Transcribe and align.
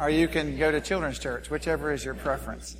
or 0.00 0.08
you 0.10 0.28
can 0.28 0.56
go 0.56 0.70
to 0.70 0.80
children's 0.80 1.18
church, 1.18 1.50
whichever 1.50 1.92
is 1.92 2.04
your 2.04 2.14
preference. 2.14 2.76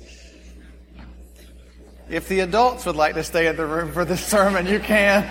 If 2.09 2.27
the 2.27 2.39
adults 2.39 2.85
would 2.85 2.95
like 2.95 3.15
to 3.15 3.23
stay 3.23 3.47
in 3.47 3.55
the 3.55 3.65
room 3.65 3.91
for 3.91 4.05
this 4.05 4.25
sermon, 4.25 4.65
you 4.65 4.79
can. 4.79 5.29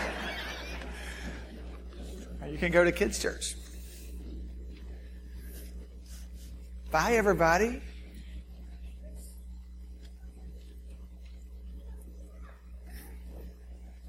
Or 2.40 2.48
you 2.48 2.58
can 2.58 2.70
go 2.70 2.84
to 2.84 2.92
kids' 2.92 3.18
church. 3.18 3.54
Bye, 6.90 7.14
everybody. 7.14 7.82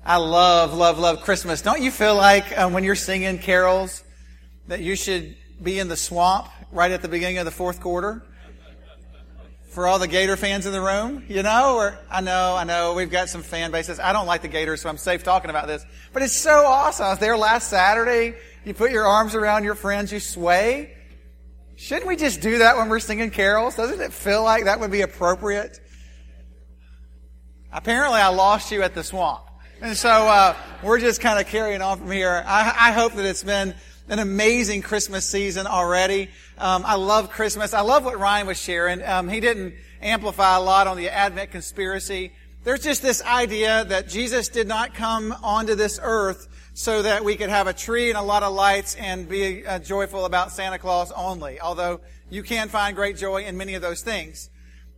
I 0.05 0.17
love, 0.17 0.73
love, 0.73 0.97
love 0.97 1.21
Christmas. 1.21 1.61
Don't 1.61 1.81
you 1.81 1.91
feel 1.91 2.15
like 2.15 2.57
um, 2.57 2.73
when 2.73 2.83
you're 2.83 2.95
singing 2.95 3.37
carols 3.37 4.03
that 4.67 4.81
you 4.81 4.95
should 4.95 5.35
be 5.61 5.77
in 5.77 5.87
the 5.87 5.97
swamp 5.97 6.47
right 6.71 6.91
at 6.91 7.01
the 7.01 7.07
beginning 7.07 7.37
of 7.37 7.45
the 7.45 7.51
fourth 7.51 7.81
quarter? 7.81 8.23
For 9.69 9.85
all 9.85 9.99
the 9.99 10.07
Gator 10.07 10.35
fans 10.35 10.65
in 10.65 10.71
the 10.71 10.81
room, 10.81 11.23
you 11.27 11.43
know, 11.43 11.75
or 11.75 11.97
I 12.09 12.21
know, 12.21 12.55
I 12.55 12.63
know, 12.63 12.95
we've 12.95 13.11
got 13.11 13.29
some 13.29 13.43
fan 13.43 13.71
bases. 13.71 13.99
I 13.99 14.13
don't 14.13 14.25
like 14.25 14.41
the 14.41 14.47
Gators, 14.47 14.81
so 14.81 14.89
I'm 14.89 14.97
safe 14.97 15.23
talking 15.23 15.51
about 15.51 15.67
this. 15.67 15.85
But 16.11 16.23
it's 16.23 16.35
so 16.35 16.65
awesome. 16.65 17.05
I 17.05 17.09
was 17.09 17.19
there 17.19 17.37
last 17.37 17.69
Saturday. 17.69 18.35
You 18.65 18.73
put 18.73 18.91
your 18.91 19.05
arms 19.05 19.35
around 19.35 19.63
your 19.63 19.75
friends, 19.75 20.11
you 20.11 20.19
sway. 20.19 20.95
Shouldn't 21.75 22.07
we 22.07 22.15
just 22.15 22.41
do 22.41 22.57
that 22.57 22.77
when 22.77 22.89
we're 22.89 22.99
singing 22.99 23.29
carols? 23.29 23.75
Doesn't 23.75 24.01
it 24.01 24.11
feel 24.11 24.43
like 24.43 24.65
that 24.65 24.79
would 24.79 24.91
be 24.91 25.01
appropriate? 25.01 25.79
Apparently, 27.71 28.19
I 28.19 28.29
lost 28.29 28.71
you 28.71 28.81
at 28.81 28.95
the 28.95 29.03
swamp. 29.03 29.43
And 29.81 29.95
so 29.95 30.09
uh, 30.09 30.55
we're 30.83 30.99
just 30.99 31.21
kind 31.21 31.39
of 31.39 31.47
carrying 31.47 31.81
on 31.81 31.99
from 31.99 32.11
here. 32.11 32.43
I, 32.45 32.89
I, 32.89 32.91
hope 32.91 33.13
that 33.13 33.23
it's 33.23 33.43
been 33.43 33.73
an 34.09 34.19
amazing 34.19 34.81
Christmas 34.81 35.25
season 35.25 35.67
already. 35.67 36.29
Um, 36.57 36.83
I 36.85 36.95
love 36.95 37.29
Christmas. 37.29 37.73
I 37.73 37.81
love 37.81 38.03
what 38.03 38.19
Ryan 38.19 38.47
was 38.47 38.59
sharing. 38.59 39.03
Um, 39.03 39.29
he 39.29 39.39
didn't 39.39 39.75
amplify 40.01 40.57
a 40.57 40.61
lot 40.61 40.87
on 40.87 40.97
the 40.97 41.09
Advent 41.09 41.51
conspiracy. 41.51 42.33
There's 42.63 42.83
just 42.83 43.01
this 43.01 43.23
idea 43.23 43.85
that 43.85 44.09
Jesus 44.09 44.49
did 44.49 44.67
not 44.67 44.93
come 44.93 45.33
onto 45.43 45.75
this 45.75 45.99
earth 46.01 46.47
so 46.73 47.03
that 47.03 47.23
we 47.23 47.35
could 47.35 47.49
have 47.49 47.67
a 47.67 47.73
tree 47.73 48.09
and 48.09 48.17
a 48.17 48.21
lot 48.21 48.41
of 48.41 48.53
lights 48.53 48.95
and 48.95 49.29
be 49.29 49.65
uh, 49.65 49.79
joyful 49.79 50.25
about 50.25 50.51
Santa 50.51 50.79
Claus 50.79 51.11
only. 51.11 51.59
Although 51.59 52.01
you 52.29 52.41
can 52.41 52.67
find 52.67 52.95
great 52.95 53.15
joy 53.15 53.43
in 53.43 53.57
many 53.57 53.75
of 53.75 53.81
those 53.81 54.01
things. 54.01 54.49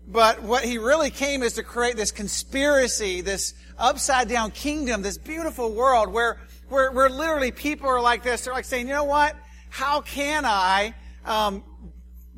But 0.08 0.42
what 0.42 0.64
he 0.64 0.78
really 0.78 1.10
came 1.10 1.44
is 1.44 1.54
to 1.54 1.64
create 1.64 1.96
this 1.96 2.12
conspiracy, 2.12 3.22
this 3.22 3.54
upside 3.78 4.28
down 4.30 4.52
kingdom, 4.52 5.02
this 5.02 5.18
beautiful 5.18 5.72
world 5.72 6.12
where, 6.12 6.40
where 6.72 7.10
literally 7.10 7.52
people 7.52 7.88
are 7.88 8.02
like 8.02 8.24
this. 8.24 8.46
They're 8.46 8.54
like 8.54 8.66
saying, 8.66 8.88
you 8.88 8.94
know 8.94 9.04
what? 9.04 9.36
How 9.70 10.02
can 10.02 10.46
I 10.46 10.94
um, 11.26 11.64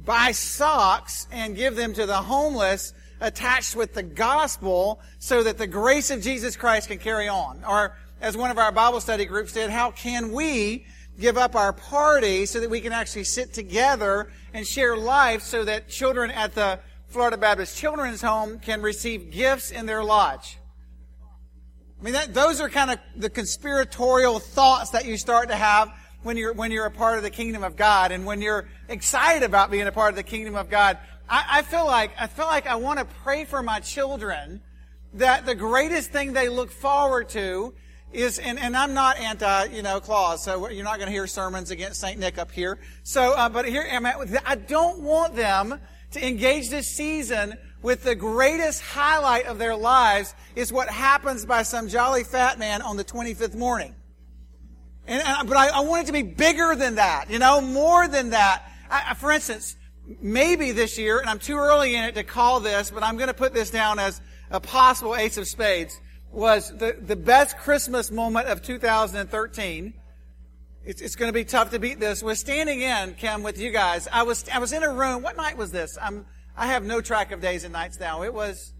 buy 0.03 0.31
socks 0.31 1.27
and 1.31 1.55
give 1.55 1.75
them 1.75 1.93
to 1.93 2.05
the 2.05 2.15
homeless 2.15 2.93
attached 3.21 3.75
with 3.75 3.93
the 3.93 4.03
gospel 4.03 4.99
so 5.19 5.43
that 5.43 5.57
the 5.57 5.67
grace 5.67 6.11
of 6.11 6.21
Jesus 6.21 6.55
Christ 6.55 6.89
can 6.89 6.97
carry 6.97 7.27
on? 7.27 7.63
Or 7.67 7.95
as 8.21 8.35
one 8.35 8.51
of 8.51 8.57
our 8.57 8.71
Bible 8.71 8.99
study 8.99 9.25
groups 9.25 9.53
did, 9.53 9.69
how 9.69 9.91
can 9.91 10.31
we 10.31 10.85
give 11.19 11.37
up 11.37 11.55
our 11.55 11.73
party 11.73 12.45
so 12.45 12.59
that 12.59 12.69
we 12.69 12.81
can 12.81 12.91
actually 12.91 13.23
sit 13.23 13.53
together 13.53 14.31
and 14.53 14.65
share 14.65 14.97
life 14.97 15.41
so 15.41 15.63
that 15.63 15.87
children 15.87 16.31
at 16.31 16.55
the 16.55 16.79
Florida 17.07 17.37
Baptist 17.37 17.77
Children's 17.77 18.21
Home 18.21 18.59
can 18.59 18.81
receive 18.81 19.29
gifts 19.29 19.71
in 19.71 19.85
their 19.85 20.03
lodge? 20.03 20.57
I 22.03 22.05
mean, 22.05 22.15
that, 22.15 22.33
those 22.33 22.59
are 22.59 22.67
kind 22.67 22.91
of 22.91 22.99
the 23.15 23.29
conspiratorial 23.29 24.39
thoughts 24.39 24.89
that 24.89 25.05
you 25.05 25.15
start 25.15 25.47
to 25.47 25.55
have 25.55 25.89
when 26.21 26.35
you're, 26.35 26.51
when 26.51 26.69
you're 26.69 26.85
a 26.85 26.91
part 26.91 27.15
of 27.15 27.23
the 27.23 27.29
kingdom 27.29 27.63
of 27.63 27.77
God 27.77 28.11
and 28.11 28.25
when 28.25 28.41
you're 28.41 28.67
excited 28.89 29.41
about 29.41 29.71
being 29.71 29.87
a 29.87 29.91
part 29.93 30.09
of 30.09 30.17
the 30.17 30.23
kingdom 30.23 30.57
of 30.57 30.69
God. 30.69 30.97
I, 31.29 31.45
I 31.49 31.61
feel 31.61 31.85
like, 31.85 32.11
I 32.19 32.27
feel 32.27 32.45
like 32.45 32.67
I 32.67 32.75
want 32.75 32.99
to 32.99 33.05
pray 33.05 33.45
for 33.45 33.63
my 33.63 33.79
children 33.79 34.59
that 35.13 35.45
the 35.45 35.55
greatest 35.55 36.11
thing 36.11 36.33
they 36.33 36.49
look 36.49 36.71
forward 36.71 37.29
to 37.29 37.73
is, 38.11 38.37
and, 38.37 38.59
and 38.59 38.75
I'm 38.75 38.93
not 38.93 39.17
anti, 39.17 39.67
you 39.67 39.81
know, 39.81 40.01
Claus, 40.01 40.43
so 40.43 40.67
you're 40.67 40.83
not 40.83 40.97
going 40.97 41.07
to 41.07 41.13
hear 41.13 41.25
sermons 41.25 41.71
against 41.71 42.01
St. 42.01 42.19
Nick 42.19 42.37
up 42.37 42.51
here. 42.51 42.79
So, 43.03 43.31
uh, 43.31 43.47
but 43.47 43.65
here. 43.65 43.87
I 44.45 44.55
don't 44.55 44.99
want 44.99 45.37
them 45.37 45.79
to 46.11 46.27
engage 46.27 46.69
this 46.69 46.89
season 46.89 47.57
with 47.83 48.03
the 48.03 48.15
greatest 48.15 48.81
highlight 48.81 49.45
of 49.45 49.59
their 49.59 49.75
lives 49.75 50.33
is 50.55 50.71
what 50.73 50.89
happens 50.89 51.45
by 51.45 51.61
some 51.63 51.89
jolly 51.89 52.23
fat 52.23 52.57
man 52.57 52.81
on 52.81 52.97
the 52.97 53.03
25th 53.03 53.55
morning. 53.55 53.93
And, 55.05 55.21
and 55.23 55.47
but 55.47 55.57
I, 55.57 55.67
I, 55.67 55.79
want 55.81 56.03
it 56.03 56.05
to 56.07 56.13
be 56.13 56.23
bigger 56.23 56.75
than 56.75 56.95
that, 56.95 57.29
you 57.29 57.37
know, 57.37 57.59
more 57.59 58.07
than 58.07 58.29
that. 58.29 58.63
I, 58.89 59.13
for 59.15 59.31
instance, 59.31 59.75
maybe 60.21 60.71
this 60.71 60.97
year, 60.97 61.19
and 61.19 61.29
I'm 61.29 61.39
too 61.39 61.57
early 61.57 61.95
in 61.95 62.05
it 62.05 62.15
to 62.15 62.23
call 62.23 62.61
this, 62.61 62.89
but 62.89 63.03
I'm 63.03 63.17
going 63.17 63.27
to 63.27 63.33
put 63.33 63.53
this 63.53 63.69
down 63.69 63.99
as 63.99 64.21
a 64.49 64.61
possible 64.61 65.15
ace 65.15 65.37
of 65.37 65.45
spades, 65.45 65.99
was 66.31 66.69
the, 66.77 66.95
the 66.99 67.17
best 67.17 67.57
Christmas 67.57 68.11
moment 68.11 68.47
of 68.47 68.61
2013. 68.61 69.93
It's, 70.85 71.01
it's 71.01 71.15
going 71.15 71.29
to 71.29 71.33
be 71.33 71.43
tough 71.43 71.71
to 71.71 71.79
beat 71.79 71.99
this. 71.99 72.23
Was 72.23 72.39
standing 72.39 72.81
in, 72.81 73.15
Kim, 73.15 73.43
with 73.43 73.59
you 73.59 73.71
guys. 73.71 74.07
I 74.11 74.23
was, 74.23 74.45
I 74.49 74.59
was 74.59 74.71
in 74.71 74.83
a 74.83 74.91
room. 74.91 75.21
What 75.21 75.35
night 75.35 75.57
was 75.57 75.71
this? 75.71 75.97
I'm, 76.01 76.25
I 76.55 76.67
have 76.67 76.83
no 76.83 77.01
track 77.01 77.31
of 77.31 77.41
days 77.41 77.63
and 77.63 77.73
nights 77.73 77.99
now. 77.99 78.23
It 78.23 78.33
was, 78.33 78.73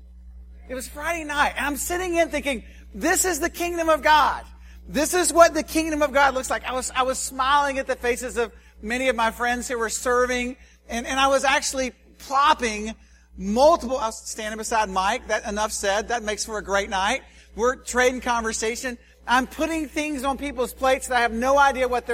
it 0.70 0.76
was 0.76 0.88
Friday 0.88 1.24
night. 1.24 1.54
And 1.58 1.66
I'm 1.66 1.78
sitting 1.78 2.16
in 2.16 2.30
thinking, 2.30 2.64
this 2.94 3.26
is 3.26 3.40
the 3.40 3.50
kingdom 3.50 3.90
of 3.90 4.02
God. 4.02 4.44
This 4.88 5.14
is 5.14 5.32
what 5.34 5.54
the 5.54 5.64
kingdom 5.64 6.02
of 6.02 6.12
God 6.12 6.34
looks 6.34 6.50
like. 6.50 6.66
I 6.66 6.74
was, 6.74 6.92
I 6.96 7.04
was 7.04 7.18
smiling 7.18 7.80
at 7.80 7.88
the 7.88 7.96
faces 7.96 8.38
of 8.38 8.52
many 8.82 9.10
of 9.10 9.16
my 9.16 9.32
friends 9.32 9.68
who 9.68 9.78
were 9.78 9.90
serving 9.90 10.58
and, 10.90 11.08
and 11.08 11.20
I 11.20 11.28
was 11.28 11.44
actually 11.44 11.94
plopping 12.20 12.94
multiple, 13.38 13.98
I 13.98 14.08
was 14.08 14.18
standing 14.18 14.58
beside 14.58 14.90
Mike. 14.90 15.28
That 15.28 15.48
enough 15.48 15.72
said. 15.72 16.10
That 16.10 16.24
makes 16.24 16.46
for 16.46 16.58
a 16.58 16.64
great 16.64 16.90
night. 16.90 17.22
We're 17.56 17.76
trading 17.78 18.22
conversation. 18.22 18.98
I'm 19.26 19.48
putting 19.48 19.88
things 19.88 20.24
on 20.24 20.38
people's 20.38 20.74
plates 20.74 21.08
that 21.08 21.18
I 21.18 21.22
have 21.22 21.32
no 21.32 21.58
idea 21.58 21.88
what 21.88 22.10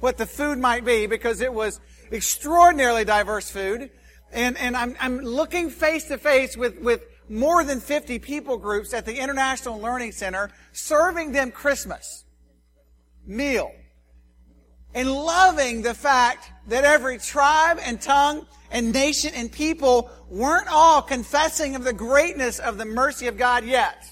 what 0.00 0.18
the 0.18 0.26
food 0.26 0.58
might 0.58 0.84
be 0.84 1.06
because 1.06 1.40
it 1.40 1.52
was 1.52 1.80
extraordinarily 2.12 3.04
diverse 3.04 3.50
food. 3.50 3.90
And, 4.32 4.56
and 4.56 4.76
I'm, 4.76 4.96
I'm 5.00 5.18
looking 5.18 5.70
face 5.70 6.04
to 6.04 6.18
face 6.18 6.56
with, 6.56 6.80
with 6.80 7.04
more 7.28 7.64
than 7.64 7.80
50 7.80 8.18
people 8.18 8.58
groups 8.58 8.92
at 8.94 9.06
the 9.06 9.16
International 9.16 9.80
Learning 9.80 10.12
Center, 10.12 10.50
serving 10.72 11.32
them 11.32 11.50
Christmas 11.50 12.24
meal. 13.26 13.72
And 14.92 15.10
loving 15.10 15.82
the 15.82 15.94
fact 15.94 16.50
that 16.66 16.84
every 16.84 17.18
tribe 17.18 17.78
and 17.82 18.00
tongue 18.00 18.46
and 18.72 18.92
nation 18.92 19.32
and 19.34 19.50
people 19.50 20.10
weren't 20.28 20.66
all 20.68 21.00
confessing 21.02 21.76
of 21.76 21.84
the 21.84 21.92
greatness 21.92 22.58
of 22.58 22.76
the 22.76 22.84
mercy 22.84 23.28
of 23.28 23.36
God 23.36 23.64
yet. 23.64 24.04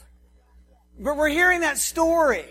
But 0.98 1.16
we're 1.16 1.28
hearing 1.28 1.60
that 1.60 1.78
story. 1.78 2.44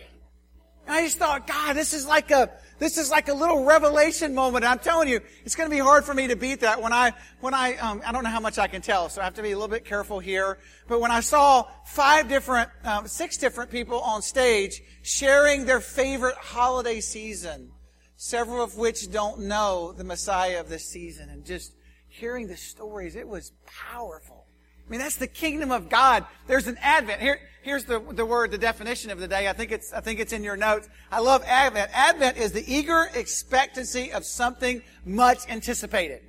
And 0.86 0.96
I 0.96 1.04
just 1.04 1.18
thought, 1.18 1.48
God, 1.48 1.74
this 1.76 1.94
is 1.94 2.06
like 2.06 2.32
a, 2.32 2.50
this 2.80 2.98
is 2.98 3.10
like 3.10 3.28
a 3.28 3.34
little 3.34 3.64
revelation 3.64 4.36
moment. 4.36 4.64
I'm 4.64 4.80
telling 4.80 5.10
you, 5.10 5.20
it's 5.44 5.56
going 5.56 5.70
to 5.70 5.76
be 5.76 5.82
hard 5.82 6.06
for 6.06 6.14
me 6.14 6.28
to 6.28 6.36
beat 6.36 6.60
that 6.62 6.82
when 6.82 6.94
I, 6.94 7.14
when 7.40 7.54
I, 7.54 7.76
um, 7.78 8.02
I 8.06 8.12
don't 8.12 8.24
know 8.24 8.30
how 8.30 8.40
much 8.40 8.58
I 8.58 8.68
can 8.68 8.82
tell, 8.82 9.10
so 9.10 9.22
I 9.22 9.24
have 9.24 9.34
to 9.36 9.42
be 9.42 9.52
a 9.52 9.56
little 9.56 9.68
bit 9.68 9.86
careful 9.86 10.20
here. 10.20 10.60
But 10.88 11.02
when 11.02 11.12
I 11.12 11.22
saw 11.22 11.68
five 11.86 12.30
different, 12.30 12.70
um, 12.84 13.08
six 13.08 13.38
different 13.38 13.72
people 13.72 14.00
on 14.00 14.22
stage 14.22 14.82
sharing 15.02 15.66
their 15.66 15.82
favorite 15.82 16.36
holiday 16.36 17.00
season, 17.00 17.72
several 18.16 18.64
of 18.64 18.78
which 18.78 19.12
don't 19.12 19.42
know 19.42 19.92
the 19.92 20.04
Messiah 20.04 20.60
of 20.60 20.70
this 20.70 20.86
season, 20.86 21.30
and 21.30 21.46
just 21.46 21.74
hearing 22.08 22.48
the 22.48 22.58
stories, 22.58 23.16
it 23.16 23.28
was 23.28 23.52
powerful. 23.66 24.46
I 24.88 24.90
mean, 24.90 25.00
that's 25.00 25.18
the 25.18 25.28
kingdom 25.28 25.72
of 25.72 25.90
God. 25.90 26.26
There's 26.48 26.68
an 26.68 26.78
advent. 26.82 27.22
Here, 27.22 27.42
here's 27.68 27.86
the, 27.86 28.00
the 28.00 28.26
word, 28.26 28.52
the 28.52 28.58
definition 28.58 29.12
of 29.12 29.20
the 29.20 29.28
day. 29.28 29.48
I 29.48 29.54
think 29.54 29.72
it's, 29.72 29.94
I 29.94 30.00
think 30.00 30.20
it's 30.20 30.34
in 30.34 30.44
your 30.44 30.58
notes. 30.58 30.90
I 31.12 31.20
love 31.20 31.44
Advent. 31.46 31.92
Advent 31.94 32.38
is 32.38 32.52
the 32.52 32.64
eager 32.72 33.10
expectancy 33.14 34.12
of 34.12 34.26
something 34.26 34.82
much 35.06 35.40
anticipated. 35.50 36.22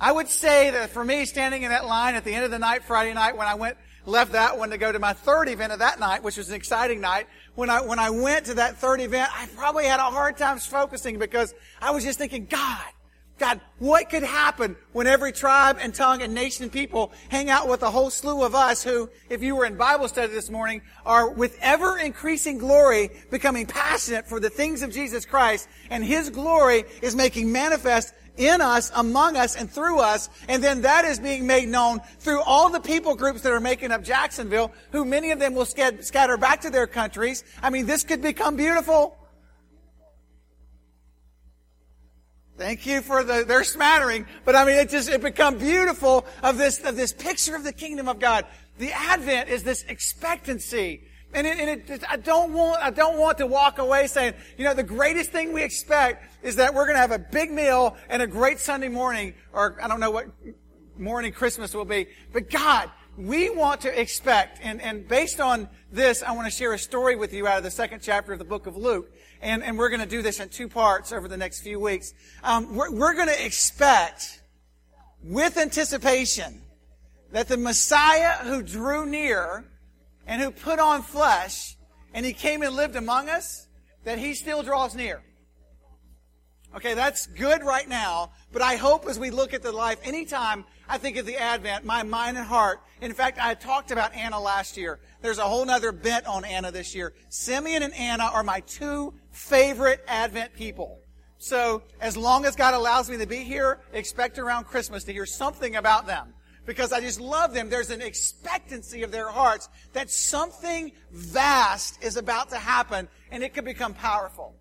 I 0.00 0.12
would 0.12 0.28
say 0.28 0.70
that 0.70 0.90
for 0.90 1.04
me, 1.04 1.24
standing 1.24 1.62
in 1.62 1.70
that 1.70 1.86
line 1.86 2.14
at 2.14 2.24
the 2.24 2.34
end 2.34 2.44
of 2.44 2.50
the 2.50 2.58
night, 2.58 2.84
Friday 2.84 3.14
night, 3.14 3.36
when 3.36 3.46
I 3.46 3.54
went, 3.54 3.76
left 4.06 4.32
that 4.32 4.58
one 4.58 4.70
to 4.70 4.78
go 4.78 4.92
to 4.92 4.98
my 4.98 5.12
third 5.12 5.48
event 5.48 5.72
of 5.72 5.78
that 5.78 5.98
night, 5.98 6.22
which 6.22 6.36
was 6.36 6.48
an 6.48 6.56
exciting 6.56 7.00
night, 7.00 7.26
when 7.54 7.70
I, 7.70 7.80
when 7.80 7.98
I 7.98 8.10
went 8.10 8.46
to 8.46 8.54
that 8.54 8.78
third 8.78 9.00
event, 9.00 9.30
I 9.34 9.46
probably 9.56 9.86
had 9.86 10.00
a 10.00 10.04
hard 10.04 10.36
time 10.36 10.58
focusing 10.58 11.18
because 11.18 11.54
I 11.80 11.92
was 11.92 12.04
just 12.04 12.18
thinking, 12.18 12.46
God, 12.46 12.84
God, 13.38 13.60
what 13.78 14.10
could 14.10 14.22
happen 14.22 14.76
when 14.92 15.08
every 15.08 15.32
tribe 15.32 15.78
and 15.80 15.92
tongue 15.92 16.22
and 16.22 16.34
nation 16.34 16.62
and 16.62 16.72
people 16.72 17.12
hang 17.28 17.50
out 17.50 17.68
with 17.68 17.82
a 17.82 17.90
whole 17.90 18.08
slew 18.08 18.44
of 18.44 18.54
us 18.54 18.84
who, 18.84 19.10
if 19.28 19.42
you 19.42 19.56
were 19.56 19.64
in 19.64 19.76
Bible 19.76 20.06
study 20.06 20.32
this 20.32 20.50
morning, 20.50 20.82
are 21.04 21.28
with 21.28 21.58
ever 21.60 21.98
increasing 21.98 22.58
glory 22.58 23.10
becoming 23.32 23.66
passionate 23.66 24.28
for 24.28 24.38
the 24.38 24.50
things 24.50 24.82
of 24.82 24.92
Jesus 24.92 25.24
Christ 25.26 25.68
and 25.90 26.04
His 26.04 26.30
glory 26.30 26.84
is 27.02 27.16
making 27.16 27.50
manifest 27.50 28.14
in 28.36 28.60
us, 28.60 28.92
among 28.94 29.36
us, 29.36 29.56
and 29.56 29.70
through 29.70 29.98
us. 29.98 30.28
And 30.48 30.62
then 30.62 30.82
that 30.82 31.04
is 31.04 31.18
being 31.18 31.46
made 31.46 31.68
known 31.68 32.00
through 32.18 32.40
all 32.42 32.70
the 32.70 32.80
people 32.80 33.16
groups 33.16 33.42
that 33.42 33.52
are 33.52 33.60
making 33.60 33.92
up 33.92 34.02
Jacksonville, 34.04 34.72
who 34.92 35.04
many 35.04 35.32
of 35.32 35.38
them 35.38 35.54
will 35.54 35.66
scatter 35.66 36.36
back 36.36 36.60
to 36.62 36.70
their 36.70 36.86
countries. 36.86 37.44
I 37.62 37.70
mean, 37.70 37.86
this 37.86 38.04
could 38.04 38.22
become 38.22 38.56
beautiful. 38.56 39.16
Thank 42.56 42.86
you 42.86 43.00
for 43.00 43.24
the, 43.24 43.44
their 43.44 43.64
smattering. 43.64 44.26
But 44.44 44.54
I 44.54 44.64
mean, 44.64 44.76
it 44.76 44.88
just, 44.88 45.08
it 45.08 45.20
become 45.20 45.58
beautiful 45.58 46.24
of 46.42 46.56
this, 46.56 46.80
of 46.84 46.96
this 46.96 47.12
picture 47.12 47.56
of 47.56 47.64
the 47.64 47.72
kingdom 47.72 48.08
of 48.08 48.20
God. 48.20 48.46
The 48.78 48.92
Advent 48.92 49.48
is 49.48 49.64
this 49.64 49.84
expectancy. 49.88 51.08
And, 51.32 51.48
it, 51.48 51.58
and 51.58 51.90
it, 51.90 52.04
I 52.08 52.16
don't 52.16 52.52
want, 52.52 52.80
I 52.80 52.90
don't 52.90 53.18
want 53.18 53.38
to 53.38 53.46
walk 53.46 53.78
away 53.78 54.06
saying, 54.06 54.34
you 54.56 54.64
know, 54.64 54.72
the 54.72 54.84
greatest 54.84 55.30
thing 55.32 55.52
we 55.52 55.64
expect 55.64 56.32
is 56.44 56.56
that 56.56 56.74
we're 56.74 56.84
going 56.84 56.94
to 56.94 57.00
have 57.00 57.10
a 57.10 57.18
big 57.18 57.50
meal 57.50 57.96
and 58.08 58.22
a 58.22 58.26
great 58.26 58.60
Sunday 58.60 58.88
morning, 58.88 59.34
or 59.52 59.76
I 59.82 59.88
don't 59.88 59.98
know 59.98 60.12
what 60.12 60.26
morning 60.96 61.32
Christmas 61.32 61.74
will 61.74 61.84
be. 61.84 62.06
But 62.32 62.50
God, 62.50 62.88
we 63.16 63.50
want 63.50 63.80
to 63.80 64.00
expect, 64.00 64.60
and, 64.62 64.80
and 64.80 65.08
based 65.08 65.40
on 65.40 65.68
this, 65.90 66.22
I 66.22 66.32
want 66.32 66.46
to 66.46 66.50
share 66.50 66.72
a 66.72 66.78
story 66.78 67.16
with 67.16 67.32
you 67.32 67.48
out 67.48 67.58
of 67.58 67.64
the 67.64 67.70
second 67.70 68.00
chapter 68.00 68.32
of 68.32 68.38
the 68.38 68.44
book 68.44 68.68
of 68.68 68.76
Luke. 68.76 69.10
And, 69.44 69.62
and 69.62 69.76
we're 69.76 69.90
going 69.90 70.00
to 70.00 70.06
do 70.06 70.22
this 70.22 70.40
in 70.40 70.48
two 70.48 70.68
parts 70.68 71.12
over 71.12 71.28
the 71.28 71.36
next 71.36 71.60
few 71.60 71.78
weeks. 71.78 72.14
Um, 72.42 72.74
we're, 72.74 72.90
we're 72.90 73.12
going 73.12 73.28
to 73.28 73.44
expect 73.44 74.40
with 75.22 75.58
anticipation 75.58 76.62
that 77.30 77.48
the 77.48 77.58
Messiah 77.58 78.38
who 78.38 78.62
drew 78.62 79.04
near 79.04 79.66
and 80.26 80.40
who 80.40 80.50
put 80.50 80.78
on 80.78 81.02
flesh 81.02 81.76
and 82.14 82.24
he 82.24 82.32
came 82.32 82.62
and 82.62 82.74
lived 82.74 82.96
among 82.96 83.28
us, 83.28 83.66
that 84.04 84.18
he 84.18 84.32
still 84.32 84.62
draws 84.62 84.94
near. 84.94 85.22
Okay, 86.74 86.94
that's 86.94 87.26
good 87.26 87.62
right 87.62 87.88
now, 87.88 88.32
but 88.50 88.62
I 88.62 88.76
hope 88.76 89.06
as 89.06 89.18
we 89.18 89.30
look 89.30 89.52
at 89.52 89.62
the 89.62 89.72
life, 89.72 89.98
anytime 90.04 90.64
I 90.88 90.96
think 90.96 91.18
of 91.18 91.26
the 91.26 91.36
Advent, 91.36 91.84
my 91.84 92.02
mind 92.02 92.38
and 92.38 92.46
heart. 92.46 92.80
In 93.00 93.12
fact, 93.12 93.38
I 93.40 93.54
talked 93.54 93.90
about 93.90 94.14
Anna 94.14 94.40
last 94.40 94.76
year. 94.76 95.00
There's 95.20 95.38
a 95.38 95.44
whole 95.44 95.68
other 95.70 95.92
bent 95.92 96.26
on 96.26 96.44
Anna 96.44 96.70
this 96.70 96.94
year. 96.94 97.12
Simeon 97.28 97.82
and 97.82 97.94
Anna 97.94 98.24
are 98.24 98.42
my 98.42 98.60
two 98.60 99.12
favorite 99.34 100.02
Advent 100.08 100.54
people. 100.54 101.00
So, 101.38 101.82
as 102.00 102.16
long 102.16 102.46
as 102.46 102.56
God 102.56 102.72
allows 102.72 103.10
me 103.10 103.18
to 103.18 103.26
be 103.26 103.38
here, 103.38 103.80
expect 103.92 104.38
around 104.38 104.64
Christmas 104.64 105.04
to 105.04 105.12
hear 105.12 105.26
something 105.26 105.76
about 105.76 106.06
them. 106.06 106.32
Because 106.64 106.92
I 106.92 107.00
just 107.00 107.20
love 107.20 107.52
them. 107.52 107.68
There's 107.68 107.90
an 107.90 108.00
expectancy 108.00 109.02
of 109.02 109.12
their 109.12 109.28
hearts 109.28 109.68
that 109.92 110.10
something 110.10 110.92
vast 111.10 112.02
is 112.02 112.16
about 112.16 112.48
to 112.50 112.56
happen 112.56 113.06
and 113.30 113.42
it 113.42 113.52
could 113.52 113.66
become 113.66 113.92
powerful. 113.92 114.56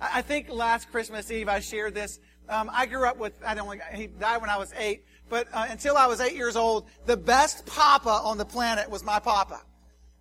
I 0.00 0.22
think 0.22 0.48
last 0.48 0.90
Christmas 0.90 1.30
Eve 1.30 1.50
I 1.50 1.60
shared 1.60 1.94
this. 1.94 2.18
Um, 2.48 2.70
I 2.72 2.86
grew 2.86 3.06
up 3.06 3.18
with, 3.18 3.34
I 3.44 3.54
don't, 3.54 3.80
he 3.92 4.06
died 4.06 4.40
when 4.40 4.48
I 4.48 4.56
was 4.56 4.72
eight 4.78 5.04
but 5.32 5.48
uh, 5.54 5.64
until 5.70 5.96
I 5.96 6.06
was 6.06 6.20
eight 6.20 6.36
years 6.36 6.56
old, 6.56 6.90
the 7.06 7.16
best 7.16 7.64
papa 7.64 8.20
on 8.22 8.36
the 8.36 8.44
planet 8.44 8.90
was 8.90 9.02
my 9.02 9.18
papa. 9.18 9.62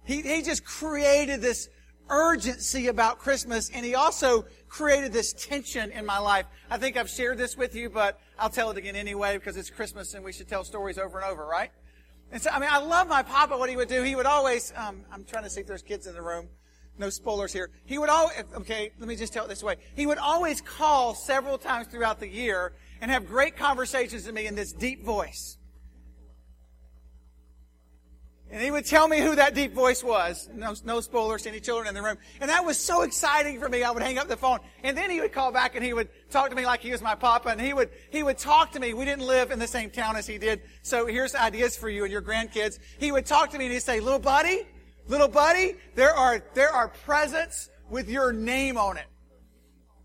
He, 0.06 0.21
he 0.21 0.42
just 0.42 0.63
created 0.63 1.42
this 1.42 1.68
urgency 2.09 2.88
about 2.88 3.19
Christmas, 3.19 3.69
and 3.69 3.86
he 3.86 3.95
also 3.95 4.45
created 4.68 5.12
this 5.13 5.33
tension 5.33 5.92
in 5.92 6.06
my 6.06 6.18
life. 6.18 6.45
I 6.69 6.77
think 6.77 6.98
I've 6.98 7.09
shared 7.09 7.38
this 7.38 7.57
with 7.57 7.75
you, 7.75 7.89
but 7.89 8.19
I'll 8.39 8.50
tell 8.50 8.71
it 8.71 8.77
again 8.77 8.95
anyway 8.95 9.38
because 9.38 9.57
it's 9.57 9.69
Christmas 9.69 10.13
and 10.13 10.24
we 10.24 10.31
should 10.31 10.48
tell 10.48 10.63
stories 10.63 10.98
over 10.98 11.19
and 11.19 11.30
over, 11.30 11.45
right? 11.45 11.71
And 12.31 12.42
so, 12.42 12.50
I 12.50 12.59
mean, 12.59 12.69
I 12.71 12.77
love 12.77 13.07
my 13.07 13.24
papa. 13.24 13.57
What 13.57 13.69
he 13.69 13.75
would 13.75 13.89
do, 13.89 14.03
he 14.03 14.15
would 14.15 14.25
always. 14.25 14.71
Um, 14.75 15.03
I'm 15.12 15.25
trying 15.25 15.44
to 15.44 15.50
see 15.50 15.62
if 15.62 15.68
there's 15.68 15.81
kids 15.81 16.07
in 16.07 16.13
the 16.13 16.21
room. 16.21 16.48
No 16.98 17.09
spoilers 17.09 17.51
here. 17.51 17.69
He 17.86 17.98
would 17.98 18.09
always. 18.09 18.38
Okay, 18.56 18.92
let 19.00 19.07
me 19.07 19.15
just 19.15 19.33
tell 19.33 19.45
it 19.45 19.50
this 19.50 19.63
way. 19.63 19.75
He 19.95 20.06
would 20.06 20.18
always 20.18 20.62
call 20.62 21.13
several 21.13 21.57
times 21.57 21.88
throughout 21.88 22.19
the 22.19 22.27
year 22.27 22.74
and 23.01 23.12
have 23.12 23.27
great 23.27 23.57
conversations 23.57 24.25
with 24.25 24.36
me 24.36 24.47
in 24.47 24.56
this 24.56 24.71
deep 24.71 25.04
voice. 25.04 25.57
And 28.51 28.62
he 28.62 28.69
would 28.69 28.86
tell 28.86 29.07
me 29.07 29.19
who 29.19 29.36
that 29.36 29.56
deep 29.56 29.74
voice 29.74 30.03
was. 30.03 30.50
No, 30.53 30.75
no 30.83 31.00
spoilers 31.00 31.44
to 31.44 31.50
any 31.50 31.62
children 31.62 31.88
in 31.88 31.95
the 31.95 32.01
room. 32.01 32.18
And 32.42 32.50
that 32.50 32.65
was 32.65 32.77
so 32.77 33.03
exciting 33.03 33.62
for 33.62 33.69
me. 33.69 33.81
I 33.81 33.92
would 33.92 34.03
hang 34.03 34.18
up 34.18 34.27
the 34.27 34.36
phone. 34.36 34.59
And 34.83 34.98
then 34.98 35.09
he 35.09 35.21
would 35.21 35.31
call 35.31 35.53
back 35.53 35.75
and 35.75 35.86
he 35.86 35.94
would 35.94 36.09
talk 36.30 36.50
to 36.50 36.56
me 36.56 36.65
like 36.65 36.81
he 36.81 36.92
was 36.92 37.01
my 37.01 37.15
papa. 37.15 37.48
And 37.48 37.62
he 37.62 37.74
would, 37.74 37.92
he 38.09 38.24
would 38.24 38.38
talk 38.38 38.74
to 38.74 38.80
me. 38.81 38.94
We 38.94 39.06
didn't 39.06 39.25
live 39.25 39.51
in 39.51 39.59
the 39.59 39.68
same 39.68 39.89
town 39.89 40.18
as 40.18 40.27
he 40.27 40.38
did. 40.38 40.63
So 40.81 41.06
here's 41.06 41.33
ideas 41.33 41.77
for 41.77 41.88
you 41.88 42.03
and 42.03 42.12
your 42.12 42.21
grandkids. 42.21 42.80
He 43.00 43.13
would 43.13 43.25
talk 43.25 43.51
to 43.51 43.57
me 43.57 43.65
and 43.65 43.74
he'd 43.74 43.80
say, 43.80 44.01
little 44.01 44.19
buddy, 44.19 44.68
little 45.07 45.30
buddy, 45.30 45.75
there 45.95 46.13
are, 46.13 46.44
there 46.54 46.71
are 46.71 46.89
presents 46.89 47.69
with 47.89 48.09
your 48.09 48.33
name 48.33 48.77
on 48.77 48.97
it. 48.97 49.06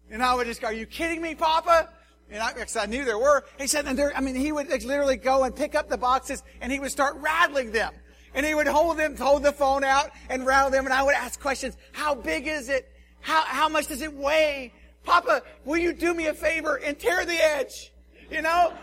And 0.09 0.23
I 0.23 0.35
would 0.35 0.47
just 0.47 0.61
go, 0.61 0.69
are 0.69 0.73
you 0.73 0.87
kidding 0.87 1.21
me, 1.21 1.35
Papa? 1.35 1.89
And 2.31 2.41
I, 2.41 2.53
because 2.53 2.77
I 2.77 2.87
knew 2.87 3.05
there 3.05 3.19
were. 3.19 3.45
He 3.59 3.67
said, 3.67 3.87
and 3.87 3.99
there, 3.99 4.17
I 4.17 4.21
mean, 4.21 4.37
he 4.37 4.53
would 4.53 4.69
literally 4.69 5.17
go 5.17 5.43
and 5.43 5.55
pick 5.55 5.75
up 5.75 5.89
the 5.89 5.99
boxes 5.99 6.45
and 6.61 6.71
he 6.71 6.79
would 6.79 6.93
start 6.93 7.17
rattling 7.17 7.73
them. 7.73 7.93
And 8.37 8.45
he 8.45 8.55
would 8.55 8.69
hold 8.69 8.99
them, 8.99 9.17
hold 9.17 9.43
the 9.43 9.51
phone 9.51 9.83
out 9.83 10.11
and 10.29 10.47
rattle 10.47 10.71
them. 10.71 10.85
And 10.85 10.95
I 10.95 11.03
would 11.03 11.15
ask 11.15 11.41
questions. 11.41 11.77
How 11.93 12.15
big 12.15 12.47
is 12.47 12.69
it? 12.69 12.93
How, 13.21 13.43
how 13.43 13.69
much 13.69 13.89
does 13.89 14.03
it 14.03 14.13
weigh? 14.13 14.73
Papa, 15.05 15.43
will 15.65 15.79
you 15.79 15.93
do 15.93 16.13
me 16.13 16.27
a 16.27 16.35
favor 16.35 16.77
and 16.77 16.99
tear 16.99 17.25
the 17.25 17.35
edge? 17.35 17.93
You 18.31 18.43
know? 18.43 18.75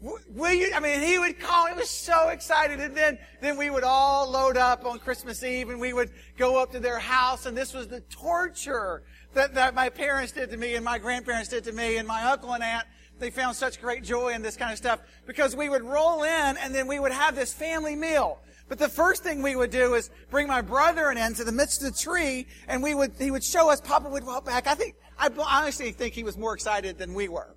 Will 0.00 0.52
you, 0.52 0.70
I 0.72 0.78
mean, 0.78 1.00
he 1.00 1.18
would 1.18 1.40
call, 1.40 1.66
he 1.66 1.74
was 1.74 1.90
so 1.90 2.28
excited. 2.28 2.78
And 2.78 2.96
then, 2.96 3.18
then 3.40 3.56
we 3.56 3.68
would 3.68 3.82
all 3.82 4.30
load 4.30 4.56
up 4.56 4.84
on 4.84 5.00
Christmas 5.00 5.42
Eve 5.42 5.70
and 5.70 5.80
we 5.80 5.92
would 5.92 6.10
go 6.36 6.62
up 6.62 6.70
to 6.72 6.78
their 6.78 7.00
house 7.00 7.46
and 7.46 7.56
this 7.56 7.74
was 7.74 7.88
the 7.88 8.02
torture 8.02 9.02
that, 9.34 9.54
that 9.54 9.74
my 9.74 9.88
parents 9.88 10.30
did 10.30 10.50
to 10.50 10.56
me 10.56 10.76
and 10.76 10.84
my 10.84 10.98
grandparents 10.98 11.48
did 11.48 11.64
to 11.64 11.72
me 11.72 11.96
and 11.96 12.06
my 12.06 12.22
uncle 12.22 12.52
and 12.52 12.62
aunt. 12.62 12.86
They 13.18 13.30
found 13.30 13.56
such 13.56 13.80
great 13.80 14.04
joy 14.04 14.32
in 14.32 14.42
this 14.42 14.56
kind 14.56 14.72
of 14.72 14.78
stuff 14.78 15.00
because 15.26 15.56
we 15.56 15.68
would 15.68 15.82
roll 15.82 16.22
in 16.22 16.56
and 16.56 16.74
then 16.74 16.86
we 16.86 16.98
would 16.98 17.12
have 17.12 17.34
this 17.34 17.52
family 17.52 17.96
meal. 17.96 18.38
But 18.68 18.78
the 18.78 18.88
first 18.88 19.22
thing 19.22 19.42
we 19.42 19.56
would 19.56 19.70
do 19.70 19.94
is 19.94 20.10
bring 20.30 20.46
my 20.46 20.60
brother 20.60 21.10
in 21.10 21.34
to 21.34 21.44
the 21.44 21.52
midst 21.52 21.82
of 21.82 21.92
the 21.92 21.98
tree 21.98 22.46
and 22.68 22.82
we 22.82 22.94
would, 22.94 23.12
he 23.18 23.30
would 23.30 23.42
show 23.42 23.70
us, 23.70 23.80
Papa 23.80 24.08
would 24.08 24.24
walk 24.24 24.44
back. 24.44 24.66
I 24.66 24.74
think, 24.74 24.94
I 25.18 25.28
honestly 25.38 25.90
think 25.90 26.14
he 26.14 26.22
was 26.22 26.36
more 26.36 26.54
excited 26.54 26.98
than 26.98 27.14
we 27.14 27.28
were. 27.28 27.54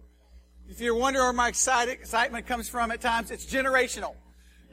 If 0.70 0.80
you're 0.80 0.96
wondering 0.96 1.26
where 1.26 1.34
my 1.34 1.50
excitement 1.50 2.48
comes 2.48 2.70
from 2.70 2.92
at 2.92 3.02
times, 3.02 3.30
it's 3.30 3.46
generational. 3.46 4.16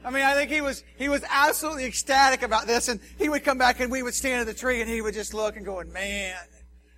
I 0.03 0.11
mean, 0.11 0.23
I 0.23 0.33
think 0.33 0.49
he 0.49 0.61
was, 0.61 0.85
he 0.97 1.09
was 1.09 1.23
absolutely 1.29 1.85
ecstatic 1.85 2.41
about 2.41 2.67
this 2.67 2.87
and 2.87 3.01
he 3.17 3.27
would 3.27 3.43
come 3.43 3.57
back 3.57 3.81
and 3.81 3.91
we 3.91 4.01
would 4.01 4.13
stand 4.13 4.39
at 4.39 4.47
the 4.47 4.53
tree 4.53 4.79
and 4.79 4.89
he 4.89 5.01
would 5.01 5.13
just 5.13 5.33
look 5.33 5.57
and 5.57 5.65
go, 5.65 5.83
man, 5.83 6.37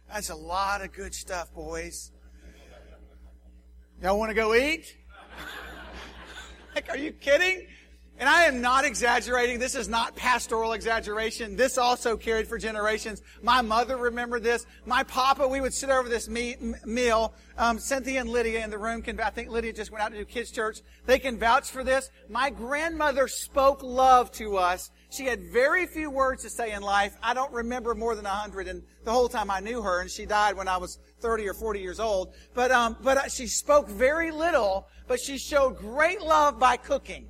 that's 0.07 0.29
a 0.29 0.35
lot 0.35 0.83
of 0.83 0.93
good 0.93 1.15
stuff, 1.15 1.51
boys. 1.53 2.11
Y'all 4.01 4.17
want 4.17 4.31
to 4.31 4.33
go 4.33 4.55
eat? 4.55 4.97
like, 6.75 6.89
are 6.89 6.97
you 6.97 7.11
kidding? 7.11 7.67
And 8.17 8.27
I 8.27 8.45
am 8.45 8.59
not 8.59 8.83
exaggerating. 8.83 9.59
This 9.59 9.75
is 9.75 9.87
not 9.87 10.15
pastoral 10.15 10.73
exaggeration. 10.73 11.55
This 11.55 11.77
also 11.77 12.17
carried 12.17 12.47
for 12.47 12.57
generations. 12.57 13.21
My 13.43 13.61
mother 13.61 13.97
remembered 13.97 14.41
this. 14.41 14.65
My 14.87 15.03
papa, 15.03 15.47
we 15.47 15.61
would 15.61 15.73
sit 15.73 15.91
over 15.91 16.09
this 16.09 16.27
meal. 16.27 17.33
Um, 17.59 17.77
Cynthia 17.77 18.21
and 18.21 18.29
Lydia 18.29 18.63
in 18.63 18.71
the 18.71 18.77
room 18.79 19.03
can, 19.03 19.19
I 19.19 19.29
think 19.29 19.49
Lydia 19.49 19.73
just 19.73 19.91
went 19.91 20.03
out 20.03 20.11
to 20.13 20.17
do 20.17 20.25
kids 20.25 20.49
church. 20.49 20.81
They 21.05 21.19
can 21.19 21.37
vouch 21.37 21.69
for 21.69 21.83
this. 21.83 22.09
My 22.27 22.49
grandmother 22.49 23.27
spoke 23.27 23.83
love 23.83 24.31
to 24.33 24.57
us 24.57 24.89
she 25.11 25.25
had 25.25 25.43
very 25.43 25.87
few 25.87 26.09
words 26.09 26.43
to 26.43 26.49
say 26.49 26.71
in 26.71 26.81
life. 26.81 27.17
I 27.21 27.33
don't 27.33 27.51
remember 27.51 27.93
more 27.93 28.15
than 28.15 28.25
a 28.25 28.29
hundred 28.29 28.69
in 28.69 28.81
the 29.03 29.11
whole 29.11 29.27
time 29.27 29.51
I 29.51 29.59
knew 29.59 29.81
her, 29.81 29.99
and 29.99 30.09
she 30.09 30.25
died 30.25 30.55
when 30.55 30.69
I 30.69 30.77
was 30.77 30.99
30 31.21 31.47
or 31.47 31.53
40 31.53 31.79
years 31.79 31.99
old. 31.99 32.33
But, 32.53 32.71
um, 32.71 32.97
but 33.01 33.17
uh, 33.17 33.27
she 33.29 33.47
spoke 33.47 33.87
very 33.87 34.31
little, 34.31 34.87
but 35.07 35.19
she 35.19 35.37
showed 35.37 35.77
great 35.77 36.21
love 36.21 36.59
by 36.59 36.77
cooking. 36.77 37.27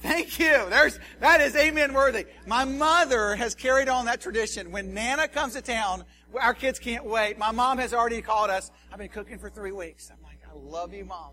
Thank 0.00 0.38
you. 0.38 0.66
There's, 0.68 0.98
that 1.20 1.40
is 1.40 1.56
amen 1.56 1.92
worthy. 1.94 2.26
My 2.46 2.64
mother 2.64 3.34
has 3.34 3.54
carried 3.54 3.88
on 3.88 4.04
that 4.04 4.20
tradition. 4.20 4.70
When 4.70 4.92
Nana 4.92 5.26
comes 5.26 5.54
to 5.54 5.62
town, 5.62 6.04
our 6.40 6.54
kids 6.54 6.78
can't 6.78 7.04
wait. 7.04 7.38
My 7.38 7.50
mom 7.50 7.78
has 7.78 7.94
already 7.94 8.20
called 8.20 8.50
us. 8.50 8.70
I've 8.92 8.98
been 8.98 9.08
cooking 9.08 9.38
for 9.38 9.48
three 9.48 9.72
weeks. 9.72 10.10
I'm 10.10 10.22
like, 10.22 10.38
I 10.48 10.54
love 10.54 10.92
you, 10.92 11.04
mom. 11.04 11.32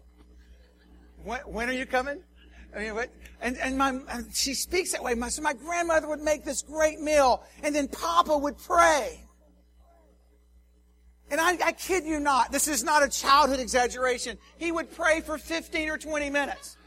When, 1.24 1.40
when 1.42 1.70
are 1.70 1.74
you 1.74 1.86
coming? 1.86 2.24
I 2.76 2.80
mean, 2.80 2.96
what, 2.96 3.10
and, 3.42 3.58
and 3.58 3.78
my, 3.78 4.00
she 4.34 4.54
speaks 4.54 4.94
that 4.94 5.04
way. 5.04 5.14
My, 5.14 5.30
so 5.30 5.42
my 5.42 5.54
grandmother 5.54 6.08
would 6.08 6.22
make 6.22 6.44
this 6.44 6.62
great 6.62 7.00
meal, 7.00 7.44
and 7.62 7.76
then 7.76 7.88
Papa 7.88 8.36
would 8.36 8.58
pray. 8.58 9.20
And 11.32 11.40
I, 11.42 11.58
I 11.64 11.72
kid 11.72 12.06
you 12.06 12.20
not, 12.20 12.52
this 12.52 12.68
is 12.68 12.84
not 12.84 13.04
a 13.04 13.10
childhood 13.10 13.60
exaggeration. 13.60 14.38
He 14.58 14.72
would 14.72 14.92
pray 14.96 15.22
for 15.22 15.38
15 15.38 15.90
or 15.90 15.98
20 15.98 16.30
minutes. 16.30 16.78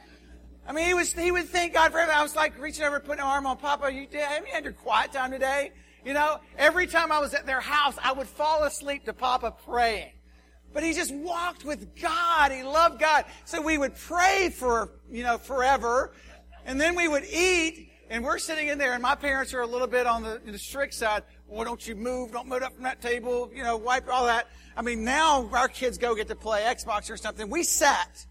I 0.68 0.72
mean, 0.72 0.86
he 0.86 0.94
was, 0.94 1.12
he 1.12 1.30
would 1.30 1.48
thank 1.48 1.74
God 1.74 1.92
for 1.92 1.98
everything. 1.98 2.18
I 2.18 2.22
was 2.22 2.36
like 2.36 2.60
reaching 2.60 2.84
over, 2.84 2.98
putting 3.00 3.20
an 3.20 3.26
arm 3.26 3.46
on 3.46 3.56
Papa. 3.56 3.92
You 3.92 4.06
did, 4.06 4.20
have 4.20 4.46
you 4.46 4.52
had 4.52 4.64
your 4.64 4.72
quiet 4.72 5.12
time 5.12 5.30
today? 5.30 5.72
You 6.04 6.12
know, 6.12 6.40
every 6.56 6.86
time 6.86 7.10
I 7.10 7.18
was 7.18 7.34
at 7.34 7.46
their 7.46 7.60
house, 7.60 7.96
I 8.02 8.12
would 8.12 8.28
fall 8.28 8.64
asleep 8.64 9.04
to 9.04 9.12
Papa 9.12 9.54
praying. 9.64 10.12
But 10.72 10.82
he 10.82 10.92
just 10.92 11.14
walked 11.14 11.64
with 11.64 12.00
God. 12.00 12.52
He 12.52 12.62
loved 12.62 13.00
God. 13.00 13.24
So 13.44 13.62
we 13.62 13.78
would 13.78 13.96
pray 13.96 14.50
for, 14.50 14.90
you 15.10 15.22
know, 15.22 15.38
forever. 15.38 16.12
And 16.64 16.80
then 16.80 16.94
we 16.94 17.08
would 17.08 17.24
eat. 17.24 17.90
And 18.08 18.22
we're 18.22 18.38
sitting 18.38 18.68
in 18.68 18.78
there, 18.78 18.92
and 18.92 19.02
my 19.02 19.16
parents 19.16 19.52
are 19.52 19.62
a 19.62 19.66
little 19.66 19.88
bit 19.88 20.06
on 20.06 20.22
the, 20.22 20.40
the 20.44 20.58
strict 20.58 20.94
side. 20.94 21.24
Well, 21.48 21.64
don't 21.64 21.86
you 21.86 21.94
move? 21.94 22.32
Don't 22.32 22.48
move 22.48 22.62
up 22.62 22.74
from 22.74 22.84
that 22.84 23.00
table. 23.00 23.50
You 23.54 23.62
know, 23.62 23.76
wipe 23.76 24.08
all 24.08 24.26
that. 24.26 24.48
I 24.76 24.82
mean, 24.82 25.04
now 25.04 25.48
our 25.52 25.68
kids 25.68 25.96
go 25.96 26.14
get 26.14 26.28
to 26.28 26.34
play 26.34 26.62
Xbox 26.62 27.10
or 27.10 27.16
something. 27.16 27.48
We 27.48 27.62
sat. 27.62 28.26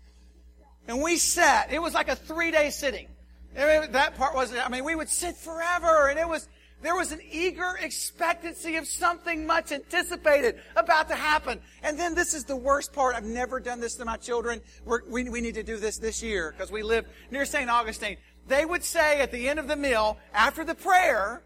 And 0.87 1.01
we 1.01 1.17
sat. 1.17 1.71
It 1.71 1.81
was 1.81 1.93
like 1.93 2.09
a 2.09 2.15
three 2.15 2.51
day 2.51 2.69
sitting. 2.69 3.07
that 3.55 4.15
part 4.15 4.35
wasn't, 4.35 4.65
I 4.65 4.69
mean, 4.69 4.83
we 4.83 4.95
would 4.95 5.09
sit 5.09 5.35
forever. 5.35 6.09
And 6.09 6.19
it 6.19 6.27
was, 6.27 6.47
There 6.81 6.95
was 6.95 7.11
an 7.11 7.21
eager 7.31 7.77
expectancy 7.81 8.75
of 8.75 8.85
something 8.85 9.47
much 9.47 9.71
anticipated 9.71 10.59
about 10.75 11.07
to 11.09 11.15
happen. 11.15 11.59
And 11.81 11.97
then 11.97 12.13
this 12.13 12.33
is 12.33 12.43
the 12.43 12.55
worst 12.55 12.93
part. 12.93 13.15
I've 13.15 13.23
never 13.23 13.59
done 13.59 13.79
this 13.79 13.95
to 13.95 14.05
my 14.05 14.17
children. 14.17 14.61
We're, 14.83 14.99
we 15.09 15.27
we 15.29 15.41
need 15.41 15.55
to 15.55 15.63
do 15.63 15.77
this 15.77 15.97
this 15.97 16.21
year 16.21 16.51
because 16.51 16.71
we 16.71 16.83
live 16.83 17.05
near 17.31 17.45
St. 17.45 17.69
Augustine. 17.69 18.17
They 18.47 18.65
would 18.65 18.83
say 18.83 19.21
at 19.21 19.31
the 19.31 19.49
end 19.49 19.57
of 19.57 19.67
the 19.67 19.75
meal, 19.75 20.19
after 20.33 20.63
the 20.63 20.75
prayer, 20.75 21.41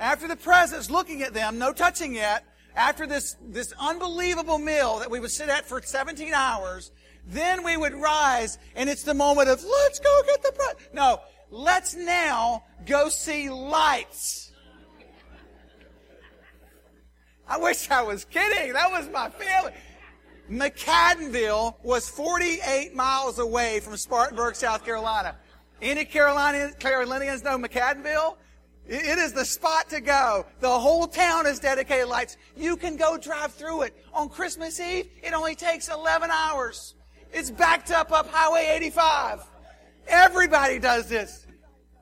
after 0.00 0.26
the 0.26 0.34
presents 0.34 0.90
looking 0.90 1.22
at 1.22 1.34
them, 1.34 1.58
no 1.58 1.72
touching 1.72 2.14
yet, 2.14 2.44
after 2.74 3.06
this, 3.06 3.36
this 3.46 3.72
unbelievable 3.78 4.58
meal 4.58 4.98
that 5.00 5.10
we 5.10 5.20
would 5.20 5.30
sit 5.30 5.50
at 5.50 5.66
for 5.66 5.82
17 5.82 6.32
hours, 6.32 6.90
then 7.26 7.62
we 7.62 7.76
would 7.76 7.94
rise 7.94 8.58
and 8.74 8.88
it's 8.88 9.02
the 9.02 9.14
moment 9.14 9.48
of, 9.48 9.62
let's 9.62 10.00
go 10.00 10.22
get 10.26 10.42
the 10.42 10.52
bread. 10.52 10.76
No, 10.94 11.20
let's 11.50 11.94
now 11.94 12.64
go 12.86 13.10
see 13.10 13.50
lights. 13.50 14.52
I 17.46 17.58
wish 17.58 17.90
I 17.90 18.02
was 18.02 18.24
kidding. 18.24 18.72
That 18.72 18.90
was 18.90 19.08
my 19.10 19.28
feeling. 19.28 19.74
McAdenville 20.50 21.74
was 21.82 22.08
48 22.08 22.94
miles 22.94 23.38
away 23.38 23.80
from 23.80 23.96
Spartanburg, 23.96 24.56
South 24.56 24.84
Carolina. 24.84 25.36
Any 25.82 26.04
Carolinians, 26.04 26.74
Carolinians 26.78 27.42
know 27.42 27.58
McAdenville? 27.58 28.36
It 28.90 29.18
is 29.18 29.32
the 29.32 29.44
spot 29.44 29.88
to 29.90 30.00
go. 30.00 30.44
The 30.58 30.68
whole 30.68 31.06
town 31.06 31.46
is 31.46 31.60
dedicated 31.60 32.08
lights. 32.08 32.36
You 32.56 32.76
can 32.76 32.96
go 32.96 33.16
drive 33.16 33.52
through 33.52 33.82
it. 33.82 33.96
On 34.12 34.28
Christmas 34.28 34.80
Eve, 34.80 35.06
it 35.22 35.32
only 35.32 35.54
takes 35.54 35.88
11 35.88 36.28
hours. 36.28 36.96
It's 37.32 37.52
backed 37.52 37.92
up 37.92 38.10
up 38.10 38.28
Highway 38.28 38.68
85. 38.68 39.42
Everybody 40.08 40.80
does 40.80 41.08
this. 41.08 41.46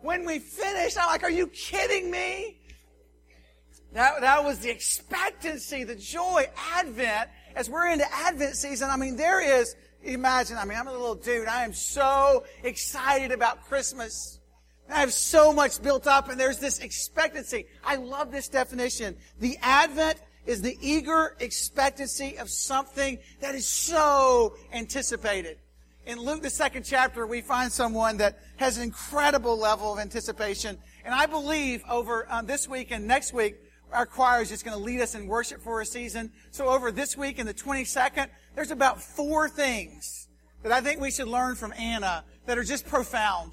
When 0.01 0.25
we 0.25 0.39
finish, 0.39 0.97
I'm 0.97 1.09
like, 1.09 1.25
are 1.25 1.31
you 1.31 1.49
kidding 1.49 2.11
me? 2.11 2.57
That, 3.93 4.23
that 4.23 4.43
was 4.43 4.61
the 4.61 4.71
expectancy, 4.71 5.85
the 5.85 5.95
joy, 5.95 6.47
Advent. 6.75 7.29
As 7.55 7.69
we're 7.69 7.89
into 7.89 8.11
Advent 8.11 8.57
season, 8.57 8.89
I 8.89 8.97
mean, 8.97 9.15
there 9.15 9.43
is, 9.61 9.77
imagine, 10.03 10.57
I 10.57 10.65
mean, 10.65 10.79
I'm 10.79 10.89
a 10.89 10.93
little 10.93 11.17
dude. 11.17 11.49
I 11.49 11.65
am 11.65 11.75
so 11.75 12.45
excited 12.63 13.31
about 13.31 13.67
Christmas. 13.67 14.38
I 14.91 15.01
have 15.01 15.13
so 15.13 15.53
much 15.53 15.83
built 15.83 16.07
up 16.07 16.29
and 16.29 16.41
there's 16.41 16.59
this 16.59 16.79
expectancy. 16.79 17.67
I 17.85 17.97
love 17.97 18.33
this 18.33 18.49
definition. 18.49 19.17
The 19.39 19.59
Advent 19.61 20.19
is 20.47 20.63
the 20.63 20.79
eager 20.81 21.37
expectancy 21.41 22.39
of 22.39 22.49
something 22.49 23.19
that 23.41 23.55
is 23.55 23.69
so 23.69 24.57
anticipated. 24.73 25.59
In 26.07 26.19
Luke, 26.19 26.41
the 26.41 26.49
second 26.49 26.85
chapter, 26.85 27.27
we 27.27 27.43
find 27.43 27.71
someone 27.71 28.17
that 28.17 28.39
has 28.57 28.79
an 28.79 28.83
incredible 28.83 29.59
level 29.59 29.93
of 29.93 29.99
anticipation. 29.99 30.79
And 31.05 31.15
I 31.15 31.27
believe 31.27 31.83
over 31.89 32.27
um, 32.31 32.47
this 32.47 32.67
week 32.67 32.91
and 32.91 33.07
next 33.07 33.35
week, 33.35 33.57
our 33.93 34.07
choir 34.07 34.41
is 34.41 34.49
just 34.49 34.65
going 34.65 34.77
to 34.77 34.83
lead 34.83 35.01
us 35.01 35.15
in 35.15 35.27
worship 35.27 35.61
for 35.61 35.83
a 35.83 35.87
season. 35.87 36.33
So 36.51 36.69
over 36.69 36.91
this 36.91 37.15
week 37.15 37.39
and 37.39 37.47
the 37.47 37.55
22nd, 37.55 38.29
there's 38.55 38.71
about 38.71 39.03
four 39.03 39.51
things 39.51 40.29
that 40.63 40.73
I 40.73 40.81
think 40.81 41.01
we 41.01 41.11
should 41.11 41.29
learn 41.29 41.57
from 41.57 41.75
Anna 41.75 42.25
that 42.47 42.57
are 42.57 42.65
just 42.65 42.87
profound. 42.87 43.53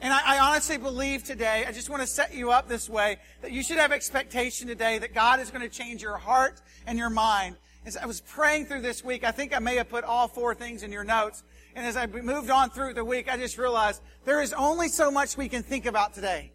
And 0.00 0.14
I, 0.14 0.36
I, 0.36 0.38
honestly 0.38 0.78
believe 0.78 1.24
today, 1.24 1.64
I 1.68 1.72
just 1.72 1.90
want 1.90 2.00
to 2.00 2.06
set 2.06 2.34
you 2.34 2.50
up 2.50 2.68
this 2.68 2.88
way, 2.88 3.18
that 3.42 3.52
you 3.52 3.62
should 3.62 3.76
have 3.76 3.92
expectation 3.92 4.66
today 4.66 4.98
that 4.98 5.12
God 5.12 5.40
is 5.40 5.50
going 5.50 5.60
to 5.62 5.68
change 5.68 6.00
your 6.00 6.16
heart 6.16 6.62
and 6.86 6.98
your 6.98 7.10
mind. 7.10 7.56
As 7.84 7.98
I 7.98 8.06
was 8.06 8.22
praying 8.22 8.66
through 8.66 8.80
this 8.80 9.04
week, 9.04 9.24
I 9.24 9.30
think 9.30 9.54
I 9.54 9.58
may 9.58 9.76
have 9.76 9.90
put 9.90 10.04
all 10.04 10.26
four 10.26 10.54
things 10.54 10.82
in 10.82 10.90
your 10.90 11.04
notes. 11.04 11.42
And 11.74 11.86
as 11.86 11.96
I 11.96 12.06
moved 12.06 12.48
on 12.48 12.70
through 12.70 12.94
the 12.94 13.04
week, 13.04 13.30
I 13.30 13.36
just 13.36 13.58
realized 13.58 14.00
there 14.24 14.40
is 14.40 14.54
only 14.54 14.88
so 14.88 15.10
much 15.10 15.36
we 15.36 15.50
can 15.50 15.62
think 15.62 15.84
about 15.84 16.14
today. 16.14 16.52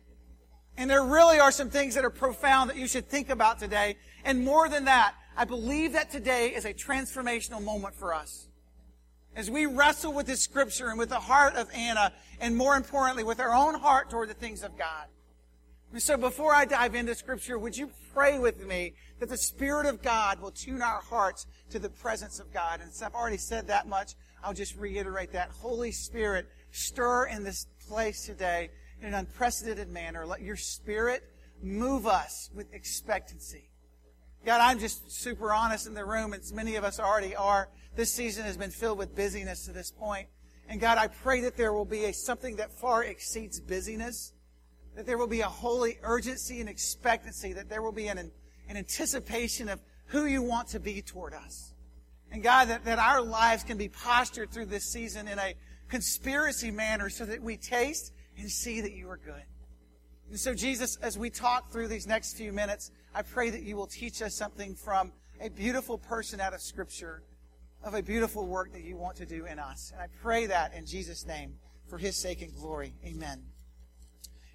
And 0.75 0.90
there 0.90 1.04
really 1.04 1.40
are 1.40 1.52
some 1.52 1.70
things 1.70 1.94
that 1.96 2.04
are 2.04 2.10
profound 2.10 2.72
that 2.72 2.78
you 2.78 2.88
should 2.88 3.08
think 3.08 3.30
about 3.30 3.60
today. 3.60 3.98
And 4.24 4.44
more 4.44 4.70
than 4.70 4.86
that, 4.86 5.14
I 5.38 5.46
believe 5.46 5.94
that 5.94 6.10
today 6.10 6.50
is 6.50 6.66
a 6.66 6.74
transformational 6.74 7.64
moment 7.64 7.94
for 7.94 8.14
us 8.14 8.48
as 9.36 9.51
we 9.51 9.65
wrestle 9.65 10.13
with 10.13 10.27
this 10.27 10.42
scripture 10.42 10.89
and 10.89 10.98
with 10.98 11.10
the 11.10 11.20
heart 11.20 11.56
of 11.56 11.70
Anna, 11.74 12.13
and 12.39 12.56
more 12.56 12.75
importantly, 12.75 13.24
with 13.24 13.39
our 13.39 13.54
own 13.54 13.75
heart 13.75 14.10
toward 14.10 14.30
the 14.30 14.34
things 14.34 14.63
of 14.63 14.77
God. 14.77 15.08
And 15.92 16.01
so 16.01 16.18
before 16.18 16.54
I 16.54 16.65
dive 16.65 16.96
into 16.96 17.15
scripture, 17.15 17.58
would 17.58 17.77
you 17.77 17.89
pray 18.13 18.39
with 18.39 18.65
me 18.65 18.96
that 19.20 19.30
the 19.30 19.38
Spirit 19.38 19.86
of 19.86 20.01
God 20.01 20.42
will 20.42 20.51
tune 20.51 20.82
our 20.82 21.01
hearts 21.01 21.46
to 21.70 21.80
the 21.80 21.89
presence 21.89 22.39
of 22.39 22.51
God? 22.54 22.82
And 22.82 22.89
since 22.92 23.01
I've 23.01 23.15
already 23.15 23.38
said 23.38 23.68
that 23.68 23.88
much, 23.88 24.13
I'll 24.44 24.54
just 24.54 24.75
reiterate 24.77 25.32
that. 25.34 25.51
Holy 25.51 25.92
Spirit, 25.92 26.48
stir 26.72 27.27
in 27.27 27.44
this 27.44 27.68
place 27.88 28.25
today 28.25 28.70
in 29.00 29.08
an 29.08 29.13
unprecedented 29.13 29.89
manner. 29.89 30.25
Let 30.25 30.42
your 30.42 30.58
Spirit 30.58 31.24
move 31.62 32.08
us 32.08 32.50
with 32.54 32.74
expectancy. 32.74 33.70
God, 34.46 34.62
I'm 34.62 34.78
just 34.78 35.12
super 35.12 35.52
honest 35.52 35.88
in 35.88 35.96
the 35.96 36.06
room, 36.06 36.32
as 36.32 36.54
many 36.54 36.75
of 36.75 36.84
us 36.84 37.00
already 37.00 37.36
are. 37.36 37.68
This 37.96 38.14
season 38.14 38.46
has 38.46 38.58
been 38.58 38.70
filled 38.70 39.00
with 39.00 39.16
busyness 39.16 39.66
to 39.66 39.72
this 39.72 39.92
point. 39.92 40.28
And 40.70 40.80
God, 40.80 41.00
I 41.00 41.08
pray 41.08 41.42
that 41.42 41.58
there 41.58 41.74
will 41.74 41.86
be 41.86 42.06
a, 42.06 42.14
something 42.14 42.58
that 42.58 42.72
far 42.72 43.04
exceeds 43.04 43.60
busyness, 43.60 44.34
that 44.96 45.08
there 45.08 45.18
will 45.18 45.28
be 45.28 45.42
a 45.42 45.48
holy 45.48 45.98
urgency 46.04 46.60
and 46.60 46.70
expectancy, 46.70 47.54
that 47.54 47.70
there 47.70 47.82
will 47.82 47.92
be 47.92 48.08
an, 48.08 48.20
an 48.20 48.78
anticipation 48.78 49.68
of 49.68 49.82
who 50.08 50.25
you 50.25 50.44
want 50.44 50.68
to 50.70 50.80
be 50.80 51.02
toward 51.02 51.34
us. 51.34 51.74
And 52.32 52.44
God, 52.44 52.68
that, 52.68 52.86
that 52.86 53.00
our 53.00 53.22
lives 53.22 53.64
can 53.64 53.78
be 53.78 53.90
postured 53.90 54.52
through 54.52 54.68
this 54.68 54.92
season 54.92 55.28
in 55.28 55.40
a 55.40 55.56
conspiracy 55.90 56.70
manner 56.70 57.10
so 57.10 57.25
that 57.25 57.42
we 57.42 57.58
taste 57.58 58.14
and 58.38 58.50
see 58.50 58.82
that 58.82 58.92
you 58.94 59.10
are 59.10 59.18
good. 59.18 59.44
And 60.29 60.39
so, 60.39 60.53
Jesus, 60.53 60.98
as 60.98 61.17
we 61.17 61.29
talk 61.29 61.72
through 61.72 61.88
these 61.88 62.08
next 62.08 62.36
few 62.36 62.51
minutes, 62.51 62.91
I 63.13 63.22
pray 63.22 63.50
that 63.51 63.62
you 63.62 63.75
will 63.75 63.88
teach 63.88 64.22
us 64.22 64.36
something 64.36 64.75
from 64.75 65.12
a 65.39 65.50
beautiful 65.50 65.98
person 65.98 66.41
out 66.41 66.53
of 66.53 66.62
Scripture 66.62 67.24
of 67.84 67.94
a 67.94 68.01
beautiful 68.01 68.48
work 68.48 68.74
that 68.74 68.84
you 68.84 68.98
want 68.98 69.15
to 69.17 69.25
do 69.25 69.46
in 69.46 69.60
us. 69.60 69.91
And 69.94 70.01
I 70.01 70.08
pray 70.22 70.48
that 70.48 70.74
in 70.74 70.86
Jesus' 70.88 71.25
name 71.25 71.53
for 71.88 72.00
his 72.00 72.17
sake 72.17 72.41
and 72.41 72.53
glory. 72.53 72.96
Amen. 73.05 73.44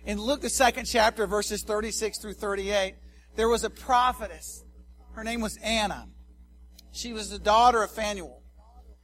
In 0.04 0.20
Luke, 0.20 0.40
the 0.40 0.50
second 0.50 0.86
chapter, 0.86 1.26
verses 1.26 1.62
36 1.62 2.18
through 2.18 2.32
38, 2.32 2.96
there 3.36 3.48
was 3.48 3.62
a 3.62 3.70
prophetess. 3.70 4.64
Her 5.12 5.22
name 5.22 5.40
was 5.40 5.56
Anna. 5.58 6.08
She 6.92 7.12
was 7.12 7.30
the 7.30 7.38
daughter 7.38 7.82
of 7.82 7.90
Phanuel. 7.92 8.42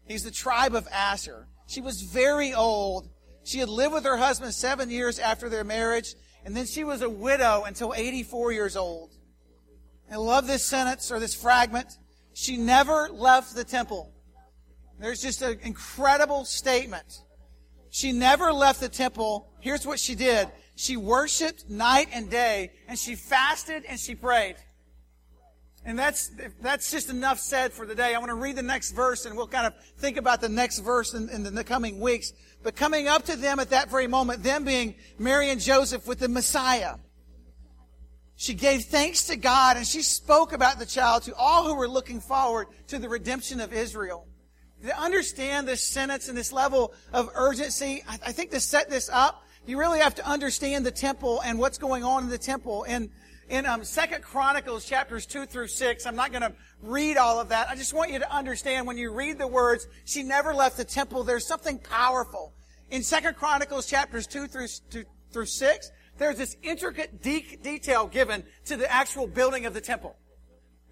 He's 0.07 0.25
the 0.25 0.31
tribe 0.31 0.75
of 0.75 0.89
Asher. 0.89 1.47
She 1.69 1.81
was 1.81 2.03
very 2.03 2.53
old. 2.53 3.09
She 3.45 3.59
had 3.59 3.69
lived 3.69 3.95
with 3.95 4.05
her 4.05 4.17
husband 4.17 4.55
seven 4.55 4.91
years 4.91 5.19
after 5.19 5.49
their 5.49 5.65
marriage, 5.65 6.15
and 6.47 6.57
then 6.57 6.65
she 6.65 6.85
was 6.85 7.03
a 7.03 7.11
widow 7.11 7.65
until 7.67 7.93
84 7.93 8.53
years 8.53 8.77
old. 8.77 9.11
I 10.11 10.15
love 10.15 10.47
this 10.47 10.65
sentence 10.65 11.11
or 11.11 11.19
this 11.19 11.35
fragment. 11.35 11.99
She 12.35 12.57
never 12.57 13.09
left 13.09 13.57
the 13.57 13.65
temple. 13.65 14.13
There's 15.01 15.21
just 15.21 15.43
an 15.43 15.59
incredible 15.65 16.45
statement. 16.45 17.23
She 17.91 18.13
never 18.13 18.53
left 18.53 18.79
the 18.79 18.89
temple. 18.89 19.49
Here's 19.59 19.85
what 19.85 19.99
she 19.99 20.15
did. 20.15 20.49
She 20.77 20.97
worshiped 20.97 21.69
night 21.69 22.11
and 22.13 22.31
day, 22.31 22.71
and 22.87 22.97
she 22.97 23.17
fasted 23.17 23.85
and 23.89 23.99
she 23.99 24.15
prayed. 24.15 24.55
And 25.85 25.99
that's, 25.99 26.31
that's 26.63 26.93
just 26.93 27.11
enough 27.11 27.41
said 27.41 27.73
for 27.73 27.87
the 27.87 27.95
day. 27.97 28.15
I 28.15 28.19
want 28.19 28.31
to 28.31 28.35
read 28.35 28.55
the 28.55 28.63
next 28.63 28.93
verse 28.93 29.25
and 29.25 29.37
we'll 29.37 29.49
kind 29.49 29.67
of 29.67 29.75
think 29.99 30.17
about 30.17 30.41
the 30.41 30.49
next 30.49 30.79
verse 30.79 31.15
in, 31.15 31.29
in 31.29 31.55
the 31.55 31.65
coming 31.65 32.01
weeks. 32.01 32.33
But 32.63 32.77
coming 32.77 33.07
up 33.09 33.25
to 33.27 33.37
them 33.37 33.61
at 33.61 33.71
that 33.71 33.91
very 33.91 34.07
moment, 34.07 34.43
them 34.43 34.65
being 34.65 34.95
Mary 35.19 35.51
and 35.51 35.61
Joseph 35.61 36.07
with 36.07 36.19
the 36.19 36.29
Messiah, 36.29 36.97
she 38.35 38.55
gave 38.55 38.85
thanks 38.85 39.29
to 39.29 39.37
God 39.37 39.77
and 39.77 39.87
she 39.87 40.03
spoke 40.03 40.53
about 40.53 40.79
the 40.79 40.87
child 40.87 41.23
to 41.25 41.35
all 41.37 41.65
who 41.65 41.75
were 41.75 41.89
looking 41.89 42.21
forward 42.21 42.67
to 42.89 42.99
the 42.99 43.09
redemption 43.09 43.61
of 43.61 43.73
Israel 43.73 44.27
to 44.85 44.99
understand 44.99 45.67
this 45.67 45.83
sentence 45.83 46.29
and 46.29 46.37
this 46.37 46.53
level 46.53 46.93
of 47.13 47.31
urgency, 47.35 48.05
I 48.09 48.33
think 48.33 48.51
to 48.51 48.61
set 48.61 48.91
this 48.91 49.09
up, 49.13 49.43
you 49.67 49.79
really 49.79 49.99
have 49.99 50.15
to 50.17 50.27
understand 50.29 50.87
the 50.87 50.91
temple 50.91 51.41
and 51.45 51.59
what's 51.59 51.79
going 51.79 52.05
on 52.05 52.25
in 52.25 52.29
the 52.29 52.39
temple. 52.39 52.85
And 52.87 53.11
in 53.49 53.67
um, 53.67 53.85
Second 53.85 54.23
Chronicles 54.23 54.85
chapters 54.85 55.27
two 55.27 55.47
through 55.47 55.69
six, 55.69 56.07
I'm 56.07 56.17
not 56.17 56.31
going 56.31 56.43
to 56.43 56.53
read 56.83 57.17
all 57.17 57.41
of 57.41 57.49
that. 57.51 57.69
I 57.69 57.77
just 57.77 57.95
want 57.95 58.11
you 58.11 58.19
to 58.19 58.35
understand 58.35 58.87
when 58.87 58.99
you 58.99 59.13
read 59.13 59.39
the 59.39 59.47
words, 59.47 59.87
"She 60.05 60.23
never 60.23 60.55
left 60.55 60.77
the 60.77 60.85
temple." 60.85 61.25
There's 61.25 61.47
something 61.47 61.79
powerful 61.79 62.53
in 62.91 63.03
Second 63.03 63.37
Chronicles 63.37 63.87
chapters 63.87 64.27
two 64.27 64.47
through 64.47 64.69
two, 64.91 65.05
through 65.31 65.47
six. 65.47 65.91
There's 66.19 66.39
this 66.39 66.57
intricate 66.63 67.23
de- 67.23 67.59
detail 67.63 68.07
given 68.07 68.43
to 68.65 68.77
the 68.77 68.91
actual 68.91 69.27
building 69.27 69.67
of 69.67 69.75
the 69.75 69.81
temple. 69.83 70.17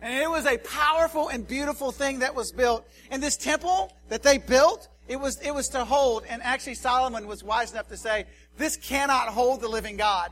And 0.03 0.23
it 0.23 0.29
was 0.29 0.45
a 0.45 0.59
powerful 0.59 1.29
and 1.29 1.49
beautiful 1.49 1.91
thing 1.91 2.19
that 2.19 2.35
was 2.35 2.53
built. 2.53 2.87
And 3.11 3.23
this 3.23 3.39
temple 3.39 3.91
that 4.11 4.23
they 4.23 4.37
built, 4.37 4.89
it 5.09 5.19
was, 5.19 5.41
it 5.41 5.55
was 5.55 5.71
to 5.71 5.83
hold. 5.87 6.25
And 6.29 6.43
actually 6.43 6.75
Solomon 6.75 7.27
was 7.27 7.43
wise 7.43 7.73
enough 7.73 7.89
to 7.89 7.97
say, 7.97 8.27
this 8.59 8.77
cannot 8.77 9.29
hold 9.29 9.63
the 9.63 9.69
living 9.69 9.97
God. 9.97 10.31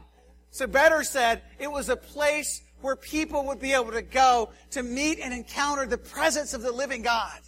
So 0.52 0.66
better 0.66 1.02
said, 1.02 1.42
it 1.59 1.71
was 1.71 1.88
a 1.88 1.97
place 1.97 2.62
where 2.82 2.94
people 2.94 3.47
would 3.47 3.59
be 3.59 3.73
able 3.73 3.92
to 3.92 4.02
go 4.02 4.50
to 4.73 4.82
meet 4.82 5.18
and 5.18 5.32
encounter 5.32 5.87
the 5.87 5.99
presence 5.99 6.52
of 6.52 6.61
the 6.62 6.71
living 6.71 7.02
God. 7.02 7.40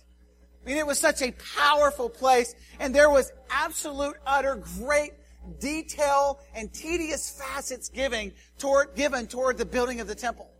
I 0.63 0.67
mean, 0.67 0.79
it 0.79 0.87
was 0.87 0.99
such 0.99 1.21
a 1.21 1.33
powerful 1.55 2.09
place, 2.09 2.55
and 2.81 2.95
there 2.95 3.11
was 3.11 3.31
absolute, 3.51 4.17
utter, 4.27 4.57
great 4.79 5.13
detail 5.61 6.41
and 6.55 6.73
tedious 6.73 7.31
facets 7.31 7.91
giving 7.91 8.33
toward, 8.57 8.95
given 8.97 9.27
toward 9.27 9.59
the 9.59 9.67
building 9.67 10.01
of 10.01 10.07
the 10.07 10.15
temple. 10.15 10.51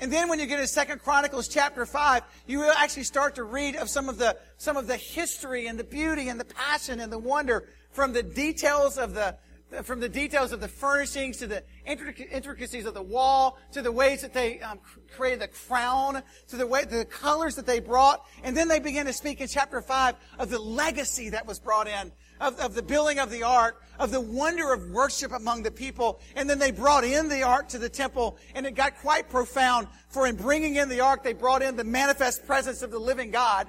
And 0.00 0.12
then 0.12 0.28
when 0.28 0.38
you 0.38 0.46
get 0.46 0.58
to 0.58 0.66
Second 0.66 1.00
Chronicles 1.00 1.48
chapter 1.48 1.86
5, 1.86 2.22
you 2.46 2.58
will 2.58 2.72
actually 2.72 3.04
start 3.04 3.34
to 3.36 3.44
read 3.44 3.76
of 3.76 3.88
some 3.88 4.10
of 4.10 4.18
the, 4.18 4.36
some 4.58 4.76
of 4.76 4.86
the 4.86 4.96
history 4.96 5.66
and 5.66 5.78
the 5.78 5.84
beauty 5.84 6.28
and 6.28 6.38
the 6.38 6.44
passion 6.44 7.00
and 7.00 7.10
the 7.10 7.18
wonder 7.18 7.68
from 7.90 8.12
the 8.12 8.22
details 8.22 8.98
of 8.98 9.14
the, 9.14 9.36
from 9.82 10.00
the 10.00 10.08
details 10.08 10.52
of 10.52 10.60
the 10.60 10.68
furnishings 10.68 11.38
to 11.38 11.46
the 11.46 11.62
intricacies 11.86 12.86
of 12.86 12.94
the 12.94 13.02
wall 13.02 13.58
to 13.72 13.82
the 13.82 13.92
ways 13.92 14.22
that 14.22 14.32
they 14.32 14.60
um, 14.60 14.80
created 15.16 15.40
the 15.40 15.48
crown 15.48 16.22
to 16.48 16.56
the 16.56 16.66
way 16.66 16.84
the 16.84 17.04
colors 17.04 17.56
that 17.56 17.66
they 17.66 17.80
brought. 17.80 18.24
And 18.42 18.56
then 18.56 18.68
they 18.68 18.80
begin 18.80 19.06
to 19.06 19.12
speak 19.12 19.40
in 19.40 19.48
chapter 19.48 19.80
5 19.80 20.14
of 20.38 20.50
the 20.50 20.58
legacy 20.58 21.30
that 21.30 21.46
was 21.46 21.58
brought 21.58 21.86
in 21.86 22.12
of, 22.40 22.58
of 22.58 22.74
the 22.74 22.82
building 22.82 23.18
of 23.18 23.30
the 23.30 23.42
ark 23.42 23.82
of 23.98 24.10
the 24.10 24.20
wonder 24.20 24.72
of 24.72 24.90
worship 24.90 25.32
among 25.32 25.62
the 25.62 25.70
people. 25.70 26.20
And 26.34 26.48
then 26.48 26.58
they 26.58 26.70
brought 26.70 27.04
in 27.04 27.28
the 27.28 27.42
ark 27.42 27.68
to 27.68 27.78
the 27.78 27.88
temple 27.88 28.38
and 28.54 28.66
it 28.66 28.74
got 28.74 28.98
quite 28.98 29.28
profound. 29.28 29.88
For 30.08 30.26
in 30.26 30.36
bringing 30.36 30.76
in 30.76 30.88
the 30.88 31.00
ark 31.00 31.22
they 31.22 31.34
brought 31.34 31.62
in 31.62 31.76
the 31.76 31.84
manifest 31.84 32.46
presence 32.46 32.82
of 32.82 32.90
the 32.90 32.98
living 32.98 33.30
god. 33.30 33.68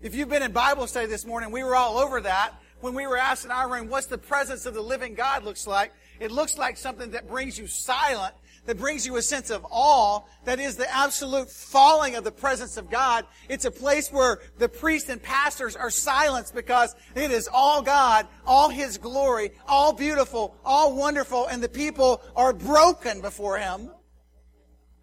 If 0.00 0.14
you've 0.14 0.28
been 0.28 0.42
in 0.42 0.52
bible 0.52 0.86
study 0.86 1.06
this 1.06 1.26
morning 1.26 1.50
we 1.50 1.64
were 1.64 1.74
all 1.74 1.98
over 1.98 2.20
that 2.22 2.54
when 2.84 2.92
we 2.92 3.06
were 3.06 3.16
asked 3.16 3.46
in 3.46 3.50
our 3.50 3.72
room 3.72 3.88
what's 3.88 4.08
the 4.08 4.18
presence 4.18 4.66
of 4.66 4.74
the 4.74 4.82
living 4.82 5.14
God 5.14 5.42
looks 5.42 5.66
like, 5.66 5.90
it 6.20 6.30
looks 6.30 6.58
like 6.58 6.76
something 6.76 7.12
that 7.12 7.26
brings 7.26 7.58
you 7.58 7.66
silent, 7.66 8.34
that 8.66 8.76
brings 8.76 9.06
you 9.06 9.16
a 9.16 9.22
sense 9.22 9.48
of 9.48 9.66
awe, 9.70 10.20
that 10.44 10.60
is 10.60 10.76
the 10.76 10.94
absolute 10.94 11.50
falling 11.50 12.14
of 12.14 12.24
the 12.24 12.30
presence 12.30 12.76
of 12.76 12.90
God. 12.90 13.24
It's 13.48 13.64
a 13.64 13.70
place 13.70 14.12
where 14.12 14.40
the 14.58 14.68
priests 14.68 15.08
and 15.08 15.22
pastors 15.22 15.76
are 15.76 15.88
silenced 15.88 16.54
because 16.54 16.94
it 17.14 17.30
is 17.30 17.48
all 17.50 17.80
God, 17.80 18.26
all 18.46 18.68
His 18.68 18.98
glory, 18.98 19.52
all 19.66 19.94
beautiful, 19.94 20.54
all 20.62 20.94
wonderful, 20.94 21.46
and 21.46 21.62
the 21.62 21.70
people 21.70 22.20
are 22.36 22.52
broken 22.52 23.22
before 23.22 23.56
Him. 23.56 23.88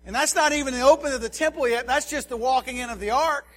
And 0.05 0.15
that's 0.15 0.35
not 0.35 0.53
even 0.53 0.75
the 0.75 0.81
opening 0.81 1.13
of 1.13 1.21
the 1.21 1.29
temple 1.29 1.67
yet. 1.67 1.87
That's 1.87 2.11
just 2.11 2.29
the 2.29 2.37
walking 2.37 2.77
in 2.77 2.91
of 2.91 2.99
the 2.99 3.09
ark. 3.09 3.47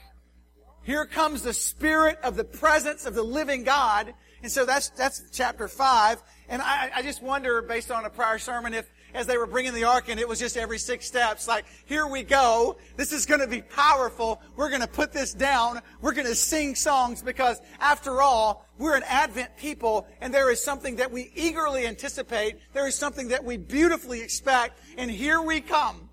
Here 0.85 1.07
comes 1.07 1.43
the 1.43 1.53
spirit 1.53 2.19
of 2.23 2.37
the 2.37 2.45
presence 2.45 3.07
of 3.07 3.15
the 3.15 3.23
living 3.23 3.65
God. 3.65 4.15
And 4.43 4.53
so 4.53 4.67
that's, 4.67 4.91
that's 4.91 5.23
chapter 5.33 5.67
five. 5.67 6.23
And 6.49 6.61
I, 6.61 6.91
I 6.97 7.03
just 7.03 7.23
wonder, 7.23 7.63
based 7.63 7.91
on 7.91 8.05
a 8.05 8.11
prior 8.11 8.39
sermon, 8.39 8.75
if 8.75 8.91
as 9.15 9.27
they 9.27 9.39
were 9.39 9.47
bringing 9.47 9.73
the 9.73 9.85
ark 9.85 10.09
in, 10.09 10.19
it 10.19 10.29
was 10.29 10.41
just 10.41 10.57
every 10.57 10.79
six 10.79 11.07
steps. 11.07 11.47
Like, 11.47 11.65
here 11.87 12.07
we 12.07 12.25
go. 12.25 12.77
This 12.97 13.13
is 13.13 13.25
going 13.25 13.41
to 13.41 13.47
be 13.47 13.63
powerful. 13.63 14.43
We're 14.57 14.69
going 14.69 14.81
to 14.81 14.89
put 14.89 15.13
this 15.13 15.33
down. 15.33 15.81
We're 16.01 16.13
going 16.13 16.27
to 16.27 16.35
sing 16.35 16.75
songs 16.75 17.23
because 17.23 17.61
after 17.79 18.21
all, 18.21 18.67
we're 18.77 18.97
an 18.97 19.05
Advent 19.05 19.57
people 19.57 20.09
and 20.21 20.35
there 20.35 20.51
is 20.51 20.63
something 20.63 20.97
that 20.97 21.11
we 21.11 21.31
eagerly 21.37 21.87
anticipate. 21.87 22.57
There 22.73 22.89
is 22.89 22.97
something 22.97 23.29
that 23.29 23.45
we 23.45 23.57
beautifully 23.57 24.21
expect. 24.21 24.81
And 24.99 25.11
here 25.11 25.41
we 25.41 25.61
come. 25.61 26.11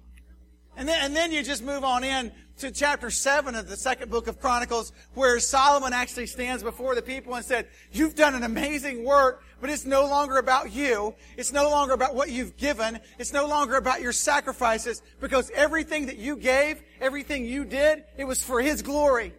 And 0.77 0.87
then, 0.87 1.03
and 1.03 1.15
then 1.15 1.31
you 1.31 1.43
just 1.43 1.63
move 1.63 1.83
on 1.83 2.03
in 2.03 2.31
to 2.61 2.69
chapter 2.69 3.09
7 3.09 3.55
of 3.55 3.67
the 3.67 3.75
second 3.75 4.11
book 4.11 4.27
of 4.27 4.39
Chronicles, 4.39 4.93
where 5.15 5.39
Solomon 5.39 5.93
actually 5.93 6.27
stands 6.27 6.61
before 6.61 6.93
the 6.93 7.01
people 7.01 7.33
and 7.33 7.43
said, 7.43 7.67
You've 7.91 8.13
done 8.13 8.35
an 8.35 8.43
amazing 8.43 9.03
work, 9.03 9.43
but 9.59 9.71
it's 9.71 9.83
no 9.83 10.05
longer 10.05 10.37
about 10.37 10.71
you. 10.71 11.15
It's 11.37 11.51
no 11.51 11.71
longer 11.71 11.95
about 11.95 12.13
what 12.13 12.29
you've 12.29 12.55
given. 12.57 12.99
It's 13.17 13.33
no 13.33 13.47
longer 13.47 13.77
about 13.77 14.01
your 14.01 14.11
sacrifices, 14.11 15.01
because 15.19 15.49
everything 15.55 16.05
that 16.05 16.17
you 16.17 16.35
gave, 16.35 16.83
everything 16.99 17.45
you 17.45 17.65
did, 17.65 18.03
it 18.15 18.25
was 18.25 18.43
for 18.43 18.61
His 18.61 18.83
glory. 18.83 19.33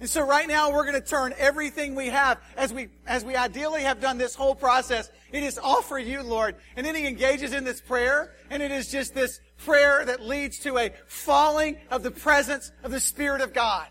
And 0.00 0.10
so 0.10 0.26
right 0.26 0.48
now 0.48 0.72
we're 0.72 0.84
going 0.84 1.00
to 1.00 1.08
turn 1.08 1.34
everything 1.38 1.94
we 1.94 2.08
have, 2.08 2.40
as 2.56 2.72
we, 2.72 2.88
as 3.06 3.24
we 3.24 3.36
ideally 3.36 3.82
have 3.82 4.00
done 4.00 4.18
this 4.18 4.34
whole 4.34 4.56
process, 4.56 5.10
it 5.30 5.44
is 5.44 5.58
all 5.58 5.82
for 5.82 5.98
you, 5.98 6.22
Lord. 6.22 6.56
And 6.74 6.84
then 6.84 6.96
he 6.96 7.06
engages 7.06 7.52
in 7.52 7.62
this 7.62 7.80
prayer, 7.80 8.34
and 8.50 8.62
it 8.62 8.72
is 8.72 8.90
just 8.90 9.14
this 9.14 9.40
prayer 9.58 10.04
that 10.04 10.24
leads 10.24 10.58
to 10.60 10.78
a 10.78 10.92
falling 11.06 11.78
of 11.90 12.02
the 12.02 12.10
presence 12.10 12.72
of 12.82 12.90
the 12.90 13.00
Spirit 13.00 13.40
of 13.40 13.52
God. 13.52 13.88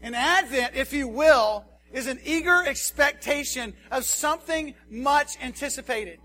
And 0.00 0.14
Advent, 0.14 0.74
if 0.74 0.92
you 0.92 1.08
will, 1.08 1.64
is 1.92 2.06
an 2.06 2.20
eager 2.24 2.64
expectation 2.66 3.74
of 3.90 4.04
something 4.04 4.74
much 4.90 5.40
anticipated. 5.42 6.18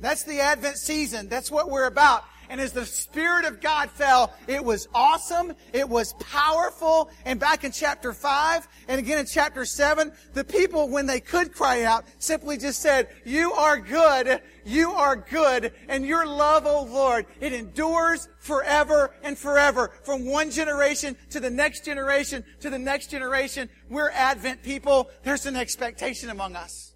That's 0.00 0.24
the 0.24 0.40
Advent 0.40 0.76
season. 0.76 1.28
That's 1.28 1.50
what 1.50 1.70
we're 1.70 1.86
about. 1.86 2.24
And 2.48 2.60
as 2.60 2.72
the 2.72 2.86
Spirit 2.86 3.44
of 3.44 3.60
God 3.60 3.90
fell, 3.90 4.34
it 4.46 4.64
was 4.64 4.88
awesome. 4.94 5.52
It 5.72 5.88
was 5.88 6.12
powerful. 6.14 7.10
And 7.24 7.38
back 7.40 7.64
in 7.64 7.72
chapter 7.72 8.12
5 8.12 8.68
and 8.88 8.98
again 8.98 9.18
in 9.18 9.26
chapter 9.26 9.64
7, 9.64 10.12
the 10.34 10.44
people, 10.44 10.88
when 10.88 11.06
they 11.06 11.20
could 11.20 11.52
cry 11.52 11.82
out, 11.82 12.04
simply 12.18 12.56
just 12.56 12.80
said, 12.80 13.08
You 13.24 13.52
are 13.52 13.78
good. 13.78 14.40
You 14.64 14.92
are 14.92 15.16
good. 15.16 15.72
And 15.88 16.04
your 16.04 16.26
love, 16.26 16.66
O 16.66 16.82
Lord, 16.82 17.26
it 17.40 17.52
endures 17.52 18.28
forever 18.40 19.14
and 19.22 19.38
forever. 19.38 19.92
From 20.02 20.26
one 20.26 20.50
generation 20.50 21.16
to 21.30 21.40
the 21.40 21.50
next 21.50 21.84
generation 21.84 22.44
to 22.60 22.70
the 22.70 22.78
next 22.78 23.10
generation. 23.10 23.68
We're 23.88 24.10
Advent 24.10 24.62
people. 24.62 25.10
There's 25.22 25.46
an 25.46 25.56
expectation 25.56 26.30
among 26.30 26.56
us. 26.56 26.95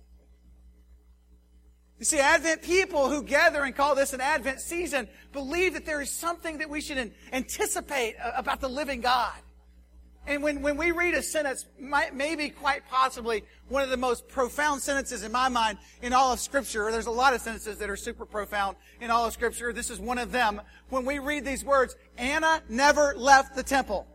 You 2.01 2.07
see, 2.07 2.19
Advent 2.19 2.63
people 2.63 3.11
who 3.11 3.23
gather 3.23 3.63
and 3.63 3.77
call 3.77 3.95
this 3.95 4.15
an 4.15 4.23
Advent 4.23 4.63
season 4.63 5.07
believe 5.35 5.75
that 5.75 5.85
there 5.85 6.01
is 6.01 6.11
something 6.11 6.57
that 6.59 6.71
we 6.71 6.81
should 6.81 7.13
anticipate 7.31 8.17
about 8.35 8.63
the 8.63 8.71
living 8.71 9.03
God. 9.03 9.35
And 10.27 10.43
when, 10.43 10.63
when 10.63 10.79
we 10.79 10.93
read 10.93 11.13
a 11.13 11.23
sentence, 11.23 11.67
maybe 11.79 12.49
quite 12.49 12.89
possibly 12.89 13.45
one 13.69 13.83
of 13.83 13.91
the 13.91 13.99
most 13.99 14.29
profound 14.29 14.81
sentences 14.81 15.25
in 15.25 15.31
my 15.31 15.51
mind 15.51 15.77
in 16.01 16.15
all 16.15 16.33
of 16.33 16.41
Scripture, 16.41 16.91
there's 16.91 17.05
a 17.05 17.11
lot 17.11 17.35
of 17.35 17.43
sentences 17.43 17.77
that 17.77 17.91
are 17.91 17.97
super 17.97 18.25
profound 18.25 18.79
in 19.03 19.11
all 19.11 19.27
of 19.27 19.35
Scripture. 19.35 19.71
This 19.71 19.91
is 19.91 20.01
one 20.01 20.17
of 20.17 20.33
them. 20.33 20.63
When 20.89 21.05
we 21.05 21.19
read 21.19 21.45
these 21.45 21.67
words, 21.67 21.97
Anna 22.17 22.63
never 22.71 23.15
left 23.15 23.55
the 23.55 23.63
temple. 23.63 24.07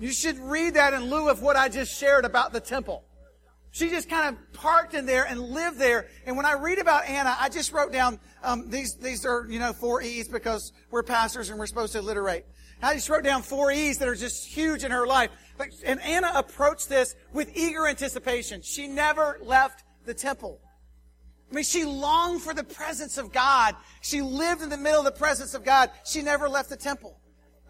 You 0.00 0.10
should 0.10 0.38
read 0.40 0.74
that 0.74 0.94
in 0.94 1.04
lieu 1.10 1.28
of 1.28 1.42
what 1.42 1.54
I 1.54 1.68
just 1.68 1.96
shared 1.96 2.24
about 2.24 2.52
the 2.52 2.60
temple. 2.60 3.04
She 3.74 3.90
just 3.90 4.08
kind 4.08 4.28
of 4.28 4.52
parked 4.52 4.94
in 4.94 5.04
there 5.04 5.24
and 5.24 5.40
lived 5.40 5.80
there. 5.80 6.06
And 6.26 6.36
when 6.36 6.46
I 6.46 6.52
read 6.52 6.78
about 6.78 7.06
Anna, 7.06 7.36
I 7.40 7.48
just 7.48 7.72
wrote 7.72 7.90
down 7.90 8.20
um, 8.44 8.70
these. 8.70 8.94
These 8.94 9.26
are 9.26 9.48
you 9.50 9.58
know 9.58 9.72
four 9.72 10.00
E's 10.00 10.28
because 10.28 10.72
we're 10.92 11.02
pastors 11.02 11.50
and 11.50 11.58
we're 11.58 11.66
supposed 11.66 11.92
to 11.94 11.98
alliterate. 11.98 12.44
I 12.80 12.94
just 12.94 13.08
wrote 13.08 13.24
down 13.24 13.42
four 13.42 13.72
E's 13.72 13.98
that 13.98 14.06
are 14.06 14.14
just 14.14 14.46
huge 14.46 14.84
in 14.84 14.92
her 14.92 15.08
life. 15.08 15.30
And 15.84 16.00
Anna 16.02 16.30
approached 16.36 16.88
this 16.88 17.16
with 17.32 17.50
eager 17.56 17.88
anticipation. 17.88 18.62
She 18.62 18.86
never 18.86 19.40
left 19.42 19.82
the 20.04 20.14
temple. 20.14 20.60
I 21.50 21.54
mean, 21.56 21.64
she 21.64 21.84
longed 21.84 22.42
for 22.42 22.54
the 22.54 22.62
presence 22.62 23.18
of 23.18 23.32
God. 23.32 23.74
She 24.02 24.22
lived 24.22 24.62
in 24.62 24.68
the 24.68 24.78
middle 24.78 25.00
of 25.00 25.04
the 25.04 25.18
presence 25.18 25.52
of 25.52 25.64
God. 25.64 25.90
She 26.04 26.22
never 26.22 26.48
left 26.48 26.70
the 26.70 26.76
temple 26.76 27.18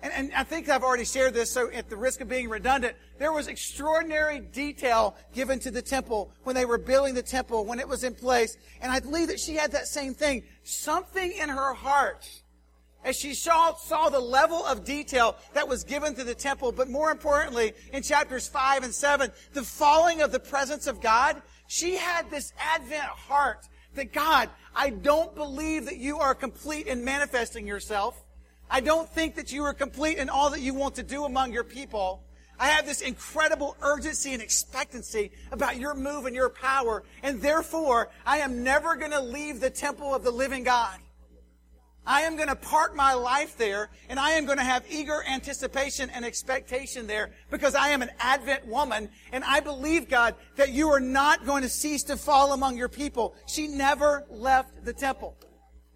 and, 0.04 0.12
and 0.12 0.32
I 0.34 0.44
think 0.44 0.68
I've 0.68 0.82
already 0.82 1.06
shared 1.06 1.32
this, 1.32 1.50
so 1.50 1.70
at 1.70 1.88
the 1.88 1.96
risk 1.96 2.20
of 2.20 2.28
being 2.28 2.50
redundant, 2.50 2.94
there 3.18 3.32
was 3.32 3.48
extraordinary 3.48 4.38
detail 4.38 5.16
given 5.32 5.58
to 5.60 5.70
the 5.70 5.80
temple 5.80 6.30
when 6.42 6.54
they 6.54 6.66
were 6.66 6.76
building 6.76 7.14
the 7.14 7.22
temple, 7.22 7.64
when 7.64 7.80
it 7.80 7.88
was 7.88 8.04
in 8.04 8.14
place. 8.14 8.58
And 8.82 8.92
I 8.92 9.00
believe 9.00 9.28
that 9.28 9.40
she 9.40 9.54
had 9.54 9.72
that 9.72 9.88
same 9.88 10.12
thing. 10.12 10.42
Something 10.62 11.32
in 11.32 11.48
her 11.48 11.72
heart 11.72 12.28
as 13.02 13.16
she 13.16 13.34
saw, 13.34 13.74
saw 13.74 14.08
the 14.08 14.20
level 14.20 14.64
of 14.64 14.84
detail 14.84 15.36
that 15.52 15.68
was 15.68 15.84
given 15.84 16.14
to 16.14 16.24
the 16.24 16.34
temple, 16.34 16.72
but 16.72 16.88
more 16.88 17.10
importantly, 17.10 17.74
in 17.92 18.02
chapters 18.02 18.48
5 18.48 18.82
and 18.82 18.94
7, 18.94 19.30
the 19.52 19.62
falling 19.62 20.22
of 20.22 20.32
the 20.32 20.40
presence 20.40 20.86
of 20.86 21.00
God, 21.00 21.42
she 21.66 21.96
had 21.96 22.30
this 22.30 22.52
Advent 22.58 23.02
heart 23.02 23.68
that 23.94 24.12
God, 24.12 24.48
I 24.74 24.90
don't 24.90 25.34
believe 25.34 25.84
that 25.84 25.98
you 25.98 26.18
are 26.18 26.34
complete 26.34 26.86
in 26.86 27.04
manifesting 27.04 27.66
yourself. 27.66 28.23
I 28.70 28.80
don't 28.80 29.08
think 29.08 29.36
that 29.36 29.52
you 29.52 29.62
are 29.64 29.74
complete 29.74 30.18
in 30.18 30.28
all 30.28 30.50
that 30.50 30.60
you 30.60 30.74
want 30.74 30.94
to 30.96 31.02
do 31.02 31.24
among 31.24 31.52
your 31.52 31.64
people. 31.64 32.24
I 32.58 32.68
have 32.68 32.86
this 32.86 33.00
incredible 33.00 33.76
urgency 33.82 34.32
and 34.32 34.42
expectancy 34.42 35.32
about 35.50 35.76
your 35.76 35.94
move 35.94 36.26
and 36.26 36.34
your 36.34 36.50
power, 36.50 37.02
and 37.22 37.42
therefore 37.42 38.10
I 38.24 38.38
am 38.38 38.62
never 38.62 38.96
going 38.96 39.10
to 39.10 39.20
leave 39.20 39.60
the 39.60 39.70
temple 39.70 40.14
of 40.14 40.22
the 40.22 40.30
living 40.30 40.64
God. 40.64 40.98
I 42.06 42.22
am 42.22 42.36
going 42.36 42.48
to 42.48 42.56
park 42.56 42.94
my 42.94 43.14
life 43.14 43.56
there, 43.56 43.88
and 44.10 44.20
I 44.20 44.32
am 44.32 44.44
going 44.44 44.58
to 44.58 44.64
have 44.64 44.84
eager 44.90 45.24
anticipation 45.26 46.10
and 46.10 46.24
expectation 46.24 47.06
there 47.06 47.32
because 47.50 47.74
I 47.74 47.88
am 47.88 48.02
an 48.02 48.10
Advent 48.18 48.66
woman, 48.66 49.08
and 49.32 49.42
I 49.42 49.60
believe, 49.60 50.08
God, 50.08 50.34
that 50.56 50.70
you 50.70 50.90
are 50.90 51.00
not 51.00 51.46
going 51.46 51.62
to 51.62 51.68
cease 51.68 52.02
to 52.04 52.16
fall 52.16 52.52
among 52.52 52.76
your 52.76 52.90
people. 52.90 53.34
She 53.46 53.68
never 53.68 54.26
left 54.28 54.84
the 54.84 54.92
temple. 54.92 55.36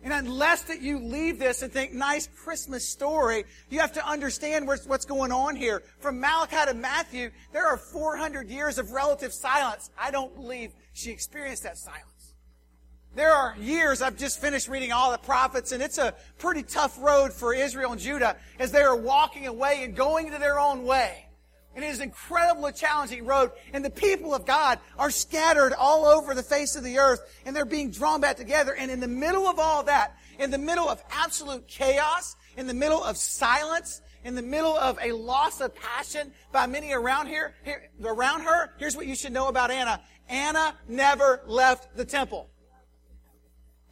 And 0.02 0.12
unless 0.12 0.62
that 0.62 0.80
you 0.80 1.00
leave 1.00 1.38
this 1.38 1.62
and 1.62 1.72
think, 1.72 1.92
nice 1.92 2.28
Christmas 2.28 2.88
story, 2.88 3.44
you 3.68 3.80
have 3.80 3.92
to 3.94 4.06
understand 4.06 4.66
what's 4.66 5.04
going 5.04 5.32
on 5.32 5.56
here. 5.56 5.82
From 5.98 6.20
Malachi 6.20 6.66
to 6.66 6.74
Matthew, 6.74 7.30
there 7.52 7.66
are 7.66 7.76
400 7.76 8.48
years 8.48 8.78
of 8.78 8.92
relative 8.92 9.32
silence. 9.32 9.90
I 9.98 10.10
don't 10.12 10.34
believe 10.36 10.72
she 10.92 11.10
experienced 11.10 11.64
that 11.64 11.78
silence. 11.78 12.34
There 13.16 13.32
are 13.32 13.56
years, 13.58 14.00
I've 14.00 14.16
just 14.16 14.40
finished 14.40 14.68
reading 14.68 14.92
all 14.92 15.10
the 15.10 15.18
prophets, 15.18 15.72
and 15.72 15.82
it's 15.82 15.98
a 15.98 16.14
pretty 16.38 16.62
tough 16.62 16.96
road 17.02 17.32
for 17.32 17.52
Israel 17.52 17.90
and 17.90 18.00
Judah 18.00 18.36
as 18.60 18.70
they 18.70 18.82
are 18.82 18.94
walking 18.94 19.48
away 19.48 19.82
and 19.82 19.96
going 19.96 20.30
to 20.30 20.38
their 20.38 20.60
own 20.60 20.84
way. 20.84 21.27
It 21.78 21.84
is 21.84 22.00
incredibly 22.00 22.72
challenging 22.72 23.24
road. 23.24 23.52
And 23.72 23.84
the 23.84 23.90
people 23.90 24.34
of 24.34 24.44
God 24.44 24.80
are 24.98 25.12
scattered 25.12 25.72
all 25.72 26.06
over 26.06 26.34
the 26.34 26.42
face 26.42 26.74
of 26.74 26.82
the 26.82 26.98
earth. 26.98 27.20
And 27.46 27.54
they're 27.54 27.64
being 27.64 27.92
drawn 27.92 28.20
back 28.20 28.36
together. 28.36 28.74
And 28.74 28.90
in 28.90 28.98
the 28.98 29.06
middle 29.06 29.46
of 29.46 29.60
all 29.60 29.84
that, 29.84 30.18
in 30.40 30.50
the 30.50 30.58
middle 30.58 30.88
of 30.88 31.00
absolute 31.08 31.68
chaos, 31.68 32.34
in 32.56 32.66
the 32.66 32.74
middle 32.74 33.02
of 33.04 33.16
silence, 33.16 34.00
in 34.24 34.34
the 34.34 34.42
middle 34.42 34.76
of 34.76 34.98
a 35.00 35.12
loss 35.12 35.60
of 35.60 35.72
passion 35.76 36.32
by 36.50 36.66
many 36.66 36.92
around 36.92 37.28
here, 37.28 37.54
here, 37.64 37.88
around 38.04 38.40
her, 38.40 38.72
here's 38.78 38.96
what 38.96 39.06
you 39.06 39.14
should 39.14 39.32
know 39.32 39.46
about 39.46 39.70
Anna. 39.70 40.00
Anna 40.28 40.74
never 40.88 41.42
left 41.46 41.96
the 41.96 42.04
temple. 42.04 42.50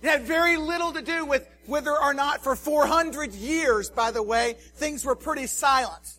It 0.03 0.09
had 0.09 0.23
very 0.23 0.57
little 0.57 0.93
to 0.93 1.03
do 1.03 1.25
with 1.25 1.49
whether 1.67 1.97
or 1.97 2.15
not 2.15 2.43
for 2.43 2.57
400 2.57 3.33
years, 3.33 3.91
by 3.91 4.11
the 4.11 4.25
way, 4.25 4.57
things 4.75 5.05
were 5.05 5.15
pretty 5.15 5.47
silent. 5.47 6.16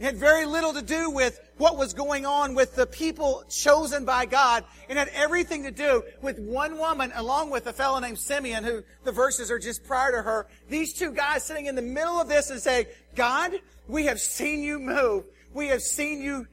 It 0.00 0.04
had 0.04 0.16
very 0.16 0.46
little 0.46 0.72
to 0.72 0.80
do 0.80 1.10
with 1.10 1.38
what 1.58 1.76
was 1.76 1.92
going 1.92 2.24
on 2.24 2.54
with 2.54 2.74
the 2.74 2.86
people 2.86 3.44
chosen 3.50 4.06
by 4.06 4.24
God. 4.24 4.64
It 4.88 4.96
had 4.96 5.08
everything 5.08 5.62
to 5.64 5.70
do 5.70 6.02
with 6.22 6.38
one 6.38 6.78
woman 6.78 7.12
along 7.14 7.50
with 7.50 7.66
a 7.66 7.72
fellow 7.74 7.98
named 8.00 8.18
Simeon 8.18 8.64
who 8.64 8.82
the 9.04 9.12
verses 9.12 9.50
are 9.50 9.58
just 9.58 9.84
prior 9.84 10.10
to 10.12 10.22
her. 10.22 10.46
These 10.70 10.94
two 10.94 11.12
guys 11.12 11.44
sitting 11.44 11.66
in 11.66 11.74
the 11.74 11.82
middle 11.82 12.18
of 12.18 12.28
this 12.28 12.48
and 12.48 12.58
say, 12.58 12.86
God, 13.14 13.52
we 13.88 14.06
have 14.06 14.18
seen 14.18 14.62
you 14.62 14.78
move. 14.78 15.24
We 15.52 15.68
have 15.68 15.82
seen 15.82 16.22
you. 16.22 16.46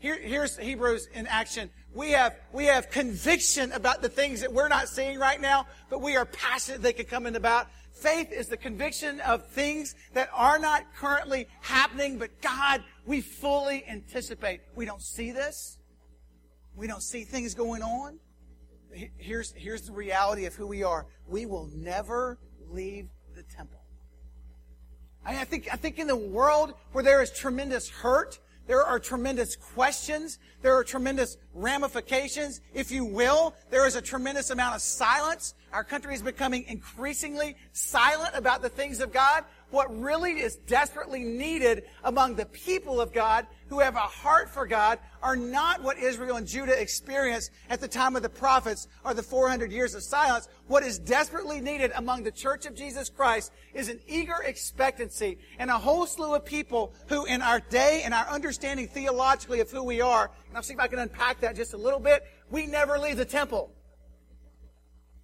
Here, 0.00 0.18
here's 0.20 0.58
Hebrews 0.58 1.06
in 1.14 1.28
action. 1.28 1.70
We 1.94 2.10
have, 2.10 2.34
we 2.52 2.64
have 2.64 2.90
conviction 2.90 3.70
about 3.70 4.02
the 4.02 4.08
things 4.08 4.40
that 4.40 4.52
we're 4.52 4.68
not 4.68 4.88
seeing 4.88 5.20
right 5.20 5.40
now, 5.40 5.66
but 5.90 6.00
we 6.00 6.16
are 6.16 6.24
passionate 6.24 6.82
they 6.82 6.92
could 6.92 7.08
come 7.08 7.26
in 7.26 7.36
about. 7.36 7.68
Faith 8.00 8.32
is 8.32 8.48
the 8.48 8.56
conviction 8.56 9.20
of 9.20 9.46
things 9.48 9.94
that 10.14 10.30
are 10.32 10.58
not 10.58 10.84
currently 10.96 11.46
happening, 11.60 12.18
but 12.18 12.40
God, 12.40 12.82
we 13.04 13.20
fully 13.20 13.84
anticipate. 13.86 14.62
We 14.74 14.86
don't 14.86 15.02
see 15.02 15.32
this. 15.32 15.78
We 16.74 16.86
don't 16.86 17.02
see 17.02 17.24
things 17.24 17.54
going 17.54 17.82
on. 17.82 18.18
Here's, 19.18 19.52
here's 19.52 19.82
the 19.82 19.92
reality 19.92 20.46
of 20.46 20.54
who 20.54 20.66
we 20.66 20.82
are. 20.82 21.06
We 21.28 21.44
will 21.44 21.68
never 21.74 22.38
leave 22.70 23.08
the 23.34 23.42
temple. 23.42 23.80
I 25.24 25.44
think, 25.44 25.68
I 25.70 25.76
think 25.76 25.98
in 25.98 26.06
the 26.06 26.16
world 26.16 26.72
where 26.92 27.04
there 27.04 27.20
is 27.20 27.30
tremendous 27.30 27.90
hurt, 27.90 28.38
there 28.70 28.84
are 28.84 29.00
tremendous 29.00 29.56
questions. 29.56 30.38
There 30.62 30.76
are 30.76 30.84
tremendous 30.84 31.38
ramifications. 31.54 32.60
If 32.72 32.92
you 32.92 33.04
will, 33.04 33.52
there 33.68 33.84
is 33.84 33.96
a 33.96 34.00
tremendous 34.00 34.50
amount 34.50 34.76
of 34.76 34.80
silence. 34.80 35.54
Our 35.72 35.82
country 35.82 36.14
is 36.14 36.22
becoming 36.22 36.64
increasingly 36.68 37.56
silent 37.72 38.36
about 38.36 38.62
the 38.62 38.68
things 38.68 39.00
of 39.00 39.12
God. 39.12 39.42
What 39.70 40.00
really 40.00 40.40
is 40.40 40.56
desperately 40.56 41.22
needed 41.22 41.84
among 42.02 42.34
the 42.34 42.46
people 42.46 43.00
of 43.00 43.12
God 43.12 43.46
who 43.68 43.78
have 43.78 43.94
a 43.94 44.00
heart 44.00 44.50
for 44.50 44.66
God 44.66 44.98
are 45.22 45.36
not 45.36 45.82
what 45.82 45.96
Israel 45.96 46.36
and 46.36 46.46
Judah 46.46 46.80
experienced 46.80 47.52
at 47.68 47.80
the 47.80 47.86
time 47.86 48.16
of 48.16 48.22
the 48.22 48.28
prophets 48.28 48.88
or 49.04 49.14
the 49.14 49.22
400 49.22 49.70
years 49.70 49.94
of 49.94 50.02
silence. 50.02 50.48
What 50.66 50.82
is 50.82 50.98
desperately 50.98 51.60
needed 51.60 51.92
among 51.94 52.24
the 52.24 52.32
church 52.32 52.66
of 52.66 52.74
Jesus 52.74 53.08
Christ 53.08 53.52
is 53.72 53.88
an 53.88 54.00
eager 54.08 54.42
expectancy 54.44 55.38
and 55.58 55.70
a 55.70 55.78
whole 55.78 56.06
slew 56.06 56.34
of 56.34 56.44
people 56.44 56.92
who 57.08 57.26
in 57.26 57.40
our 57.40 57.60
day 57.60 58.02
and 58.04 58.12
our 58.12 58.26
understanding 58.28 58.88
theologically 58.88 59.60
of 59.60 59.70
who 59.70 59.84
we 59.84 60.00
are, 60.00 60.32
and 60.48 60.56
I'll 60.56 60.64
see 60.64 60.74
if 60.74 60.80
I 60.80 60.88
can 60.88 60.98
unpack 60.98 61.40
that 61.40 61.54
just 61.54 61.74
a 61.74 61.78
little 61.78 62.00
bit, 62.00 62.24
we 62.50 62.66
never 62.66 62.98
leave 62.98 63.16
the 63.16 63.24
temple 63.24 63.72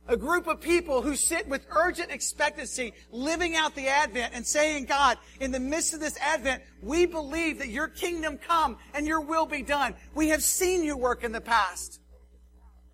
a 0.08 0.16
group 0.16 0.46
of 0.46 0.60
people 0.60 1.02
who 1.02 1.16
sit 1.16 1.48
with 1.48 1.66
urgent 1.70 2.10
expectancy, 2.10 2.92
living 3.10 3.56
out 3.56 3.74
the 3.74 3.88
Advent 3.88 4.32
and 4.34 4.46
saying, 4.46 4.86
God, 4.86 5.18
in 5.40 5.50
the 5.50 5.60
midst 5.60 5.94
of 5.94 6.00
this 6.00 6.16
Advent, 6.18 6.62
we 6.82 7.06
believe 7.06 7.58
that 7.58 7.68
your 7.68 7.88
kingdom 7.88 8.38
come 8.38 8.76
and 8.94 9.06
your 9.06 9.20
will 9.20 9.46
be 9.46 9.62
done. 9.62 9.94
We 10.14 10.28
have 10.28 10.42
seen 10.42 10.84
you 10.84 10.96
work 10.96 11.24
in 11.24 11.32
the 11.32 11.40
past. 11.40 12.00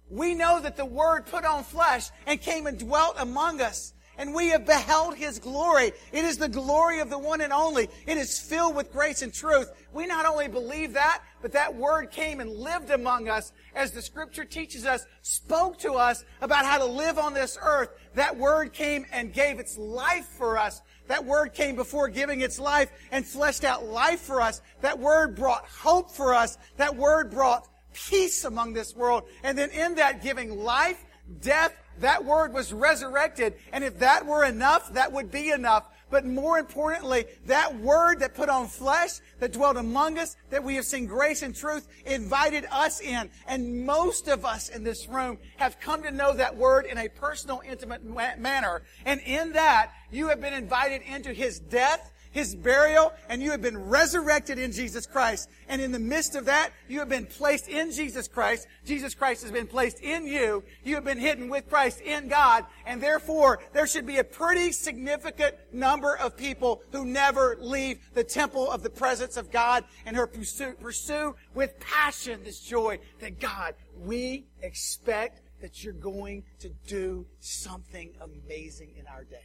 We 0.09 0.35
know 0.35 0.61
that 0.61 0.77
the 0.77 0.85
Word 0.85 1.27
put 1.27 1.45
on 1.45 1.65
flesh 1.65 2.11
and 2.27 2.41
came 2.41 2.67
and 2.67 2.79
dwelt 2.79 3.17
among 3.19 3.61
us 3.61 3.95
and 4.23 4.33
we 4.33 4.51
have 4.51 4.65
beheld 4.65 5.17
his 5.17 5.41
glory. 5.41 5.91
It 6.13 6.25
is 6.25 6.39
the 6.39 6.49
glory 6.49 7.01
of 7.01 7.11
the 7.11 7.19
one 7.19 7.41
and 7.41 7.53
only. 7.53 7.89
It 8.07 8.17
is 8.17 8.39
filled 8.39 8.77
with 8.77 8.93
grace 8.93 9.21
and 9.21 9.35
truth. 9.35 9.69
We 9.93 10.07
not 10.07 10.27
only 10.27 10.47
believe 10.47 10.93
that, 10.93 11.25
but 11.41 11.51
that 11.53 11.75
word 11.75 12.13
came 12.13 12.39
and 12.39 12.49
lived 12.49 12.93
among 12.93 13.29
us 13.29 13.53
as 13.75 13.91
the 13.91 14.01
scripture 14.01 14.45
teaches 14.45 14.87
us, 14.87 15.05
spoke 15.23 15.77
to 15.81 15.95
us 15.95 16.25
about 16.41 16.65
how 16.65 16.79
to 16.79 16.85
live 16.85 17.19
on 17.19 17.35
this 17.35 17.59
earth. 17.61 17.89
That 18.15 18.37
word 18.37 18.73
came 18.73 19.07
and 19.13 19.33
gave 19.33 19.59
its 19.59 19.77
life 19.77 20.29
for 20.39 20.57
us. 20.57 20.83
That 21.09 21.25
word 21.25 21.53
came 21.53 21.75
before 21.75 22.07
giving 22.07 22.43
its 22.43 22.61
life 22.61 22.93
and 23.11 23.27
fleshed 23.27 23.65
out 23.65 23.87
life 23.87 24.21
for 24.21 24.41
us. 24.41 24.61
That 24.83 25.01
word 25.01 25.35
brought 25.35 25.67
hope 25.67 26.13
for 26.13 26.33
us. 26.33 26.59
That 26.77 26.95
word 26.95 27.33
brought 27.33 27.67
peace 27.93 28.45
among 28.45 28.73
this 28.73 28.95
world. 28.95 29.25
And 29.43 29.59
then 29.59 29.71
in 29.71 29.97
that 29.97 30.23
giving 30.23 30.61
life, 30.61 31.05
death, 31.41 31.77
that 32.01 32.25
word 32.25 32.53
was 32.53 32.73
resurrected. 32.73 33.55
And 33.73 33.85
if 33.85 33.99
that 34.01 34.27
were 34.27 34.45
enough, 34.45 34.93
that 34.95 35.13
would 35.13 35.31
be 35.31 35.51
enough. 35.51 35.87
But 36.11 36.27
more 36.27 36.59
importantly, 36.59 37.25
that 37.47 37.75
word 37.81 38.21
that 38.21 38.35
put 38.35 38.51
on 38.51 38.69
flesh, 38.69 39.13
that 39.41 39.55
dwelt 39.55 39.79
among 39.79 40.19
us, 40.19 40.37
that 40.51 40.63
we 40.63 40.75
have 40.75 40.85
seen 40.85 41.07
grace 41.07 41.41
and 41.41 41.55
truth, 41.55 41.89
invited 42.05 42.67
us 42.71 43.01
in. 43.01 43.31
And 43.47 43.87
most 43.87 44.29
of 44.29 44.45
us 44.45 44.69
in 44.69 44.85
this 44.85 45.09
room 45.09 45.39
have 45.57 45.81
come 45.81 46.03
to 46.03 46.11
know 46.11 46.35
that 46.35 46.55
word 46.55 46.85
in 46.85 46.99
a 46.99 47.09
personal, 47.09 47.63
intimate 47.67 48.05
manner. 48.05 48.83
And 49.07 49.23
in 49.23 49.53
that, 49.53 49.93
you 50.11 50.29
have 50.29 50.41
been 50.41 50.53
invited 50.53 51.01
into 51.01 51.33
His 51.33 51.59
death, 51.59 52.13
his 52.33 52.55
burial, 52.55 53.13
and 53.29 53.43
you 53.43 53.51
have 53.51 53.63
been 53.63 53.79
resurrected 53.79 54.59
in 54.59 54.73
Jesus 54.73 55.07
Christ. 55.07 55.49
And 55.69 55.81
in 55.81 55.93
the 55.93 55.99
midst 55.99 56.35
of 56.35 56.47
that, 56.47 56.71
you 56.89 56.99
have 56.99 57.09
been 57.09 57.27
placed 57.27 57.69
in 57.69 57.93
Jesus 57.93 58.27
Christ. 58.27 58.67
Jesus 58.85 59.15
Christ 59.15 59.43
has 59.43 59.53
been 59.53 59.67
placed 59.67 60.01
in 60.01 60.27
you. 60.27 60.65
You 60.83 60.97
have 60.97 61.05
been 61.05 61.19
hidden 61.19 61.49
with 61.49 61.69
Christ 61.69 62.01
in 62.01 62.29
God. 62.29 62.67
And 62.87 63.01
therefore, 63.01 63.61
there 63.73 63.87
should 63.87 64.07
be 64.07 64.19
a 64.19 64.25
pretty 64.25 64.73
significant 64.73 65.55
number 65.73 66.17
of 66.17 66.37
people 66.37 66.83
who 66.91 67.05
never 67.05 67.57
leave 67.61 68.01
the 68.15 68.25
temple 68.25 68.71
of 68.71 68.83
the 68.83 68.91
presence 68.91 69.37
of 69.37 69.53
God 69.53 69.85
and 70.07 70.17
who 70.17 70.27
pursue, 70.27 70.73
pursue 70.73 71.37
with 71.55 71.79
passion 71.81 72.43
this 72.45 72.61
joy 72.61 72.99
that 73.21 73.39
God, 73.39 73.75
we 73.99 74.47
expect 74.63 75.43
that 75.61 75.85
you're 75.85 75.93
going 75.93 76.43
to 76.59 76.71
do 76.87 77.27
something 77.39 78.13
amazing 78.21 78.95
in 78.99 79.07
our 79.07 79.25
day. 79.25 79.45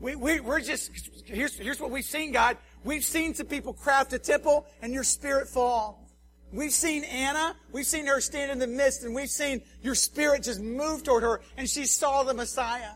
We, 0.00 0.14
we, 0.14 0.40
we're 0.40 0.60
just, 0.60 0.90
here's, 1.24 1.56
here's 1.56 1.80
what 1.80 1.90
we've 1.90 2.04
seen, 2.04 2.32
God. 2.32 2.58
We've 2.84 3.04
seen 3.04 3.34
some 3.34 3.46
people 3.46 3.72
craft 3.72 4.12
a 4.12 4.18
temple 4.18 4.66
and 4.82 4.92
your 4.92 5.04
spirit 5.04 5.48
fall. 5.48 6.08
We've 6.52 6.72
seen 6.72 7.04
Anna. 7.04 7.56
We've 7.72 7.86
seen 7.86 8.06
her 8.06 8.20
stand 8.20 8.50
in 8.52 8.58
the 8.58 8.66
midst 8.66 9.04
and 9.04 9.14
we've 9.14 9.30
seen 9.30 9.62
your 9.82 9.94
spirit 9.94 10.44
just 10.44 10.60
move 10.60 11.02
toward 11.02 11.22
her 11.22 11.40
and 11.56 11.68
she 11.68 11.86
saw 11.86 12.22
the 12.22 12.34
Messiah. 12.34 12.92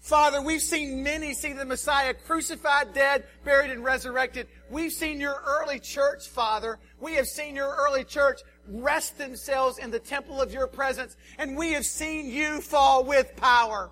Father, 0.00 0.40
we've 0.40 0.62
seen 0.62 1.02
many 1.02 1.34
see 1.34 1.52
the 1.52 1.64
Messiah 1.64 2.14
crucified, 2.14 2.94
dead, 2.94 3.24
buried, 3.44 3.70
and 3.70 3.84
resurrected. 3.84 4.48
We've 4.70 4.92
seen 4.92 5.20
your 5.20 5.42
early 5.46 5.78
church, 5.78 6.26
Father. 6.28 6.78
We 6.98 7.16
have 7.16 7.28
seen 7.28 7.54
your 7.54 7.76
early 7.76 8.04
church 8.04 8.40
rest 8.66 9.18
themselves 9.18 9.76
in 9.76 9.90
the 9.90 9.98
temple 9.98 10.40
of 10.40 10.52
your 10.54 10.66
presence, 10.66 11.16
and 11.38 11.54
we 11.54 11.72
have 11.72 11.84
seen 11.84 12.30
you 12.30 12.62
fall 12.62 13.04
with 13.04 13.36
power. 13.36 13.90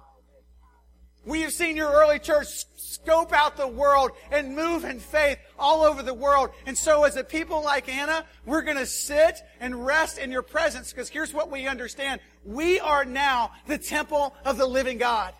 We 1.29 1.43
have 1.43 1.53
seen 1.53 1.77
your 1.77 1.93
early 1.93 2.19
church 2.19 2.65
scope 2.77 3.35
out 3.35 3.59
the 3.59 3.69
world 3.69 4.13
and 4.33 4.57
move 4.57 4.85
in 4.85 4.99
faith 4.99 5.39
all 5.59 5.83
over 5.83 6.03
the 6.03 6.15
world. 6.15 6.49
And 6.65 6.77
so 6.77 7.05
as 7.05 7.17
a 7.17 7.23
people 7.23 7.63
like 7.63 7.87
Anna, 7.87 8.25
we're 8.47 8.63
going 8.63 8.79
to 8.79 8.87
sit 8.87 9.43
and 9.61 9.85
rest 9.85 10.17
in 10.17 10.33
your 10.33 10.41
presence 10.41 10.91
because 10.91 11.11
here's 11.11 11.35
what 11.35 11.51
we 11.51 11.67
understand. 11.67 12.23
We 12.47 12.81
are 12.81 13.05
now 13.05 13.53
the 13.67 13.77
temple 13.77 14.35
of 14.47 14.57
the 14.57 14.67
living 14.67 14.97
God. 14.97 15.35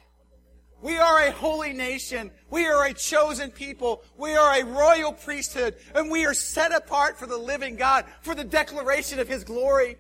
We 0.83 0.99
are 0.99 1.27
a 1.27 1.33
holy 1.33 1.73
nation. 1.73 2.33
We 2.51 2.67
are 2.67 2.85
a 2.85 2.93
chosen 2.93 3.51
people. 3.51 4.05
We 4.19 4.37
are 4.37 4.61
a 4.61 4.67
royal 4.67 5.15
priesthood. 5.15 5.77
And 5.95 6.11
we 6.11 6.27
are 6.27 6.35
set 6.35 6.71
apart 6.71 7.19
for 7.19 7.25
the 7.25 7.39
living 7.39 7.77
God, 7.77 8.05
for 8.21 8.35
the 8.35 8.45
declaration 8.45 9.21
of 9.21 9.27
His 9.27 9.43
glory. 9.43 9.97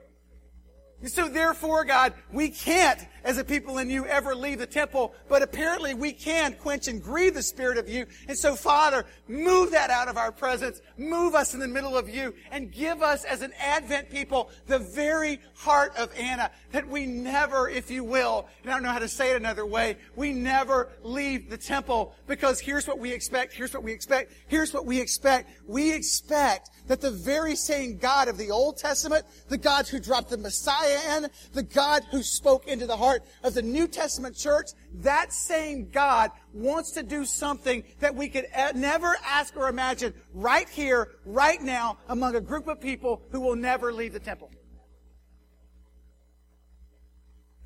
And 1.00 1.10
so 1.10 1.28
therefore, 1.28 1.84
God, 1.84 2.12
we 2.32 2.48
can't, 2.48 2.98
as 3.24 3.38
a 3.38 3.44
people 3.44 3.78
in 3.78 3.90
you, 3.90 4.06
ever 4.06 4.34
leave 4.34 4.58
the 4.58 4.66
temple, 4.66 5.14
but 5.28 5.42
apparently 5.42 5.94
we 5.94 6.12
can 6.12 6.54
quench 6.54 6.88
and 6.88 7.02
grieve 7.02 7.34
the 7.34 7.42
Spirit 7.42 7.78
of 7.78 7.88
you. 7.88 8.06
And 8.28 8.36
so, 8.36 8.54
Father, 8.54 9.04
move 9.26 9.70
that 9.72 9.90
out 9.90 10.08
of 10.08 10.16
our 10.16 10.32
presence. 10.32 10.80
Move 10.96 11.34
us 11.34 11.54
in 11.54 11.60
the 11.60 11.68
middle 11.68 11.96
of 11.96 12.08
you 12.08 12.34
and 12.50 12.72
give 12.72 13.02
us 13.02 13.24
as 13.24 13.42
an 13.42 13.52
Advent 13.58 14.10
people 14.10 14.50
the 14.66 14.78
very 14.78 15.40
heart 15.54 15.96
of 15.96 16.10
Anna 16.16 16.50
that 16.72 16.86
we 16.86 17.06
never, 17.06 17.68
if 17.68 17.90
you 17.90 18.04
will, 18.04 18.48
and 18.62 18.70
I 18.70 18.74
don't 18.74 18.82
know 18.82 18.92
how 18.92 18.98
to 18.98 19.08
say 19.08 19.32
it 19.32 19.36
another 19.36 19.66
way, 19.66 19.96
we 20.16 20.32
never 20.32 20.90
leave 21.02 21.50
the 21.50 21.58
temple 21.58 22.14
because 22.26 22.60
here's 22.60 22.86
what 22.86 22.98
we 22.98 23.12
expect, 23.12 23.52
here's 23.52 23.74
what 23.74 23.82
we 23.82 23.92
expect, 23.92 24.32
here's 24.46 24.72
what 24.72 24.86
we 24.86 25.00
expect. 25.00 25.50
We 25.66 25.92
expect 25.92 26.70
that 26.86 27.00
the 27.00 27.10
very 27.10 27.56
same 27.56 27.98
God 27.98 28.28
of 28.28 28.38
the 28.38 28.50
Old 28.50 28.78
Testament, 28.78 29.24
the 29.48 29.58
God 29.58 29.86
who 29.86 29.98
dropped 29.98 30.30
the 30.30 30.38
Messiah 30.38 30.98
and 31.08 31.30
the 31.52 31.62
God 31.62 32.04
who 32.10 32.22
spoke 32.22 32.66
into 32.66 32.86
the 32.86 32.96
heart 32.96 33.07
of 33.42 33.54
the 33.54 33.62
New 33.62 33.88
Testament 33.88 34.36
church, 34.36 34.70
that 34.94 35.32
same 35.32 35.88
God 35.90 36.30
wants 36.52 36.92
to 36.92 37.02
do 37.02 37.24
something 37.24 37.84
that 38.00 38.14
we 38.14 38.28
could 38.28 38.46
never 38.74 39.16
ask 39.24 39.56
or 39.56 39.68
imagine 39.68 40.14
right 40.32 40.68
here, 40.68 41.16
right 41.24 41.60
now, 41.60 41.98
among 42.08 42.36
a 42.36 42.40
group 42.40 42.68
of 42.68 42.80
people 42.80 43.22
who 43.30 43.40
will 43.40 43.56
never 43.56 43.92
leave 43.92 44.12
the 44.12 44.20
temple. 44.20 44.50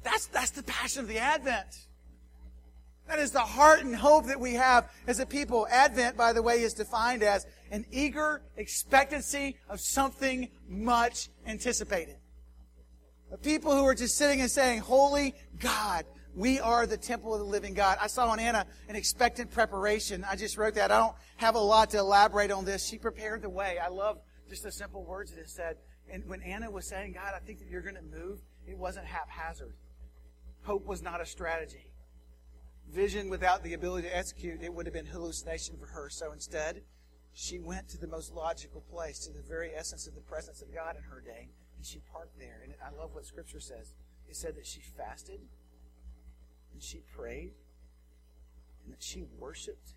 That's, 0.02 0.26
that's 0.26 0.50
the 0.50 0.64
passion 0.64 1.02
of 1.02 1.08
the 1.08 1.18
Advent. 1.18 1.86
That 3.08 3.18
is 3.18 3.30
the 3.30 3.40
heart 3.40 3.80
and 3.80 3.94
hope 3.94 4.26
that 4.26 4.40
we 4.40 4.54
have 4.54 4.90
as 5.06 5.20
a 5.20 5.26
people. 5.26 5.66
Advent, 5.70 6.16
by 6.16 6.32
the 6.32 6.42
way, 6.42 6.62
is 6.62 6.72
defined 6.72 7.22
as 7.22 7.46
an 7.70 7.84
eager 7.90 8.42
expectancy 8.56 9.56
of 9.68 9.80
something 9.80 10.48
much 10.68 11.28
anticipated. 11.46 12.16
People 13.40 13.74
who 13.74 13.84
are 13.86 13.94
just 13.94 14.16
sitting 14.16 14.40
and 14.40 14.50
saying, 14.50 14.80
Holy 14.80 15.34
God, 15.58 16.04
we 16.34 16.60
are 16.60 16.86
the 16.86 16.96
temple 16.96 17.34
of 17.34 17.40
the 17.40 17.46
living 17.46 17.74
God. 17.74 17.98
I 18.00 18.06
saw 18.06 18.28
on 18.28 18.38
Anna 18.38 18.66
an 18.88 18.96
expectant 18.96 19.50
preparation. 19.50 20.24
I 20.28 20.36
just 20.36 20.56
wrote 20.56 20.74
that. 20.74 20.90
I 20.90 20.98
don't 20.98 21.14
have 21.36 21.54
a 21.54 21.60
lot 21.60 21.90
to 21.90 21.98
elaborate 21.98 22.50
on 22.50 22.64
this. 22.64 22.86
She 22.86 22.98
prepared 22.98 23.42
the 23.42 23.50
way. 23.50 23.78
I 23.78 23.88
love 23.88 24.18
just 24.48 24.62
the 24.62 24.72
simple 24.72 25.04
words 25.04 25.32
that 25.32 25.40
it 25.40 25.50
said. 25.50 25.76
And 26.10 26.26
when 26.26 26.42
Anna 26.42 26.70
was 26.70 26.86
saying, 26.86 27.12
God, 27.12 27.32
I 27.34 27.38
think 27.38 27.58
that 27.60 27.68
you're 27.68 27.82
going 27.82 27.96
to 27.96 28.02
move, 28.02 28.40
it 28.66 28.76
wasn't 28.76 29.06
haphazard. 29.06 29.74
Hope 30.64 30.86
was 30.86 31.02
not 31.02 31.20
a 31.20 31.26
strategy. 31.26 31.90
Vision 32.90 33.30
without 33.30 33.62
the 33.62 33.72
ability 33.74 34.08
to 34.08 34.16
execute, 34.16 34.62
it 34.62 34.72
would 34.72 34.86
have 34.86 34.92
been 34.92 35.06
hallucination 35.06 35.76
for 35.78 35.86
her. 35.86 36.10
So 36.10 36.32
instead, 36.32 36.82
she 37.32 37.58
went 37.58 37.88
to 37.90 37.98
the 37.98 38.06
most 38.06 38.32
logical 38.32 38.82
place, 38.82 39.20
to 39.26 39.32
the 39.32 39.42
very 39.42 39.70
essence 39.74 40.06
of 40.06 40.14
the 40.14 40.20
presence 40.20 40.60
of 40.60 40.74
God 40.74 40.96
in 40.96 41.02
her 41.02 41.20
day, 41.20 41.48
and 41.82 41.86
she 41.88 41.98
parked 42.12 42.38
there. 42.38 42.60
And 42.62 42.74
I 42.80 42.96
love 42.96 43.12
what 43.12 43.26
Scripture 43.26 43.58
says. 43.58 43.92
It 44.28 44.36
said 44.36 44.54
that 44.54 44.64
she 44.64 44.80
fasted, 44.96 45.40
and 46.72 46.80
she 46.80 47.02
prayed, 47.16 47.50
and 48.84 48.92
that 48.92 49.02
she 49.02 49.24
worshiped, 49.36 49.94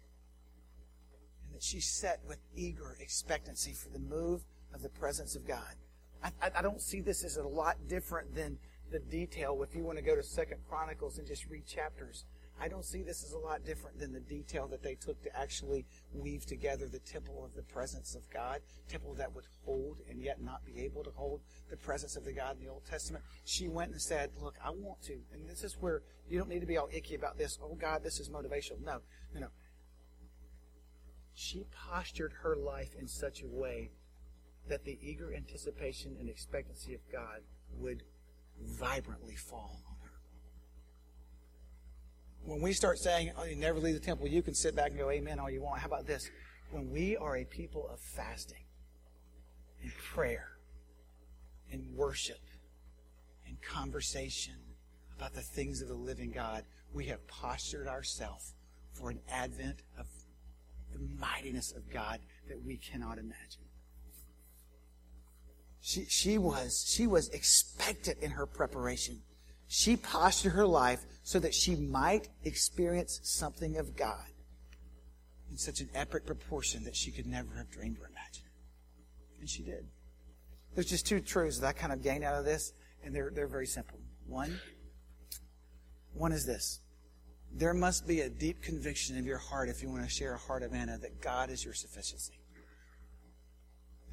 and 1.45 1.54
that 1.54 1.62
she 1.62 1.80
sat 1.80 2.21
with 2.28 2.39
eager 2.56 2.98
expectancy 3.00 3.71
for 3.71 3.89
the 3.89 4.00
move 4.00 4.45
of 4.74 4.82
the 4.82 4.89
presence 4.89 5.36
of 5.36 5.48
God. 5.48 5.76
I, 6.24 6.32
I, 6.41 6.52
I 6.58 6.62
don't 6.63 6.82
see 6.82 7.02
this 7.02 7.24
as 7.24 7.38
a 7.38 7.48
lot 7.48 7.76
different 7.88 8.34
than 8.34 8.58
the 8.91 8.98
detail. 9.00 9.62
If 9.62 9.76
you 9.76 9.84
want 9.84 10.00
to 10.00 10.04
go 10.04 10.15
to 10.15 10.24
Second 10.24 10.62
Chronicles 10.67 11.19
and 11.19 11.28
just 11.28 11.45
read 11.52 11.67
chapters, 11.67 12.26
I 12.60 12.68
don't 12.70 12.86
see 12.86 13.04
this 13.04 13.24
as 13.24 13.34
a 13.34 13.38
lot 13.38 13.65
different 13.65 14.00
than 14.00 14.13
the 14.13 14.22
detail 14.22 14.68
that 14.70 14.82
they 14.82 14.96
took 14.96 15.22
to 15.24 15.38
actually 15.38 15.86
weave 16.13 16.46
together 16.46 16.88
the 16.88 17.00
temple 17.00 17.44
of 17.44 17.54
the 17.54 17.63
presence 17.63 18.15
of 18.15 18.30
God, 18.30 18.62
temple 18.88 19.13
that 19.15 19.34
would 19.36 19.46
hold 19.65 20.00
and 20.10 20.22
yet 20.22 20.41
not 20.41 20.65
be 20.65 20.80
able 20.82 21.04
to 21.04 21.12
hold 21.12 21.41
the 21.70 21.78
presence 21.78 22.15
of 22.15 22.24
the 22.24 22.32
God 22.32 22.58
in 22.58 22.65
the 22.65 22.72
Old 22.72 22.86
Testament. 22.86 23.26
She 23.44 23.68
went 23.68 23.91
and 23.91 24.02
said, 24.02 24.32
"Look, 24.39 24.56
I 24.63 24.70
want 24.70 25.02
to," 25.04 25.22
and 25.34 25.50
this 25.50 25.63
is 25.63 25.78
where 25.82 26.04
you 26.30 26.39
don't 26.39 26.50
need 26.50 26.62
to 26.62 26.65
be 26.65 26.78
all 26.78 26.89
icky 26.91 27.15
about 27.15 27.38
this. 27.38 27.60
Oh 27.62 27.76
God, 27.76 28.04
this 28.04 28.20
is 28.20 28.30
motivational. 28.30 28.80
No, 28.82 29.02
no, 29.34 29.41
no. 29.41 29.52
She 31.34 31.65
postured 31.65 32.32
her 32.44 32.56
life 32.56 32.96
in 32.96 33.08
such 33.08 33.41
a 33.44 33.48
way 33.48 33.91
that 34.68 34.86
the 34.86 34.98
eager 35.02 35.34
anticipation 35.34 36.15
and 36.20 36.30
expectancy 36.30 36.94
of 36.94 37.02
God 37.12 37.44
would 37.74 38.04
vibrantly 38.62 39.36
fall. 39.36 39.94
When 42.45 42.62
we 42.62 42.73
start 42.73 42.99
saying, 42.99 43.31
oh, 43.38 43.43
you 43.43 43.55
never 43.55 43.79
leave 43.79 43.95
the 43.95 43.99
temple, 43.99 44.27
you 44.27 44.43
can 44.43 44.53
sit 44.53 44.75
back 44.75 44.91
and 44.91 44.99
go, 44.99 45.10
amen, 45.10 45.39
all 45.39 45.49
you 45.49 45.63
want. 45.63 45.79
How 45.79 45.88
about 45.88 46.05
this? 46.05 46.29
When 46.71 46.91
we 46.91 47.17
are 47.17 47.38
a 47.38 47.43
people 47.43 47.89
of 47.91 47.99
fasting 47.99 48.65
and 49.81 49.91
prayer 50.13 50.49
and 51.71 51.95
worship 51.95 52.41
and 53.47 53.60
conversation 53.62 54.55
about 55.17 55.34
the 55.34 55.41
things 55.41 55.81
of 55.81 55.88
the 55.88 55.95
living 55.95 56.31
God, 56.31 56.63
we 56.93 57.05
have 57.05 57.27
postured 57.27 57.88
ourselves 57.88 58.53
for 58.93 59.10
an 59.10 59.19
advent 59.29 59.81
of 59.99 60.05
the 60.93 60.99
mightiness 61.19 61.71
of 61.71 61.91
God 61.91 62.19
that 62.47 62.63
we 62.63 62.77
cannot 62.77 63.17
imagine. 63.17 63.63
She, 65.81 66.05
she 66.05 66.38
was, 66.38 66.86
she 66.88 67.05
was 67.08 67.29
expectant 67.29 68.19
in 68.21 68.31
her 68.31 68.45
preparation. 68.45 69.21
She 69.67 69.97
postured 69.97 70.54
her 70.54 70.65
life 70.65 71.06
so 71.23 71.39
that 71.39 71.54
she 71.54 71.75
might 71.75 72.30
experience 72.43 73.19
something 73.23 73.78
of 73.78 73.95
God 73.95 74.25
in 75.49 75.58
such 75.58 75.80
an 75.80 75.89
epic 75.95 76.25
proportion 76.25 76.84
that 76.84 76.95
she 76.95 77.12
could 77.12 77.25
never 77.25 77.56
have 77.56 77.69
dreamed 77.69 77.97
or 77.99 78.08
imagined. 78.08 78.49
And 79.39 79.49
she 79.49 79.63
did. 79.63 79.88
There's 80.73 80.89
just 80.89 81.08
two 81.08 81.19
truths 81.19 81.60
that 81.60 81.67
I 81.67 81.71
kind 81.73 81.93
of 81.93 82.04
gained 82.04 82.23
out 82.23 82.36
of 82.36 82.45
this, 82.45 82.73
and 83.04 83.15
they're, 83.15 83.32
they're 83.34 83.47
very 83.47 83.67
simple. 83.67 83.99
One, 84.28 84.60
one 86.13 86.32
is 86.32 86.45
this. 86.45 86.82
There 87.54 87.73
must 87.73 88.06
be 88.06 88.21
a 88.21 88.30
deep 88.30 88.62
conviction 88.62 89.17
of 89.17 89.25
your 89.25 89.38
heart 89.38 89.69
if 89.69 89.82
you 89.82 89.89
want 89.89 90.04
to 90.04 90.10
share 90.10 90.34
a 90.34 90.38
heart 90.38 90.63
of 90.63 90.73
Anna 90.73 90.97
that 90.97 91.21
God 91.21 91.49
is 91.49 91.63
your 91.63 91.73
sufficiency. 91.73 92.39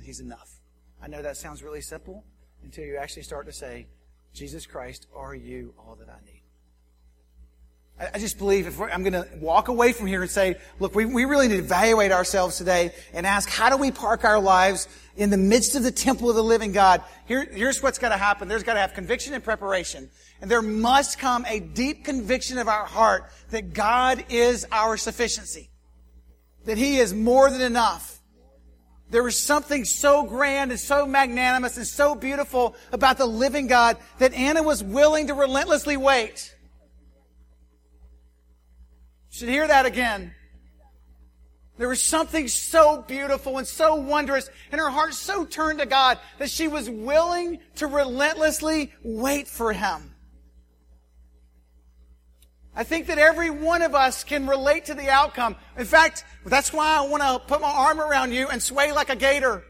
He's 0.00 0.20
enough. 0.20 0.60
I 1.00 1.08
know 1.08 1.22
that 1.22 1.36
sounds 1.36 1.62
really 1.62 1.80
simple 1.80 2.24
until 2.62 2.84
you 2.84 2.96
actually 2.96 3.22
start 3.22 3.46
to 3.46 3.52
say, 3.52 3.86
Jesus 4.32 4.66
Christ, 4.66 5.06
are 5.14 5.34
you 5.34 5.74
all 5.78 5.96
that 5.96 6.08
I 6.08 6.24
need? 6.24 6.42
I 8.14 8.18
just 8.18 8.38
believe 8.38 8.66
if 8.66 8.80
I'm 8.80 9.04
going 9.04 9.12
to 9.12 9.28
walk 9.38 9.68
away 9.68 9.92
from 9.92 10.06
here 10.06 10.22
and 10.22 10.30
say, 10.30 10.56
look, 10.80 10.94
we, 10.94 11.04
we 11.04 11.24
really 11.24 11.46
need 11.46 11.58
to 11.58 11.62
evaluate 11.62 12.10
ourselves 12.10 12.56
today 12.56 12.90
and 13.12 13.26
ask, 13.26 13.48
how 13.48 13.70
do 13.70 13.76
we 13.76 13.92
park 13.92 14.24
our 14.24 14.40
lives 14.40 14.88
in 15.14 15.30
the 15.30 15.36
midst 15.36 15.76
of 15.76 15.84
the 15.84 15.92
temple 15.92 16.28
of 16.28 16.34
the 16.34 16.42
living 16.42 16.72
God? 16.72 17.02
Here, 17.26 17.44
here's 17.44 17.82
what's 17.82 17.98
got 17.98 18.08
to 18.08 18.16
happen. 18.16 18.48
There's 18.48 18.64
got 18.64 18.74
to 18.74 18.80
have 18.80 18.94
conviction 18.94 19.34
and 19.34 19.44
preparation. 19.44 20.10
And 20.40 20.50
there 20.50 20.62
must 20.62 21.18
come 21.18 21.44
a 21.46 21.60
deep 21.60 22.04
conviction 22.04 22.58
of 22.58 22.66
our 22.66 22.86
heart 22.86 23.30
that 23.50 23.72
God 23.72 24.24
is 24.30 24.66
our 24.72 24.96
sufficiency. 24.96 25.70
That 26.64 26.78
He 26.78 26.98
is 26.98 27.14
more 27.14 27.50
than 27.50 27.60
enough. 27.60 28.20
There 29.12 29.22
was 29.22 29.38
something 29.38 29.84
so 29.84 30.24
grand 30.24 30.70
and 30.70 30.80
so 30.80 31.04
magnanimous 31.04 31.76
and 31.76 31.86
so 31.86 32.14
beautiful 32.14 32.74
about 32.92 33.18
the 33.18 33.26
living 33.26 33.66
God 33.66 33.98
that 34.18 34.32
Anna 34.32 34.62
was 34.62 34.82
willing 34.82 35.26
to 35.26 35.34
relentlessly 35.34 35.98
wait. 35.98 36.56
You 39.30 39.38
should 39.38 39.48
hear 39.50 39.68
that 39.68 39.84
again. 39.84 40.34
There 41.76 41.88
was 41.88 42.02
something 42.02 42.48
so 42.48 43.02
beautiful 43.02 43.58
and 43.58 43.66
so 43.66 43.96
wondrous, 43.96 44.48
and 44.70 44.80
her 44.80 44.88
heart 44.88 45.12
so 45.12 45.44
turned 45.44 45.80
to 45.80 45.86
God 45.86 46.18
that 46.38 46.48
she 46.48 46.66
was 46.66 46.88
willing 46.88 47.60
to 47.76 47.88
relentlessly 47.88 48.94
wait 49.02 49.46
for 49.46 49.74
Him. 49.74 50.11
I 52.74 52.84
think 52.84 53.06
that 53.08 53.18
every 53.18 53.50
one 53.50 53.82
of 53.82 53.94
us 53.94 54.24
can 54.24 54.46
relate 54.46 54.86
to 54.86 54.94
the 54.94 55.10
outcome. 55.10 55.56
In 55.76 55.84
fact, 55.84 56.24
that's 56.46 56.72
why 56.72 56.96
I 56.96 57.02
want 57.02 57.22
to 57.22 57.38
put 57.46 57.60
my 57.60 57.70
arm 57.70 58.00
around 58.00 58.32
you 58.32 58.48
and 58.48 58.62
sway 58.62 58.92
like 58.92 59.10
a 59.10 59.16
gator. 59.16 59.62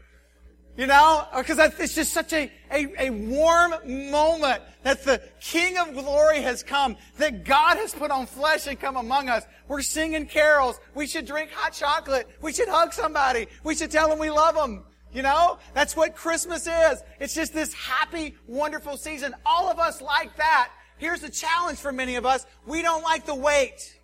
You 0.75 0.87
know, 0.87 1.27
uh, 1.31 1.39
because 1.39 1.59
it's 1.79 1.93
just 1.93 2.13
such 2.13 2.33
a, 2.33 2.51
a, 2.71 3.07
a, 3.07 3.09
warm 3.11 3.75
moment 4.09 4.63
that 4.81 5.03
the 5.03 5.21
King 5.39 5.77
of 5.77 5.93
glory 5.93 6.41
has 6.41 6.63
come, 6.63 6.97
that 7.19 7.43
God 7.43 7.77
has 7.77 7.93
put 7.93 8.09
on 8.09 8.25
flesh 8.25 8.65
and 8.65 8.79
come 8.79 8.97
among 8.97 9.29
us. 9.29 9.43
We're 9.67 9.83
singing 9.83 10.25
carols. 10.25 10.79
We 10.95 11.05
should 11.05 11.27
drink 11.27 11.51
hot 11.51 11.73
chocolate. 11.73 12.27
We 12.41 12.53
should 12.53 12.69
hug 12.69 12.91
somebody. 12.91 13.45
We 13.63 13.75
should 13.75 13.91
tell 13.91 14.09
them 14.09 14.17
we 14.17 14.31
love 14.31 14.55
them. 14.55 14.83
You 15.13 15.21
know, 15.21 15.59
that's 15.75 15.95
what 15.95 16.15
Christmas 16.15 16.65
is. 16.65 17.03
It's 17.19 17.35
just 17.35 17.53
this 17.53 17.71
happy, 17.75 18.35
wonderful 18.47 18.97
season. 18.97 19.35
All 19.45 19.69
of 19.69 19.77
us 19.77 20.01
like 20.01 20.35
that. 20.37 20.71
Here's 20.97 21.21
the 21.21 21.29
challenge 21.29 21.79
for 21.79 21.91
many 21.91 22.15
of 22.15 22.25
us. 22.25 22.45
We 22.65 22.81
don't 22.81 23.03
like 23.03 23.25
the 23.25 23.35
wait. 23.35 23.99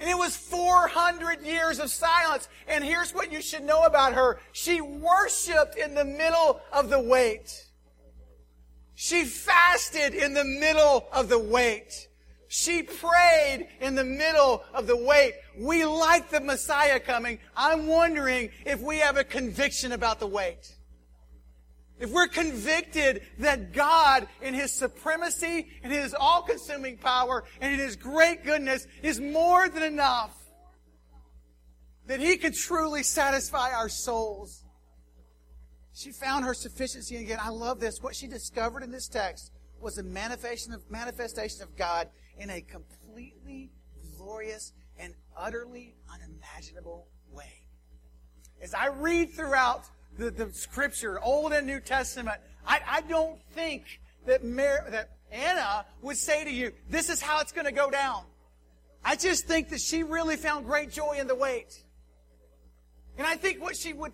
And 0.00 0.10
it 0.10 0.18
was 0.18 0.36
400 0.36 1.42
years 1.42 1.78
of 1.78 1.90
silence. 1.90 2.48
And 2.66 2.82
here's 2.82 3.14
what 3.14 3.32
you 3.32 3.40
should 3.40 3.62
know 3.62 3.84
about 3.84 4.14
her. 4.14 4.40
She 4.52 4.80
worshiped 4.80 5.76
in 5.76 5.94
the 5.94 6.04
middle 6.04 6.60
of 6.72 6.90
the 6.90 7.00
wait. 7.00 7.66
She 8.94 9.24
fasted 9.24 10.14
in 10.14 10.34
the 10.34 10.44
middle 10.44 11.06
of 11.12 11.28
the 11.28 11.38
wait. 11.38 12.08
She 12.48 12.82
prayed 12.82 13.68
in 13.80 13.96
the 13.96 14.04
middle 14.04 14.62
of 14.72 14.86
the 14.86 14.96
wait. 14.96 15.34
We 15.58 15.84
like 15.84 16.30
the 16.30 16.40
Messiah 16.40 17.00
coming. 17.00 17.38
I'm 17.56 17.86
wondering 17.86 18.50
if 18.64 18.80
we 18.80 18.98
have 18.98 19.16
a 19.16 19.24
conviction 19.24 19.92
about 19.92 20.20
the 20.20 20.26
wait. 20.26 20.73
If 21.98 22.10
we're 22.10 22.28
convicted 22.28 23.22
that 23.38 23.72
God, 23.72 24.26
in 24.42 24.52
His 24.54 24.72
supremacy 24.72 25.68
and 25.82 25.92
His 25.92 26.14
all-consuming 26.14 26.98
power 26.98 27.44
and 27.60 27.72
in 27.72 27.78
His 27.78 27.96
great 27.96 28.44
goodness, 28.44 28.86
is 29.02 29.20
more 29.20 29.68
than 29.68 29.82
enough, 29.82 30.36
that 32.06 32.20
He 32.20 32.36
could 32.36 32.54
truly 32.54 33.02
satisfy 33.02 33.72
our 33.72 33.88
souls. 33.88 34.64
She 35.94 36.10
found 36.10 36.44
her 36.44 36.54
sufficiency 36.54 37.16
again. 37.16 37.38
I 37.40 37.50
love 37.50 37.78
this. 37.78 38.02
What 38.02 38.16
she 38.16 38.26
discovered 38.26 38.82
in 38.82 38.90
this 38.90 39.08
text 39.08 39.52
was 39.80 39.98
a 39.98 40.02
manifestation 40.02 40.72
of, 40.72 40.82
manifestation 40.90 41.62
of 41.62 41.76
God 41.76 42.08
in 42.36 42.50
a 42.50 42.60
completely 42.60 43.70
glorious 44.16 44.72
and 44.98 45.14
utterly 45.36 45.94
unimaginable 46.12 47.06
way. 47.30 47.66
As 48.60 48.74
I 48.74 48.86
read 48.86 49.30
throughout 49.30 49.84
the, 50.18 50.30
the 50.30 50.52
scripture, 50.52 51.20
Old 51.22 51.52
and 51.52 51.66
New 51.66 51.80
Testament, 51.80 52.38
I, 52.66 52.80
I 52.86 53.00
don't 53.02 53.38
think 53.52 54.00
that, 54.26 54.42
that 54.42 55.10
Anna 55.30 55.84
would 56.02 56.16
say 56.16 56.44
to 56.44 56.50
you, 56.50 56.72
this 56.88 57.10
is 57.10 57.20
how 57.20 57.40
it's 57.40 57.52
going 57.52 57.66
to 57.66 57.72
go 57.72 57.90
down. 57.90 58.24
I 59.04 59.16
just 59.16 59.46
think 59.46 59.68
that 59.70 59.80
she 59.80 60.02
really 60.02 60.36
found 60.36 60.64
great 60.64 60.90
joy 60.90 61.16
in 61.18 61.26
the 61.26 61.34
wait. 61.34 61.82
And 63.18 63.26
I 63.26 63.36
think 63.36 63.60
what 63.60 63.76
she 63.76 63.92
would, 63.92 64.12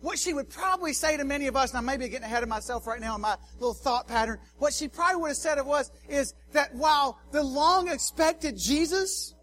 what 0.00 0.18
she 0.18 0.34
would 0.34 0.50
probably 0.50 0.92
say 0.92 1.16
to 1.16 1.24
many 1.24 1.46
of 1.46 1.56
us, 1.56 1.70
and 1.70 1.78
I 1.78 1.80
may 1.80 1.96
be 1.96 2.08
getting 2.08 2.24
ahead 2.24 2.42
of 2.42 2.48
myself 2.48 2.86
right 2.86 3.00
now 3.00 3.14
in 3.14 3.20
my 3.20 3.36
little 3.54 3.74
thought 3.74 4.08
pattern, 4.08 4.38
what 4.58 4.72
she 4.72 4.88
probably 4.88 5.22
would 5.22 5.28
have 5.28 5.36
said 5.36 5.58
it 5.58 5.66
was, 5.66 5.90
is 6.08 6.34
that 6.52 6.74
while 6.74 7.18
the 7.30 7.42
long 7.42 7.88
expected 7.88 8.56
Jesus 8.58 9.34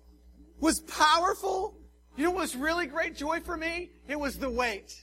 was 0.59 0.79
powerful, 0.81 1.77
you 2.15 2.25
know 2.25 2.31
what 2.31 2.41
was 2.41 2.55
really 2.55 2.85
great 2.85 3.15
joy 3.15 3.39
for 3.39 3.57
me? 3.57 3.91
It 4.07 4.19
was 4.19 4.37
the 4.37 4.49
wait. 4.49 4.93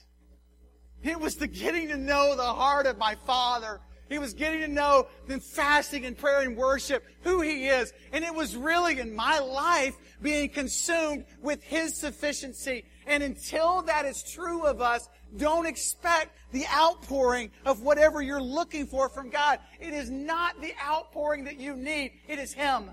It 1.03 1.19
was 1.19 1.35
the 1.35 1.47
getting 1.47 1.87
to 1.89 1.97
know 1.97 2.35
the 2.35 2.43
heart 2.43 2.85
of 2.85 2.97
my 2.97 3.15
Father. 3.25 3.79
He 4.09 4.19
was 4.19 4.33
getting 4.33 4.59
to 4.59 4.67
know 4.67 5.07
then 5.27 5.39
fasting 5.39 6.05
and 6.05 6.17
prayer 6.17 6.41
and 6.41 6.57
worship, 6.57 7.05
who 7.21 7.41
He 7.41 7.67
is. 7.67 7.93
And 8.11 8.25
it 8.25 8.35
was 8.35 8.57
really 8.57 8.99
in 8.99 9.15
my 9.15 9.39
life 9.39 9.95
being 10.21 10.49
consumed 10.49 11.25
with 11.41 11.63
His 11.63 11.95
sufficiency. 11.95 12.83
And 13.07 13.23
until 13.23 13.81
that 13.83 14.05
is 14.05 14.21
true 14.21 14.65
of 14.65 14.81
us, 14.81 15.07
don't 15.37 15.65
expect 15.65 16.37
the 16.51 16.65
outpouring 16.67 17.51
of 17.65 17.83
whatever 17.83 18.21
you're 18.21 18.41
looking 18.41 18.85
for 18.85 19.07
from 19.07 19.29
God. 19.29 19.59
It 19.79 19.93
is 19.93 20.09
not 20.09 20.59
the 20.61 20.73
outpouring 20.85 21.45
that 21.45 21.57
you 21.57 21.75
need. 21.75 22.11
It 22.27 22.37
is 22.37 22.51
Him. 22.51 22.91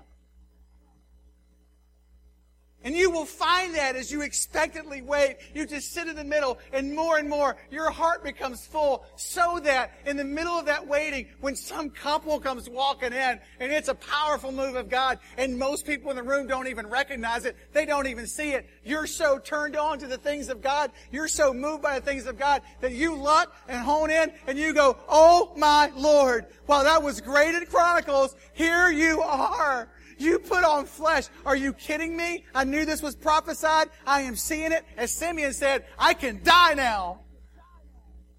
And 2.81 2.95
you 2.95 3.11
will 3.11 3.25
find 3.25 3.75
that 3.75 3.97
as 3.97 4.09
you 4.09 4.21
expectantly 4.21 5.01
wait, 5.01 5.37
you 5.53 5.65
just 5.65 5.91
sit 5.91 6.07
in 6.07 6.15
the 6.15 6.23
middle 6.23 6.59
and 6.71 6.95
more 6.95 7.17
and 7.17 7.29
more 7.29 7.57
your 7.69 7.91
heart 7.91 8.23
becomes 8.23 8.65
full 8.65 9.03
so 9.17 9.59
that 9.63 9.97
in 10.05 10.15
the 10.15 10.23
middle 10.23 10.53
of 10.53 10.65
that 10.67 10.87
waiting, 10.87 11.27
when 11.41 11.57
some 11.57 11.89
couple 11.89 12.39
comes 12.39 12.69
walking 12.69 13.11
in 13.11 13.39
and 13.59 13.71
it's 13.71 13.89
a 13.89 13.95
powerful 13.95 14.53
move 14.53 14.75
of 14.75 14.89
God 14.89 15.19
and 15.37 15.59
most 15.59 15.85
people 15.85 16.09
in 16.09 16.15
the 16.15 16.23
room 16.23 16.47
don't 16.47 16.67
even 16.67 16.87
recognize 16.87 17.43
it, 17.43 17.57
they 17.73 17.85
don't 17.85 18.07
even 18.07 18.25
see 18.25 18.51
it, 18.51 18.69
you're 18.85 19.07
so 19.07 19.39
turned 19.39 19.75
on 19.75 19.99
to 19.99 20.07
the 20.07 20.17
things 20.17 20.47
of 20.47 20.61
God, 20.61 20.91
you're 21.11 21.27
so 21.27 21.53
moved 21.53 21.83
by 21.83 21.99
the 21.99 22.05
things 22.05 22.27
of 22.27 22.39
God 22.39 22.61
that 22.79 22.93
you 22.93 23.13
look 23.13 23.53
and 23.67 23.79
hone 23.79 24.09
in 24.09 24.31
and 24.47 24.57
you 24.57 24.73
go, 24.73 24.97
oh 25.09 25.51
my 25.57 25.91
Lord, 25.97 26.45
while 26.65 26.85
that 26.85 27.03
was 27.03 27.19
great 27.19 27.55
in 27.55 27.65
Chronicles, 27.65 28.37
here 28.53 28.89
you 28.89 29.21
are. 29.21 29.89
You 30.19 30.37
put 30.37 30.63
on 30.63 30.85
flesh. 30.85 31.27
Are 31.45 31.55
you 31.55 31.73
kidding 31.73 32.15
me? 32.15 32.43
I 32.53 32.65
knew 32.65 32.85
this 32.85 33.01
was 33.01 33.15
prophesied. 33.15 33.89
I 34.05 34.21
am 34.21 34.35
seeing 34.35 34.71
it. 34.71 34.85
As 34.97 35.11
Simeon 35.11 35.53
said, 35.53 35.85
I 35.97 36.13
can 36.13 36.43
die 36.43 36.73
now. 36.75 37.21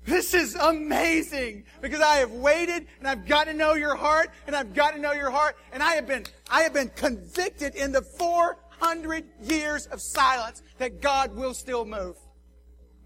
This 0.04 0.34
is 0.34 0.54
amazing 0.54 1.64
because 1.80 2.00
I 2.00 2.16
have 2.16 2.32
waited 2.32 2.86
and 2.98 3.08
I've 3.08 3.26
got 3.26 3.44
to 3.44 3.54
know 3.54 3.74
your 3.74 3.96
heart 3.96 4.30
and 4.46 4.54
I've 4.54 4.74
got 4.74 4.94
to 4.94 5.00
know 5.00 5.12
your 5.12 5.30
heart 5.30 5.56
and 5.72 5.82
I 5.82 5.94
have 5.94 6.06
been, 6.06 6.24
I 6.50 6.62
have 6.62 6.74
been 6.74 6.90
convicted 6.96 7.74
in 7.74 7.92
the 7.92 8.02
400 8.02 9.24
years 9.42 9.86
of 9.86 10.00
silence 10.00 10.62
that 10.78 11.00
God 11.00 11.34
will 11.34 11.54
still 11.54 11.84
move. 11.84 12.16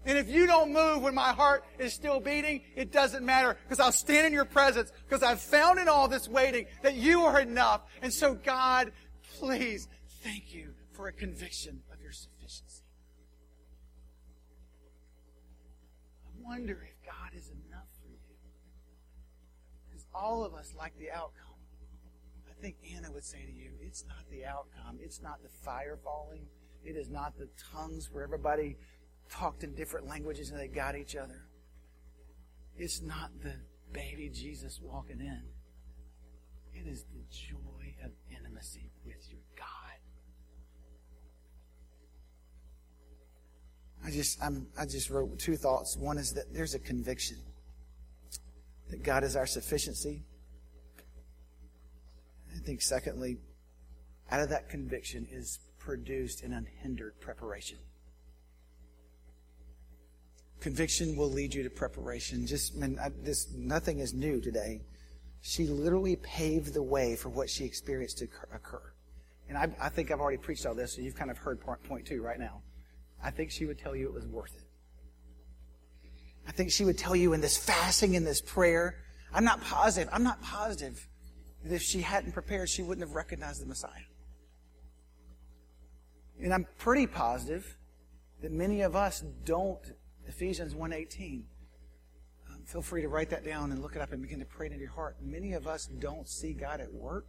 And 0.05 0.17
if 0.19 0.29
you 0.29 0.45
don't 0.45 0.71
move 0.71 1.01
when 1.01 1.15
my 1.15 1.33
heart 1.33 1.65
is 1.79 1.93
still 1.93 2.19
beating, 2.19 2.61
it 2.75 2.91
doesn't 2.91 3.25
matter 3.25 3.57
because 3.63 3.79
I'll 3.79 3.91
stand 3.91 4.27
in 4.27 4.33
your 4.33 4.45
presence 4.45 4.91
because 5.07 5.23
I've 5.23 5.41
found 5.41 5.79
in 5.79 5.89
all 5.89 6.07
this 6.07 6.27
waiting 6.27 6.67
that 6.83 6.95
you 6.95 7.21
are 7.21 7.39
enough. 7.39 7.81
And 8.03 8.13
so 8.13 8.35
God, 8.35 8.91
please, 9.39 9.87
thank 10.23 10.53
you 10.53 10.73
for 10.91 11.07
a 11.07 11.11
conviction 11.11 11.81
of 11.91 12.01
your 12.01 12.11
sufficiency. 12.11 12.83
I 16.27 16.49
wonder 16.49 16.87
if 16.87 17.03
God 17.03 17.31
is 17.35 17.49
enough 17.49 17.87
for 17.99 18.07
you. 18.07 18.19
Because 19.87 20.05
all 20.13 20.45
of 20.45 20.53
us 20.53 20.73
like 20.77 20.95
the 20.99 21.09
outcome. 21.09 21.41
I 22.47 22.61
think 22.61 22.75
Anna 22.95 23.11
would 23.11 23.25
say 23.25 23.43
to 23.45 23.51
you, 23.51 23.71
it's 23.81 24.05
not 24.07 24.29
the 24.29 24.45
outcome. 24.45 24.99
It's 25.01 25.21
not 25.21 25.41
the 25.41 25.49
fire 25.49 25.97
falling. 26.03 26.45
It 26.83 26.95
is 26.95 27.09
not 27.09 27.37
the 27.37 27.49
tongues 27.73 28.09
where 28.11 28.23
everybody 28.23 28.77
talked 29.29 29.63
in 29.63 29.73
different 29.75 30.07
languages 30.07 30.49
and 30.49 30.59
they 30.59 30.67
got 30.67 30.95
each 30.95 31.15
other. 31.15 31.45
It's 32.77 33.01
not 33.01 33.31
the 33.41 33.53
baby 33.93 34.29
Jesus 34.33 34.79
walking 34.81 35.19
in. 35.19 35.43
It 36.73 36.87
is 36.87 37.03
the 37.03 37.23
joy 37.31 37.95
of 38.03 38.11
intimacy 38.29 38.91
with 39.05 39.29
your 39.29 39.39
God. 39.57 39.65
I 44.05 44.11
just 44.11 44.43
I'm, 44.43 44.67
I 44.77 44.85
just 44.85 45.09
wrote 45.09 45.39
two 45.39 45.55
thoughts. 45.55 45.97
One 45.97 46.17
is 46.17 46.33
that 46.33 46.53
there's 46.53 46.75
a 46.75 46.79
conviction 46.79 47.37
that 48.89 49.03
God 49.03 49.23
is 49.23 49.35
our 49.35 49.47
sufficiency. 49.47 50.23
I 52.53 52.59
think 52.59 52.81
secondly, 52.81 53.37
out 54.29 54.41
of 54.41 54.49
that 54.49 54.69
conviction 54.69 55.27
is 55.31 55.59
produced 55.79 56.43
an 56.43 56.53
unhindered 56.53 57.19
preparation. 57.19 57.77
Conviction 60.59 61.15
will 61.15 61.29
lead 61.29 61.53
you 61.53 61.63
to 61.63 61.69
preparation. 61.69 62.47
Just 62.47 62.75
I, 62.81 63.09
this 63.21 63.51
nothing 63.53 63.99
is 63.99 64.13
new 64.13 64.41
today. 64.41 64.81
She 65.41 65.67
literally 65.67 66.15
paved 66.15 66.73
the 66.73 66.81
way 66.81 67.15
for 67.15 67.29
what 67.29 67.49
she 67.49 67.65
experienced 67.65 68.17
to 68.19 68.27
occur. 68.53 68.81
And 69.47 69.57
I, 69.57 69.69
I 69.79 69.89
think 69.89 70.09
I've 70.09 70.19
already 70.19 70.39
preached 70.39 70.65
all 70.65 70.73
this, 70.73 70.95
so 70.95 71.01
you've 71.01 71.15
kind 71.15 71.29
of 71.29 71.37
heard 71.37 71.61
point, 71.61 71.83
point 71.83 72.05
two 72.07 72.21
right 72.21 72.39
now. 72.39 72.63
I 73.23 73.29
think 73.29 73.51
she 73.51 73.65
would 73.65 73.77
tell 73.77 73.95
you 73.95 74.07
it 74.07 74.13
was 74.13 74.25
worth 74.25 74.55
it. 74.55 74.63
I 76.47 76.51
think 76.51 76.71
she 76.71 76.85
would 76.85 76.97
tell 76.97 77.15
you 77.15 77.33
in 77.33 77.41
this 77.41 77.57
fasting, 77.57 78.15
in 78.15 78.23
this 78.23 78.41
prayer, 78.41 78.95
I'm 79.33 79.43
not 79.43 79.61
positive, 79.61 80.09
I'm 80.13 80.23
not 80.23 80.41
positive 80.41 81.07
that 81.63 81.73
if 81.73 81.81
she 81.81 82.01
hadn't 82.01 82.31
prepared, 82.31 82.69
she 82.69 82.83
wouldn't 82.83 83.05
have 83.05 83.15
recognized 83.15 83.61
the 83.61 83.65
Messiah. 83.65 83.91
And 86.41 86.53
I'm 86.53 86.67
pretty 86.77 87.07
positive 87.07 87.77
that 88.41 88.51
many 88.51 88.81
of 88.81 88.95
us 88.95 89.23
don't 89.43 89.79
Ephesians 90.27 90.73
1.18. 90.73 91.43
Um, 92.49 92.63
feel 92.65 92.81
free 92.81 93.01
to 93.01 93.07
write 93.07 93.29
that 93.29 93.45
down 93.45 93.71
and 93.71 93.81
look 93.81 93.95
it 93.95 94.01
up 94.01 94.11
and 94.11 94.21
begin 94.21 94.39
to 94.39 94.45
pray 94.45 94.67
it 94.67 94.71
into 94.71 94.83
your 94.83 94.93
heart. 94.93 95.17
Many 95.21 95.53
of 95.53 95.67
us 95.67 95.87
don't 95.87 96.27
see 96.27 96.53
God 96.53 96.79
at 96.79 96.91
work 96.93 97.27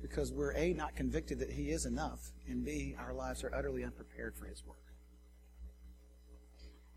because 0.00 0.32
we're 0.32 0.54
A, 0.54 0.72
not 0.72 0.94
convicted 0.94 1.40
that 1.40 1.50
He 1.50 1.70
is 1.70 1.84
enough, 1.84 2.30
and 2.46 2.64
B, 2.64 2.94
our 2.98 3.12
lives 3.12 3.42
are 3.42 3.52
utterly 3.54 3.84
unprepared 3.84 4.36
for 4.36 4.46
His 4.46 4.64
work. 4.64 4.78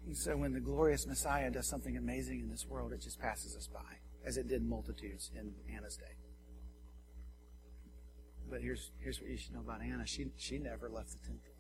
And 0.06 0.16
so 0.16 0.36
when 0.36 0.54
the 0.54 0.60
glorious 0.60 1.06
Messiah 1.06 1.52
does 1.52 1.68
something 1.68 1.98
amazing 1.98 2.40
in 2.40 2.50
this 2.50 2.66
world, 2.68 2.92
it 2.92 3.02
just 3.02 3.20
passes 3.20 3.56
us 3.56 3.68
by, 3.68 3.98
as 4.26 4.38
it 4.38 4.48
did 4.48 4.64
multitudes 4.64 5.32
in 5.36 5.54
Anna's 5.74 5.98
day. 5.98 6.16
But 8.50 8.62
here's, 8.62 8.92
here's 9.00 9.20
what 9.22 9.30
you 9.30 9.38
should 9.38 9.54
know 9.54 9.62
about 9.62 9.82
Anna. 9.82 10.06
She, 10.06 10.28
she 10.38 10.58
never 10.58 10.90
left 10.90 11.12
the 11.12 11.20
temple. 11.26 11.51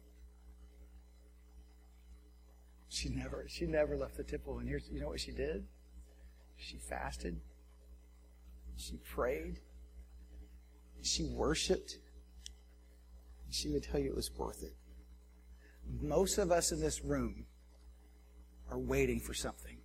She 3.01 3.09
never, 3.09 3.45
she 3.47 3.65
never 3.65 3.97
left 3.97 4.15
the 4.15 4.23
temple. 4.23 4.59
And 4.59 4.69
here's, 4.69 4.87
you 4.87 4.99
know 4.99 5.07
what 5.07 5.19
she 5.19 5.31
did? 5.31 5.65
She 6.55 6.77
fasted. 6.77 7.41
She 8.77 8.97
prayed. 8.97 9.59
She 11.01 11.23
worshiped. 11.23 11.97
She 13.49 13.69
would 13.69 13.81
tell 13.81 13.99
you 13.99 14.11
it 14.11 14.15
was 14.15 14.29
worth 14.37 14.61
it. 14.61 14.75
Most 15.99 16.37
of 16.37 16.51
us 16.51 16.71
in 16.71 16.79
this 16.79 17.03
room 17.03 17.47
are 18.69 18.77
waiting 18.77 19.19
for 19.19 19.33
something 19.33 19.77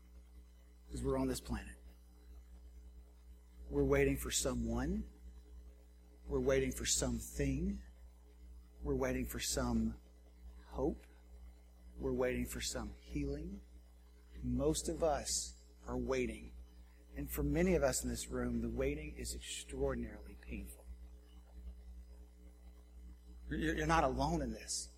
because 0.86 1.02
we're 1.02 1.18
on 1.18 1.26
this 1.26 1.40
planet. 1.40 1.78
We're 3.70 3.84
waiting 3.84 4.18
for 4.18 4.30
someone. 4.30 5.04
We're 6.28 6.40
waiting 6.40 6.70
for 6.70 6.84
something. 6.84 7.78
We're 8.82 8.94
waiting 8.94 9.24
for 9.24 9.40
some 9.40 9.94
hope. 10.72 11.06
We're 11.98 12.12
waiting 12.12 12.44
for 12.44 12.60
some 12.60 12.90
healing. 13.16 13.60
Most 14.44 14.88
of 14.88 15.02
us 15.02 15.54
are 15.88 15.96
waiting. 15.96 16.50
And 17.16 17.30
for 17.30 17.42
many 17.42 17.74
of 17.74 17.82
us 17.82 18.04
in 18.04 18.10
this 18.10 18.28
room, 18.28 18.60
the 18.60 18.68
waiting 18.68 19.14
is 19.16 19.34
extraordinarily 19.34 20.36
painful. 20.48 20.84
You're 23.50 23.86
not 23.86 24.04
alone 24.04 24.42
in 24.42 24.52
this. 24.52 24.90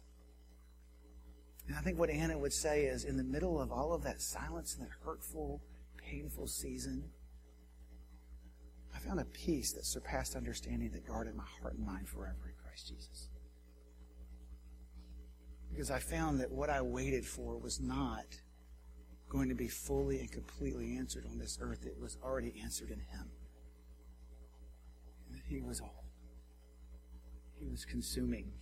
And 1.69 1.77
I 1.77 1.81
think 1.81 1.99
what 1.99 2.11
Anna 2.11 2.37
would 2.39 2.53
say 2.53 2.85
is 2.85 3.05
in 3.05 3.17
the 3.17 3.25
middle 3.25 3.61
of 3.61 3.71
all 3.71 3.93
of 3.93 4.03
that 4.03 4.21
silence 4.21 4.75
and 4.75 4.87
that 4.87 4.93
hurtful, 5.05 5.61
painful 5.99 6.47
season, 6.47 7.05
I 8.95 8.99
found 8.99 9.21
a 9.21 9.25
peace 9.27 9.75
that 9.75 9.85
surpassed 9.85 10.35
understanding 10.35 10.91
that 10.93 11.07
guarded 11.07 11.37
my 11.37 11.45
heart 11.61 11.75
and 11.75 11.87
mind 11.87 12.09
forever 12.09 12.49
in 12.49 12.55
Christ 12.65 12.89
Jesus. 12.89 13.28
Because 15.71 15.91
I 15.91 15.99
found 15.99 16.41
that 16.41 16.51
what 16.51 16.71
I 16.71 16.81
waited 16.83 17.25
for 17.25 17.57
was 17.57 17.81
not 17.81 18.27
going 19.29 19.49
to 19.49 19.55
be 19.55 19.69
fully 19.69 20.21
and 20.21 20.31
completely 20.31 20.97
answered 20.97 21.25
on 21.31 21.39
this 21.39 21.59
earth. 21.61 21.85
It 21.85 22.01
was 22.01 22.17
already 22.23 22.55
answered 22.63 22.91
in 22.91 22.99
Him. 22.99 23.31
And 25.33 25.43
He 25.47 25.61
was 25.61 25.81
all. 25.81 26.05
He 27.55 27.67
was 27.67 27.85
consuming. 27.85 28.53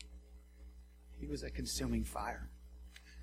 He 1.19 1.27
was 1.27 1.43
a 1.43 1.51
consuming 1.51 2.05
fire. 2.05 2.51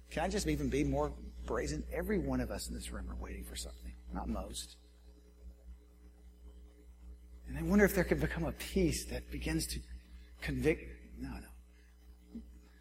Can 0.10 0.24
I 0.24 0.28
just 0.28 0.48
even 0.48 0.70
be 0.70 0.84
more 0.84 1.12
brazen? 1.46 1.84
Every 1.92 2.20
one 2.20 2.40
of 2.40 2.52
us 2.52 2.70
in 2.70 2.76
this 2.76 2.92
room 2.92 3.10
are 3.10 3.16
waiting 3.16 3.44
for 3.44 3.56
something, 3.56 3.94
not 4.14 4.30
most. 4.30 4.78
And 7.48 7.58
I 7.58 7.64
wonder 7.64 7.86
if 7.86 7.96
there 7.96 8.04
could 8.04 8.22
become 8.22 8.46
a 8.46 8.52
peace 8.52 9.06
that 9.06 9.30
begins 9.32 9.68
to 9.68 9.80
convict. 10.42 10.84
No, 11.20 11.30
no. 11.30 11.53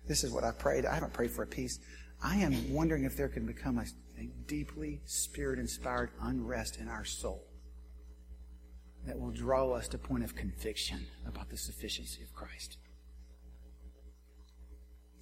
This 0.06 0.24
is 0.24 0.32
what 0.32 0.44
I 0.44 0.52
prayed. 0.52 0.84
I 0.84 0.94
haven't 0.94 1.12
prayed 1.12 1.30
for 1.30 1.42
a 1.42 1.46
peace. 1.46 1.78
I 2.22 2.36
am 2.36 2.72
wondering 2.72 3.04
if 3.04 3.16
there 3.16 3.28
can 3.28 3.46
become 3.46 3.78
a, 3.78 3.84
a 4.20 4.30
deeply 4.46 5.00
spirit 5.04 5.58
inspired 5.58 6.10
unrest 6.20 6.78
in 6.78 6.88
our 6.88 7.04
soul 7.04 7.44
that 9.06 9.18
will 9.18 9.30
draw 9.30 9.72
us 9.72 9.88
to 9.88 9.96
a 9.96 10.00
point 10.00 10.24
of 10.24 10.36
conviction 10.36 11.06
about 11.26 11.50
the 11.50 11.56
sufficiency 11.56 12.22
of 12.22 12.32
Christ. 12.32 12.78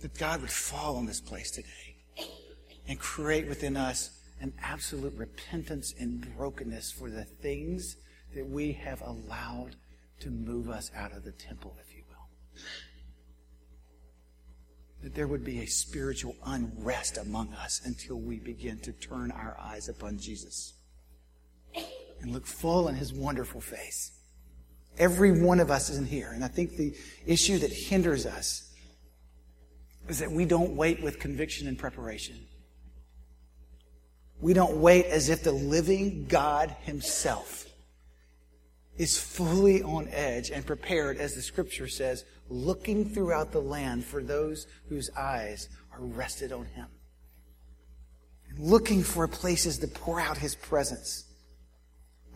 That 0.01 0.19
God 0.19 0.41
would 0.41 0.51
fall 0.51 0.97
on 0.97 1.07
this 1.07 1.21
place 1.21 1.51
today 1.51 1.97
and 2.89 2.99
create 2.99 3.49
within 3.49 3.77
us 3.77 4.11
an 4.41 4.53
absolute 4.63 5.15
repentance 5.17 5.95
and 5.99 6.35
brokenness 6.37 6.91
for 6.91 7.11
the 7.11 7.25
things 7.25 7.97
that 8.35 8.49
we 8.49 8.73
have 8.73 9.03
allowed 9.03 9.77
to 10.21 10.31
move 10.31 10.69
us 10.69 10.91
out 10.95 11.13
of 11.13 11.25
the 11.25 11.33
temple, 11.33 11.77
if 11.81 11.95
you 11.95 12.03
will. 12.09 12.63
That 15.03 15.15
there 15.15 15.29
would 15.29 15.45
be 15.45 15.61
a 15.61 15.67
spiritual 15.67 16.37
unrest 16.45 17.17
among 17.17 17.53
us 17.55 17.81
until 17.85 18.17
we 18.17 18.39
begin 18.39 18.79
to 18.81 18.93
turn 18.93 19.31
our 19.31 19.57
eyes 19.59 19.89
upon 19.89 20.19
Jesus 20.19 20.75
and 22.21 22.33
look 22.33 22.47
full 22.47 22.89
in 22.89 22.95
his 22.95 23.13
wonderful 23.13 23.61
face. 23.61 24.13
Every 24.99 25.33
one 25.43 25.61
of 25.61 25.71
us 25.71 25.89
is 25.89 25.97
in 25.97 26.05
here. 26.05 26.33
And 26.35 26.45
I 26.45 26.49
think 26.49 26.77
the 26.77 26.95
issue 27.27 27.59
that 27.59 27.73
hinders 27.73 28.27
us 28.27 28.71
is 30.09 30.19
that 30.19 30.31
we 30.31 30.45
don't 30.45 30.77
wait 30.77 31.03
with 31.03 31.19
conviction 31.19 31.67
and 31.69 31.79
preparation. 31.79 32.47
We 34.41 34.53
don't 34.53 34.77
wait 34.79 35.07
as 35.07 35.29
if 35.29 35.43
the 35.43 35.53
living 35.53 36.27
God 36.29 36.75
himself 36.83 37.67
is 38.99 39.19
fully 39.19 39.83
on 39.83 40.09
edge 40.09 40.51
and 40.51 40.67
prepared, 40.67 41.19
as 41.19 41.35
the 41.35 41.43
scripture 41.43 41.89
says, 41.89 42.25
looking 42.51 43.09
throughout 43.09 43.53
the 43.53 43.61
land 43.61 44.05
for 44.05 44.23
those 44.23 44.67
whose 44.89 45.09
eyes 45.17 45.69
are 45.93 46.01
rested 46.01 46.53
on 46.53 46.67
him. 46.67 46.87
Looking 48.59 49.03
for 49.03 49.27
places 49.29 49.79
to 49.79 49.87
pour 49.87 50.21
out 50.21 50.37
his 50.37 50.57
presence. 50.57 51.25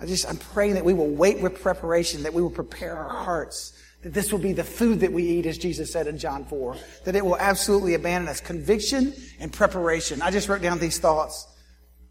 I 0.01 0.07
just, 0.07 0.29
I'm 0.29 0.37
praying 0.37 0.75
that 0.75 0.85
we 0.85 0.95
will 0.95 1.11
wait 1.11 1.41
with 1.41 1.61
preparation, 1.61 2.23
that 2.23 2.33
we 2.33 2.43
will 2.43 2.51
prepare 2.51 2.97
our 2.97 3.25
hearts, 3.25 3.73
that 4.03 4.15
this 4.15 4.33
will 4.33 4.39
be 4.39 4.53
the 4.53 4.65
food 4.65 5.01
that 5.01 5.13
we 5.13 5.25
eat, 5.25 5.47
as 5.47 5.59
Jesus 5.59 5.93
said 5.93 6.07
in 6.07 6.19
John 6.19 6.45
4, 6.45 6.77
that 7.05 7.17
it 7.17 7.25
will 7.25 7.37
absolutely 7.37 7.95
abandon 7.95 8.29
us. 8.29 8.41
Conviction 8.41 9.13
and 9.41 9.53
preparation. 9.53 10.23
I 10.23 10.31
just 10.31 10.49
wrote 10.49 10.63
down 10.63 10.79
these 10.79 10.99
thoughts. 10.99 11.47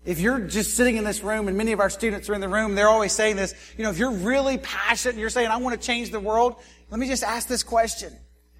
If 0.05 0.19
you're 0.19 0.39
just 0.39 0.75
sitting 0.75 0.97
in 0.97 1.05
this 1.05 1.23
room, 1.23 1.47
and 1.47 1.57
many 1.57 1.71
of 1.71 1.79
our 1.79 1.89
students 1.89 2.29
are 2.29 2.33
in 2.33 2.41
the 2.41 2.49
room, 2.49 2.75
they're 2.75 2.89
always 2.89 3.13
saying 3.13 3.37
this, 3.37 3.53
you 3.77 3.83
know, 3.83 3.89
if 3.89 3.97
you're 3.97 4.11
really 4.11 4.57
passionate 4.57 5.11
and 5.11 5.21
you're 5.21 5.29
saying, 5.29 5.47
I 5.47 5.57
want 5.57 5.79
to 5.79 5.85
change 5.85 6.11
the 6.11 6.19
world, 6.19 6.55
let 6.89 6.99
me 6.99 7.07
just 7.07 7.23
ask 7.23 7.47
this 7.47 7.63
question. 7.63 8.13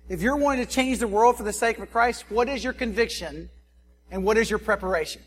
If 0.08 0.22
you're 0.22 0.38
wanting 0.38 0.66
to 0.66 0.72
change 0.72 1.00
the 1.00 1.08
world 1.08 1.38
for 1.38 1.44
the 1.44 1.54
sake 1.54 1.80
of 1.80 1.92
Christ, 1.92 2.26
what 2.30 2.48
is 2.48 2.64
your 2.64 2.74
conviction 2.74 3.50
and 4.10 4.24
what 4.24 4.38
is 4.38 4.50
your 4.50 4.60
preparation? 4.60 5.22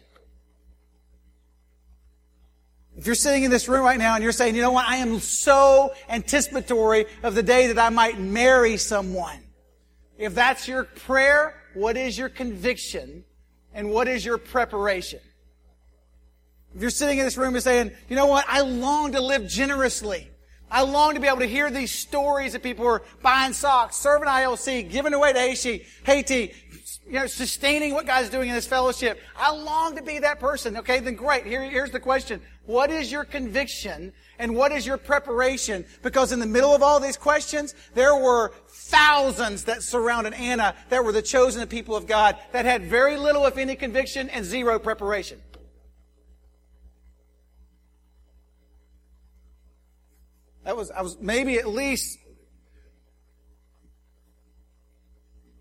If 2.97 3.05
you're 3.05 3.15
sitting 3.15 3.45
in 3.45 3.51
this 3.51 3.69
room 3.69 3.83
right 3.83 3.99
now 3.99 4.15
and 4.15 4.23
you're 4.23 4.33
saying, 4.33 4.55
you 4.55 4.63
know 4.63 4.71
what, 4.71 4.89
I 4.89 4.97
am 4.97 5.19
so 5.19 5.93
anticipatory 6.09 7.05
of 7.23 7.35
the 7.35 7.43
day 7.43 7.67
that 7.67 7.79
I 7.79 7.91
might 7.91 8.19
marry 8.19 8.79
someone. 8.79 9.39
If 10.17 10.35
that's 10.35 10.67
your 10.67 10.85
prayer, 10.85 11.55
what 11.75 11.99
is 11.99 12.17
your 12.17 12.31
conviction 12.31 13.25
and 13.75 13.91
what 13.91 14.09
is 14.09 14.25
your 14.25 14.39
preparation? 14.39 15.21
If 16.77 16.83
you're 16.83 16.91
sitting 16.91 17.19
in 17.19 17.25
this 17.25 17.39
room 17.39 17.55
and 17.55 17.65
saying, 17.65 17.93
you 18.07 18.17
know 18.17 18.27
what, 18.27 18.45
I 18.47 18.61
long 18.61 19.13
to 19.13 19.21
live 19.23 19.49
generously. 19.49 20.29
I 20.71 20.83
long 20.83 21.15
to 21.15 21.21
be 21.21 21.27
able 21.27 21.39
to 21.39 21.47
hear 21.47 21.71
these 21.71 21.91
stories 21.91 22.55
of 22.55 22.63
people 22.63 22.85
who 22.85 22.91
are 22.91 23.03
buying 23.23 23.55
socks, 23.55 23.97
serving 23.97 24.29
ILC, 24.29 24.91
giving 24.91 25.15
away 25.15 25.33
to 25.33 25.39
Haiti, 25.39 25.87
Haiti, 26.05 26.53
you 27.07 27.13
know, 27.13 27.27
sustaining 27.29 27.95
what 27.95 28.05
God's 28.05 28.29
doing 28.29 28.51
in 28.51 28.55
this 28.55 28.67
fellowship. 28.67 29.19
I 29.39 29.53
long 29.53 29.97
to 29.97 30.03
be 30.03 30.19
that 30.19 30.39
person. 30.39 30.77
Okay, 30.77 31.01
then 31.01 31.15
great. 31.15 31.47
Here, 31.47 31.63
here's 31.63 31.93
the 31.93 32.01
question. 32.01 32.43
What 32.67 32.91
is 32.91 33.11
your 33.11 33.25
conviction 33.25 34.13
and 34.39 34.55
what 34.55 34.71
is 34.71 34.85
your 34.85 34.99
preparation? 34.99 35.87
Because 36.03 36.31
in 36.31 36.41
the 36.41 36.47
middle 36.47 36.75
of 36.75 36.83
all 36.83 37.01
these 37.01 37.17
questions, 37.17 37.75
there 37.95 38.17
were 38.17 38.53
thousands 38.69 39.65
that 39.65 39.83
surrounded 39.83 40.35
Anna 40.35 40.75
that 40.91 41.03
were 41.03 41.13
the 41.13 41.23
chosen 41.23 41.67
people 41.69 41.97
of 41.97 42.07
God 42.07 42.37
that 42.53 42.67
had 42.67 42.85
very 42.85 43.17
little, 43.17 43.47
if 43.47 43.57
any, 43.57 43.77
conviction 43.77 44.29
and 44.29 44.45
zero 44.45 44.79
preparation. 44.79 45.41
That 50.67 50.77
was, 50.77 50.91
I 50.91 51.01
was 51.01 51.17
maybe 51.19 51.59
at 51.59 51.69
least 51.69 52.19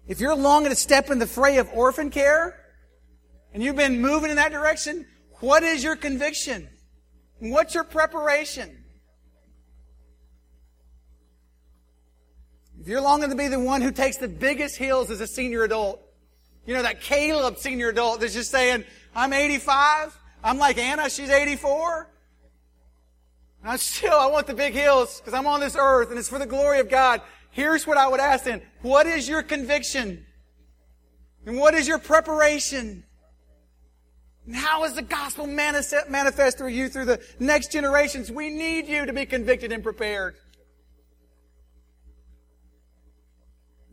If 0.08 0.20
you're 0.20 0.36
longing 0.36 0.70
to 0.70 0.76
step 0.76 1.10
in 1.10 1.20
the 1.20 1.28
fray 1.28 1.58
of 1.58 1.68
orphan 1.74 2.12
care, 2.12 2.60
and 3.54 3.64
you've 3.64 3.76
been 3.76 4.02
moving 4.02 4.30
in 4.30 4.36
that 4.36 4.52
direction, 4.52 5.08
what 5.40 5.64
is 5.64 5.84
your 5.84 5.96
conviction? 5.96 6.70
What's 7.40 7.74
your 7.74 7.84
preparation? 7.84 8.84
If 12.80 12.88
you're 12.88 13.02
longing 13.02 13.32
to 13.32 13.36
be 13.36 13.48
the 13.48 13.60
one 13.60 13.82
who 13.82 13.92
takes 13.92 14.18
the 14.18 14.28
biggest 14.28 14.78
hills 14.78 15.10
as 15.10 15.22
a 15.22 15.28
senior 15.28 15.64
adult, 15.64 16.02
you 16.68 16.76
know, 16.76 16.84
that 16.84 17.02
Caleb 17.02 17.58
senior 17.58 17.90
adult 17.90 18.20
that's 18.20 18.34
just 18.34 18.52
saying, 18.52 18.84
I'm 19.16 19.34
85, 19.34 20.16
I'm 20.44 20.60
like 20.60 20.78
Anna, 20.78 21.10
she's 21.10 21.32
84. 21.32 22.12
And 23.66 23.72
I 23.72 23.78
still, 23.78 24.14
I 24.14 24.28
want 24.28 24.46
the 24.46 24.54
big 24.54 24.76
hills 24.76 25.20
because 25.20 25.34
I'm 25.34 25.48
on 25.48 25.60
this 25.60 25.76
earth 25.76 26.12
and 26.12 26.20
it's 26.20 26.30
for 26.30 26.38
the 26.38 26.46
glory 26.46 26.80
of 26.80 26.88
God. 26.88 27.24
Here's 27.50 27.88
what 27.88 27.98
I 27.98 28.08
would 28.08 28.20
ask 28.20 28.44
then. 28.44 28.62
What 28.84 29.08
is 29.08 29.28
your 29.28 29.42
conviction? 29.42 30.24
And 31.48 31.58
what 31.58 31.74
is 31.74 31.88
your 31.88 31.98
preparation? 31.98 33.04
And 34.46 34.56
how 34.56 34.84
is 34.84 34.94
the 34.94 35.02
gospel 35.02 35.48
manifest 35.48 36.60
through 36.60 36.68
you 36.68 36.90
through 36.90 37.06
the 37.06 37.26
next 37.40 37.72
generations? 37.72 38.32
We 38.32 38.52
need 38.52 38.86
you 38.86 39.08
to 39.08 39.14
be 39.14 39.26
convicted 39.26 39.72
and 39.72 39.82
prepared. 39.82 40.36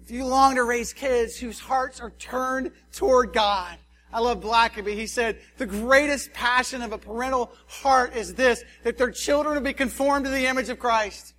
If 0.02 0.10
you 0.10 0.26
long 0.26 0.56
to 0.56 0.64
raise 0.64 0.92
kids 0.92 1.38
whose 1.38 1.58
hearts 1.58 1.98
are 1.98 2.10
turned 2.10 2.72
toward 2.92 3.32
God, 3.32 3.78
I 4.12 4.20
love 4.20 4.40
Blackaby. 4.40 4.94
He 4.94 5.06
said, 5.06 5.40
the 5.56 5.66
greatest 5.66 6.32
passion 6.32 6.82
of 6.82 6.92
a 6.92 6.98
parental 6.98 7.52
heart 7.66 8.14
is 8.14 8.34
this, 8.34 8.62
that 8.84 8.98
their 8.98 9.10
children 9.10 9.54
will 9.54 9.62
be 9.62 9.72
conformed 9.72 10.26
to 10.26 10.30
the 10.30 10.46
image 10.46 10.68
of 10.68 10.78
Christ. 10.78 11.34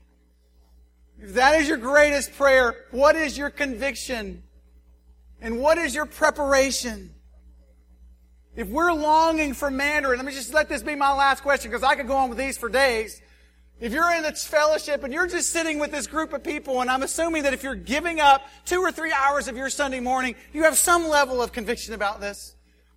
If 1.20 1.36
that 1.36 1.62
is 1.62 1.68
your 1.68 1.78
greatest 1.78 2.34
prayer, 2.36 2.76
what 2.92 3.16
is 3.16 3.38
your 3.38 3.50
conviction? 3.50 4.44
And 5.40 5.60
what 5.60 5.78
is 5.78 5.94
your 5.94 6.06
preparation? 6.06 7.14
If 8.56 8.68
we're 8.68 8.94
longing 8.94 9.54
for 9.54 9.70
Mandarin, 9.70 10.18
let 10.18 10.26
me 10.26 10.32
just 10.32 10.54
let 10.54 10.70
this 10.70 10.82
be 10.82 10.96
my 10.96 11.14
last 11.14 11.42
question 11.42 11.70
because 11.70 11.84
I 11.84 11.96
could 11.96 12.08
go 12.08 12.16
on 12.16 12.30
with 12.30 12.38
these 12.38 12.58
for 12.58 12.70
days. 12.70 13.22
If 13.80 13.92
you're 13.92 14.14
in 14.14 14.24
this 14.24 14.46
fellowship 14.46 15.04
and 15.04 15.12
you're 15.12 15.28
just 15.28 15.52
sitting 15.52 15.80
with 15.80 15.92
this 15.92 16.08
group 16.08 16.32
of 16.34 16.44
people, 16.44 16.82
and 16.82 16.90
I'm 16.90 17.04
assuming 17.04 17.44
that 17.44 17.54
if 17.54 17.64
you're 17.64 17.76
giving 17.76 18.20
up 18.20 18.44
two 18.66 18.80
or 18.80 18.92
three 18.92 19.12
hours 19.12 19.48
of 19.48 19.58
your 19.58 19.70
Sunday 19.70 20.00
morning, 20.00 20.36
you 20.54 20.64
have 20.64 20.78
some 20.78 21.08
level 21.08 21.42
of 21.42 21.52
conviction 21.52 21.94
about 21.94 22.22
this. 22.22 22.56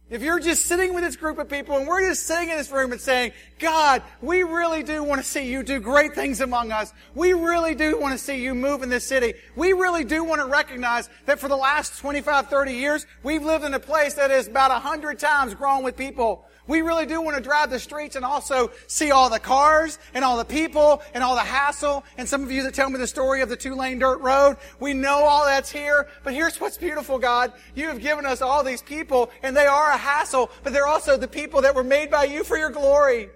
If 0.09 0.23
you're 0.23 0.39
just 0.39 0.67
sitting 0.67 0.95
with 0.95 1.03
this 1.03 1.17
group 1.17 1.37
of 1.39 1.49
people 1.49 1.77
and 1.77 1.89
we're 1.89 2.09
just 2.09 2.29
sitting 2.29 2.51
in 2.51 2.57
this 2.57 2.71
room 2.71 2.93
and 2.93 3.01
saying, 3.01 3.33
God, 3.59 4.05
we 4.23 4.45
really 4.45 4.85
do 4.85 5.03
want 5.03 5.21
to 5.21 5.27
see 5.27 5.51
you 5.51 5.65
do 5.65 5.81
great 5.81 6.15
things 6.15 6.41
among 6.41 6.71
us. 6.71 6.93
We 7.17 7.33
really 7.33 7.75
do 7.75 7.99
want 7.99 8.13
to 8.13 8.19
see 8.19 8.41
you 8.41 8.55
move 8.55 8.85
in 8.85 8.89
this 8.89 9.05
city. 9.05 9.35
We 9.57 9.73
really 9.73 10.05
do 10.05 10.23
want 10.23 10.41
to 10.41 10.47
recognize 10.47 11.09
that 11.25 11.41
for 11.41 11.49
the 11.49 11.57
last 11.57 11.99
25, 11.99 12.47
30 12.47 12.73
years, 12.73 13.05
we've 13.25 13.43
lived 13.43 13.65
in 13.65 13.75
a 13.75 13.81
place 13.81 14.15
that 14.15 14.31
is 14.31 14.47
about 14.47 14.71
a 14.71 14.79
hundred 14.79 15.19
times 15.19 15.55
grown 15.55 15.83
with 15.83 15.97
people 15.97 16.45
we 16.67 16.83
really 16.83 17.07
do 17.07 17.21
want 17.21 17.37
to 17.37 17.43
drive 17.43 17.71
the 17.71 17.79
streets 17.79 18.17
and 18.17 18.25
also 18.25 18.71
see 18.87 19.11
all 19.11 19.31
the 19.31 19.39
cars 19.39 19.99
and 20.14 20.25
all 20.25 20.37
the 20.37 20.45
people 20.45 21.03
and 21.14 21.23
all 21.23 21.35
the 21.35 21.41
hassle. 21.41 22.05
And 22.17 22.29
some 22.29 22.43
of 22.43 22.51
you 22.51 22.62
that 22.64 22.75
tell 22.75 22.91
me 22.91 22.99
the 22.99 23.07
story 23.07 23.41
of 23.43 23.49
the 23.49 23.57
two 23.57 23.75
lane 23.75 23.99
dirt 23.99 24.21
road, 24.21 24.57
we 24.81 24.93
know 24.95 25.25
all 25.25 25.45
that's 25.45 25.71
here. 25.71 26.09
But 26.25 26.35
here's 26.35 26.61
what's 26.61 26.77
beautiful, 26.77 27.19
God. 27.19 27.53
You 27.75 27.87
have 27.89 28.01
given 28.01 28.27
us 28.27 28.43
all 28.43 28.64
these 28.64 28.83
people 28.83 29.31
and 29.43 29.57
they 29.57 29.67
are 29.67 29.91
a 29.91 29.97
hassle, 29.97 30.51
but 30.62 30.73
they're 30.73 30.87
also 30.87 31.17
the 31.17 31.29
people 31.29 31.62
that 31.62 31.75
were 31.75 31.85
made 31.85 32.11
by 32.11 32.25
you 32.25 32.45
for 32.45 32.57
your 32.57 32.71
glory. 32.71 33.31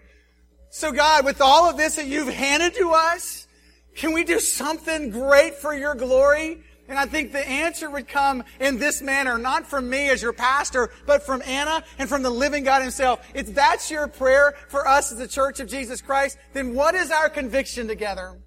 So 0.71 0.93
God, 0.93 1.25
with 1.25 1.41
all 1.41 1.69
of 1.69 1.77
this 1.77 1.97
that 1.97 2.07
you've 2.07 2.33
handed 2.33 2.75
to 2.77 2.93
us, 2.93 3.47
can 3.95 4.13
we 4.13 4.25
do 4.25 4.39
something 4.39 5.11
great 5.11 5.55
for 5.55 5.75
your 5.75 5.95
glory? 5.95 6.63
And 6.91 6.99
I 6.99 7.07
think 7.07 7.31
the 7.31 7.49
answer 7.49 7.89
would 7.89 8.09
come 8.09 8.45
in 8.59 8.79
this 8.79 9.01
manner, 9.01 9.39
not 9.39 9.65
from 9.67 9.89
me 9.89 10.11
as 10.11 10.21
your 10.21 10.33
pastor, 10.33 10.91
but 11.07 11.23
from 11.23 11.41
Anna 11.47 11.85
and 11.99 12.09
from 12.09 12.23
the 12.23 12.31
living 12.31 12.65
God 12.65 12.83
himself. 12.83 13.27
If 13.33 13.55
that's 13.55 13.91
your 13.91 14.09
prayer 14.09 14.55
for 14.69 14.87
us 14.87 15.13
as 15.13 15.19
the 15.19 15.29
church 15.29 15.61
of 15.61 15.69
Jesus 15.69 16.03
Christ, 16.03 16.37
then 16.53 16.75
what 16.75 16.97
is 16.97 17.13
our 17.13 17.31
conviction 17.31 17.87
together? 17.87 18.39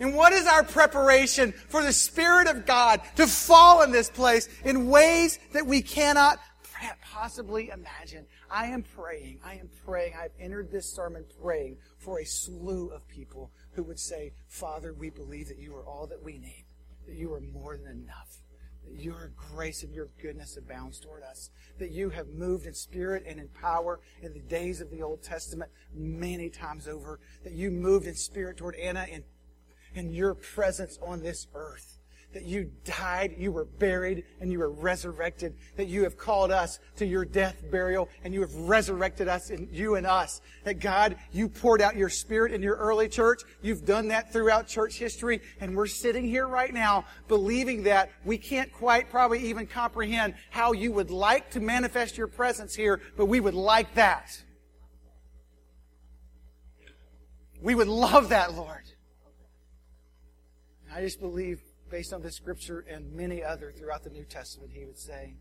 And 0.00 0.14
what 0.14 0.32
is 0.32 0.46
our 0.46 0.62
preparation 0.62 1.52
for 1.52 1.82
the 1.82 1.92
Spirit 1.92 2.48
of 2.48 2.64
God 2.64 3.02
to 3.16 3.26
fall 3.26 3.82
in 3.82 3.90
this 3.90 4.08
place 4.08 4.48
in 4.64 4.88
ways 4.88 5.38
that 5.52 5.66
we 5.66 5.82
cannot 5.82 6.38
possibly 7.02 7.70
imagine. 7.70 8.26
I 8.50 8.66
am 8.66 8.82
praying, 8.82 9.40
I 9.44 9.54
am 9.54 9.68
praying, 9.84 10.14
I've 10.18 10.30
entered 10.38 10.70
this 10.70 10.86
sermon 10.90 11.24
praying 11.42 11.78
for 11.98 12.20
a 12.20 12.24
slew 12.24 12.90
of 12.90 13.06
people 13.08 13.50
who 13.72 13.82
would 13.84 13.98
say, 13.98 14.32
Father, 14.46 14.94
we 14.94 15.10
believe 15.10 15.48
that 15.48 15.58
you 15.58 15.74
are 15.74 15.84
all 15.84 16.06
that 16.06 16.22
we 16.22 16.38
need, 16.38 16.64
that 17.08 17.16
you 17.16 17.32
are 17.34 17.40
more 17.40 17.76
than 17.76 18.04
enough 18.04 18.38
that 18.88 19.02
your 19.02 19.32
grace 19.36 19.82
and 19.82 19.94
your 19.94 20.08
goodness 20.20 20.56
abounds 20.56 21.00
toward 21.00 21.22
us, 21.22 21.50
that 21.78 21.90
you 21.90 22.10
have 22.10 22.28
moved 22.28 22.66
in 22.66 22.74
spirit 22.74 23.24
and 23.26 23.38
in 23.38 23.48
power 23.48 24.00
in 24.22 24.32
the 24.32 24.40
days 24.40 24.80
of 24.80 24.90
the 24.90 25.02
Old 25.02 25.22
Testament 25.22 25.70
many 25.94 26.48
times 26.48 26.88
over, 26.88 27.20
that 27.44 27.52
you 27.52 27.70
moved 27.70 28.06
in 28.06 28.14
spirit 28.14 28.56
toward 28.56 28.76
Anna 28.76 29.06
in, 29.10 29.24
in 29.94 30.12
your 30.12 30.34
presence 30.34 30.98
on 31.02 31.22
this 31.22 31.46
earth 31.54 31.97
that 32.34 32.44
you 32.44 32.70
died, 32.84 33.34
you 33.38 33.50
were 33.50 33.64
buried, 33.64 34.24
and 34.40 34.52
you 34.52 34.58
were 34.58 34.70
resurrected, 34.70 35.56
that 35.76 35.86
you 35.86 36.02
have 36.02 36.18
called 36.18 36.50
us 36.50 36.78
to 36.96 37.06
your 37.06 37.24
death, 37.24 37.62
burial, 37.70 38.08
and 38.22 38.34
you 38.34 38.40
have 38.42 38.54
resurrected 38.54 39.28
us 39.28 39.50
in 39.50 39.68
you 39.72 39.94
and 39.94 40.06
us. 40.06 40.42
That 40.64 40.78
God, 40.78 41.16
you 41.32 41.48
poured 41.48 41.80
out 41.80 41.96
your 41.96 42.10
spirit 42.10 42.52
in 42.52 42.62
your 42.62 42.76
early 42.76 43.08
church. 43.08 43.42
You've 43.62 43.86
done 43.86 44.08
that 44.08 44.30
throughout 44.32 44.68
church 44.68 44.98
history, 44.98 45.40
and 45.60 45.74
we're 45.74 45.86
sitting 45.86 46.24
here 46.24 46.46
right 46.46 46.72
now 46.72 47.06
believing 47.28 47.84
that 47.84 48.10
we 48.24 48.36
can't 48.36 48.70
quite 48.72 49.10
probably 49.10 49.46
even 49.48 49.66
comprehend 49.66 50.34
how 50.50 50.72
you 50.72 50.92
would 50.92 51.10
like 51.10 51.50
to 51.52 51.60
manifest 51.60 52.18
your 52.18 52.28
presence 52.28 52.74
here, 52.74 53.00
but 53.16 53.26
we 53.26 53.40
would 53.40 53.54
like 53.54 53.94
that. 53.94 54.30
We 57.60 57.74
would 57.74 57.88
love 57.88 58.28
that, 58.28 58.54
Lord. 58.54 58.84
I 60.94 61.00
just 61.00 61.20
believe 61.20 61.60
based 61.90 62.12
on 62.12 62.22
this 62.22 62.36
scripture 62.36 62.84
and 62.88 63.12
many 63.12 63.42
other 63.42 63.72
throughout 63.72 64.04
the 64.04 64.10
New 64.10 64.24
Testament, 64.24 64.72
he 64.72 64.84
would 64.84 64.98
say, 64.98 65.34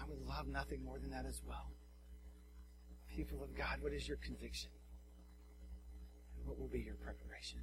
I 0.00 0.04
would 0.08 0.20
love 0.26 0.46
nothing 0.48 0.84
more 0.84 0.98
than 0.98 1.10
that 1.10 1.26
as 1.26 1.42
well. 1.46 1.70
People 3.14 3.42
of 3.42 3.54
God, 3.56 3.78
what 3.80 3.92
is 3.92 4.08
your 4.08 4.16
conviction? 4.18 4.70
And 6.38 6.46
what 6.46 6.58
will 6.58 6.68
be 6.68 6.80
your 6.80 6.96
preparation? 6.96 7.60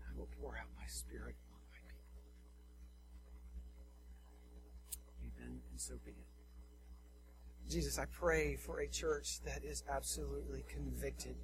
I 0.00 0.18
will 0.18 0.28
pour 0.40 0.56
out 0.56 0.68
my 0.76 0.86
spirit 0.86 1.36
on 1.52 1.58
my 1.58 1.78
people. 1.82 1.98
Amen. 5.20 5.60
And 5.70 5.80
so 5.80 5.94
be 6.04 6.12
it. 6.12 6.26
Jesus, 7.68 7.98
I 7.98 8.06
pray 8.06 8.56
for 8.56 8.80
a 8.80 8.88
church 8.88 9.40
that 9.44 9.62
is 9.62 9.82
absolutely 9.90 10.64
convicted 10.68 11.36